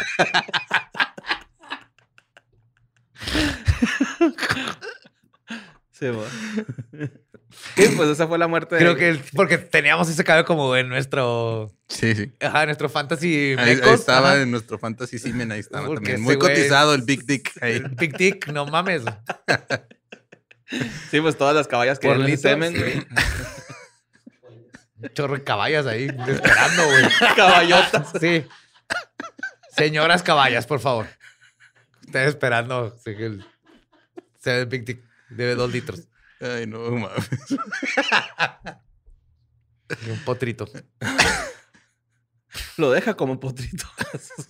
Sí. 5.92 6.06
Sí, 7.76 7.92
pues 7.96 8.08
esa 8.08 8.26
fue 8.26 8.38
la 8.38 8.48
muerte 8.48 8.76
de 8.76 8.80
Creo 8.80 8.96
que 8.96 9.20
porque 9.34 9.58
teníamos 9.58 10.08
ese 10.08 10.24
caballo 10.24 10.46
como 10.46 10.74
en 10.76 10.88
nuestro, 10.88 11.70
Sí, 11.88 12.14
sí. 12.14 12.32
ajá, 12.40 12.64
nuestro 12.64 12.88
fantasy 12.88 13.54
Ahí, 13.58 13.78
ahí 13.82 13.90
estaba 13.92 14.32
ajá. 14.32 14.42
en 14.42 14.50
nuestro 14.50 14.78
Fantasy 14.78 15.18
Simen, 15.18 15.52
ahí 15.52 15.60
estaba 15.60 15.86
Porque 15.86 16.12
también. 16.12 16.22
Muy 16.22 16.38
cotizado 16.38 16.94
es- 16.94 17.00
el 17.00 17.04
Big 17.04 17.26
Dick. 17.26 17.52
ahí. 17.60 17.72
El 17.76 17.88
Big 17.88 18.16
Dick, 18.16 18.48
no 18.48 18.64
mames. 18.66 19.02
Sí, 21.10 21.20
pues 21.20 21.36
todas 21.36 21.54
las 21.54 21.66
caballas 21.68 21.98
que 21.98 22.14
litro, 22.14 22.36
semen, 22.50 22.74
güey. 22.78 23.06
Chorro 25.14 25.34
de 25.34 25.44
caballas 25.44 25.86
ahí 25.86 26.08
esperando, 26.28 26.84
güey. 26.86 27.04
Caballotas. 27.36 28.08
Sí. 28.20 28.46
Señoras 29.76 30.22
caballas, 30.22 30.66
por 30.66 30.80
favor. 30.80 31.06
Ustedes 32.04 32.28
esperando. 32.28 32.96
el- 33.06 33.44
Se 34.38 34.50
ve 34.52 34.60
el 34.60 34.66
Big 34.66 34.84
Dick. 34.84 35.02
Debe 35.30 35.54
dos 35.54 35.70
litros. 35.72 36.08
Ay, 36.40 36.66
no 36.66 36.80
mames. 36.90 37.28
Y 40.06 40.10
un 40.10 40.18
potrito. 40.24 40.66
Lo 42.76 42.90
deja 42.90 43.14
como 43.14 43.38
potrito. 43.38 43.86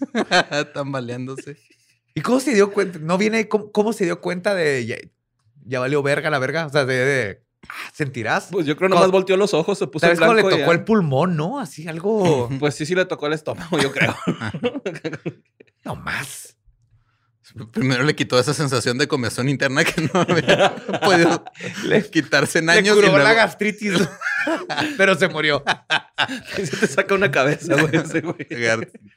Tambaleándose. 0.74 1.58
¿Y 2.14 2.20
cómo 2.22 2.40
se 2.40 2.54
dio 2.54 2.72
cuenta? 2.72 2.98
¿No 2.98 3.18
viene 3.18 3.48
cómo, 3.48 3.70
cómo 3.72 3.92
se 3.92 4.04
dio 4.04 4.20
cuenta 4.20 4.54
de 4.54 4.86
ya, 4.86 4.96
ya 5.64 5.80
valió 5.80 6.02
verga 6.02 6.30
la 6.30 6.38
verga? 6.38 6.66
O 6.66 6.70
sea, 6.70 6.84
de, 6.84 6.94
de- 6.96 7.44
sentirás. 7.92 8.48
Pues 8.50 8.66
yo 8.66 8.76
creo 8.76 8.88
nomás 8.88 9.10
volteó 9.10 9.36
los 9.36 9.54
ojos, 9.54 9.78
se 9.78 9.86
puso 9.86 10.06
¿Sabes 10.06 10.18
le 10.18 10.26
blanco 10.26 10.48
y 10.48 10.52
tocó 10.52 10.66
ya. 10.66 10.72
el 10.72 10.84
pulmón, 10.84 11.36
no? 11.36 11.60
Así 11.60 11.86
algo. 11.88 12.48
Pues 12.58 12.74
sí, 12.74 12.86
sí 12.86 12.94
le 12.94 13.04
tocó 13.04 13.26
el 13.26 13.32
estómago, 13.34 13.78
yo 13.78 13.92
creo. 13.92 14.16
no 15.84 15.96
más. 15.96 16.56
Primero 17.72 18.04
le 18.04 18.14
quitó 18.14 18.38
esa 18.38 18.54
sensación 18.54 18.96
de 18.96 19.08
comezón 19.08 19.48
interna 19.48 19.82
que 19.82 20.02
no 20.02 20.20
había 20.20 20.72
podido 21.04 21.44
quitarse 22.12 22.60
en 22.60 22.66
Le 22.66 22.72
años. 22.72 22.94
curó 22.94 23.08
y 23.08 23.10
luego- 23.10 23.24
la 23.26 23.34
gastritis. 23.34 24.08
pero 24.96 25.16
se 25.16 25.26
murió. 25.26 25.64
Se 26.54 26.76
te 26.76 26.86
saca 26.86 27.12
una 27.12 27.30
cabeza, 27.32 27.74
güey, 27.74 27.96
ese 27.96 28.20
güey. 28.20 28.46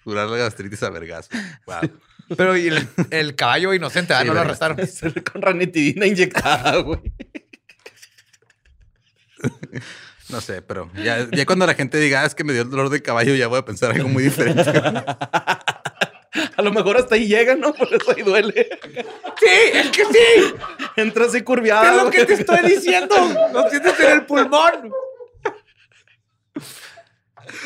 Curar 0.04 0.28
la 0.30 0.38
gastritis 0.38 0.82
a 0.82 0.90
vergazo. 0.90 1.30
Wow. 1.68 1.92
Pero 2.36 2.58
y 2.58 2.68
el, 2.70 2.88
el 3.12 3.36
caballo 3.36 3.72
inocente, 3.72 4.16
ah, 4.16 4.22
Sí, 4.22 4.28
no 4.28 4.34
lo 4.34 4.40
arrestaron. 4.40 4.78
Con 5.32 5.42
ranitidina 5.44 6.08
inyectada, 6.08 6.78
güey. 6.78 7.14
No 10.30 10.40
sé, 10.40 10.62
pero 10.62 10.90
ya, 10.96 11.28
ya 11.32 11.46
cuando 11.46 11.68
la 11.68 11.74
gente 11.74 12.00
diga, 12.00 12.22
"Ah, 12.22 12.26
es 12.26 12.34
que 12.34 12.46
me 12.46 12.54
dio 12.54 12.62
el 12.62 12.70
dolor 12.70 12.90
de 12.90 13.02
caballo, 13.02 13.36
ya 13.36 13.48
voy 13.48 13.60
a 13.60 13.66
pensar 13.66 13.92
algo 13.92 14.08
muy 14.08 14.24
diferente. 14.24 14.64
A 16.58 16.62
lo 16.64 16.72
mejor 16.72 16.98
hasta 16.98 17.16
ahí 17.16 17.28
llega, 17.28 17.56
¿no? 17.56 17.74
Por 17.74 17.94
eso 17.94 18.12
ahí 18.16 18.24
duele. 18.24 18.70
Sí, 19.40 19.48
es 19.74 19.90
que 19.90 20.06
sí. 20.06 20.54
Entra 20.96 21.26
así 21.26 21.40
¿Qué 21.40 21.44
curviado. 21.44 21.98
es 21.98 22.04
lo 22.06 22.10
que 22.10 22.26
te 22.26 22.34
estoy 22.34 22.60
diciendo? 22.68 23.16
Lo 23.54 23.70
sientes 23.70 24.00
en 24.00 24.12
el 24.12 24.26
pulmón. 24.26 24.92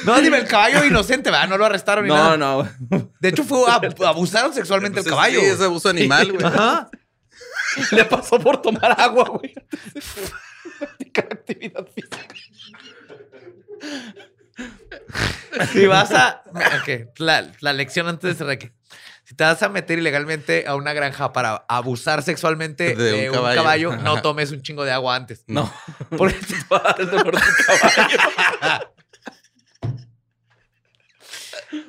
No, 0.06 0.20
dime, 0.20 0.40
el 0.40 0.48
caballo 0.48 0.84
inocente, 0.84 1.30
¿verdad? 1.32 1.48
No 1.48 1.58
lo 1.58 1.66
arrestaron 1.66 2.04
ni 2.06 2.10
No, 2.10 2.36
nada. 2.36 2.38
no. 2.90 3.12
De 3.20 3.30
hecho, 3.30 3.44
fue 3.44 3.60
ab- 3.68 4.06
abusaron 4.06 4.54
sexualmente 4.54 4.96
Pues 4.96 5.06
el 5.06 5.12
caballo. 5.12 5.40
Sí, 5.40 5.46
es 5.46 5.62
abuso 5.62 5.90
animal, 5.90 6.32
güey. 6.34 6.46
Ajá. 6.46 6.90
Le 7.92 8.04
pasó 8.06 8.40
por 8.40 8.62
tomar 8.62 9.00
agua, 9.00 9.26
güey. 9.30 9.54
Practicar 10.80 11.26
actividad 11.32 11.88
física. 11.94 12.18
Si 15.72 15.86
vas 15.88 16.12
a. 16.12 16.44
Ok, 16.52 17.10
la, 17.18 17.52
la 17.62 17.74
lección 17.74 18.08
antes 18.08 18.32
de 18.32 18.36
cerrar 18.36 18.54
aquí. 18.54 18.72
Si 19.24 19.36
te 19.36 19.44
vas 19.44 19.62
a 19.62 19.68
meter 19.70 20.00
ilegalmente 20.00 20.66
a 20.68 20.76
una 20.76 20.94
granja 20.94 21.34
para 21.34 21.66
abusar 21.68 22.24
sexualmente 22.24 22.96
de, 22.96 23.12
De 23.12 23.30
un 23.30 23.36
un, 23.36 23.42
caballo, 23.44 23.90
caballo. 23.90 23.96
no 23.98 24.22
tomes 24.22 24.52
un 24.52 24.62
chingo 24.62 24.86
de 24.86 24.92
agua 24.92 25.16
antes. 25.16 25.44
No. 25.48 25.72
Porque 26.18 26.38
El 26.98 27.10
dolor 27.10 27.36
de 27.36 27.42
caballo. 27.66 28.94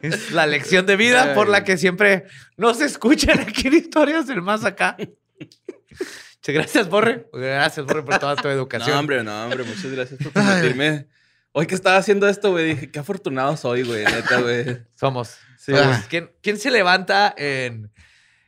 es 0.03 0.33
la 0.33 0.47
lección 0.47 0.85
de 0.87 0.97
vida 0.97 1.35
por 1.35 1.49
la 1.49 1.63
que 1.63 1.77
siempre 1.79 2.25
nos 2.57 2.81
escuchan 2.81 3.39
aquí 3.41 3.69
en 3.69 3.75
Historias 3.75 4.27
del 4.27 4.43
Más 4.43 4.65
Acá. 4.65 4.97
Muchas 6.41 6.55
gracias, 6.55 6.89
Borre. 6.89 7.27
Gracias, 7.33 7.85
Borre, 7.85 8.03
por 8.05 8.19
toda 8.19 8.37
tu 8.37 8.49
educación. 8.49 8.91
No, 8.95 9.01
hombre, 9.01 9.23
no, 9.25 9.45
hombre. 9.45 9.65
Muchas 9.65 9.91
gracias 9.91 10.21
por 10.23 10.33
permitirme. 10.33 11.07
Hoy 11.53 11.67
que 11.67 11.75
estaba 11.75 11.97
haciendo 11.97 12.29
esto, 12.29 12.51
güey, 12.53 12.67
dije, 12.75 12.91
qué 12.91 12.99
afortunado 13.01 13.57
soy, 13.57 13.83
güey, 13.83 14.05
neta, 14.05 14.41
güey. 14.41 14.79
Somos. 14.95 15.37
Sí, 15.59 15.73
somos. 15.75 15.99
¿Quién, 16.09 16.31
quién 16.43 16.59
se 16.59 16.71
levanta 16.71 17.35
en, 17.37 17.91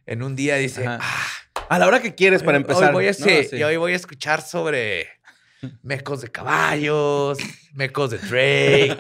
en 0.06 0.22
un 0.22 0.36
día 0.36 0.58
y 0.58 0.62
dice. 0.62 0.84
"Ah, 0.86 1.00
A 1.68 1.78
la 1.78 1.86
hora 1.88 2.00
que 2.00 2.14
quieres 2.14 2.42
para 2.42 2.58
empezar. 2.58 2.88
Hoy 2.90 2.92
voy 2.92 3.04
a, 3.06 3.10
¿no? 3.10 3.14
sí, 3.14 3.44
Sí. 3.50 3.56
y 3.56 3.62
hoy 3.64 3.76
voy 3.76 3.92
a 3.92 3.96
escuchar 3.96 4.40
sobre 4.42 5.08
mecos 5.82 6.20
de 6.22 6.30
caballos, 6.30 7.38
mecos 7.72 8.10
de 8.12 8.18
Drake. 8.18 8.96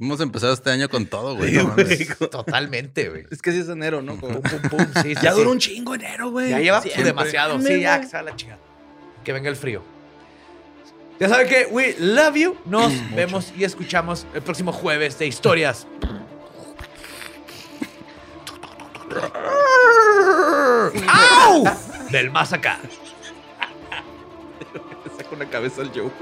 Hemos 0.00 0.20
empezado 0.20 0.52
este 0.52 0.70
año 0.70 0.88
con 0.88 1.06
todo, 1.06 1.36
güey. 1.36 1.50
Sí, 1.50 1.56
no 1.58 1.74
güey. 1.74 2.06
Totalmente, 2.30 3.08
güey. 3.08 3.24
Es 3.30 3.40
que 3.40 3.52
sí 3.52 3.58
es 3.60 3.68
enero, 3.68 4.02
¿no? 4.02 4.18
Como- 4.18 4.40
Pum, 4.40 4.60
pum, 4.60 4.70
pum. 4.70 4.86
Sí, 5.02 5.14
sí, 5.14 5.20
Ya 5.22 5.32
sí. 5.32 5.38
duró 5.38 5.50
un 5.52 5.58
chingo 5.58 5.94
enero, 5.94 6.30
güey. 6.30 6.50
Ya 6.50 6.58
lleva 6.58 6.80
demasiado. 6.80 7.60
Sí, 7.60 7.80
ya, 7.80 8.00
que 8.00 8.22
la 8.22 8.34
chingada. 8.36 8.58
Que 9.24 9.32
venga 9.32 9.48
el 9.48 9.56
frío. 9.56 9.82
Ya 11.20 11.28
saben 11.28 11.46
que 11.46 11.68
we 11.70 11.94
love 12.00 12.34
you. 12.34 12.56
Nos 12.64 12.92
vemos 13.14 13.52
y 13.56 13.62
escuchamos 13.62 14.26
el 14.34 14.42
próximo 14.42 14.72
jueves 14.72 15.16
de 15.20 15.28
historias. 15.28 15.86
¡Au! 21.08 21.64
Del 22.10 22.30
más 22.30 22.52
acá. 22.52 22.78
Saco 25.16 25.36
la 25.36 25.46
cabeza 25.46 25.82
al 25.82 25.88
Joe, 25.90 26.02
güey. 26.02 26.12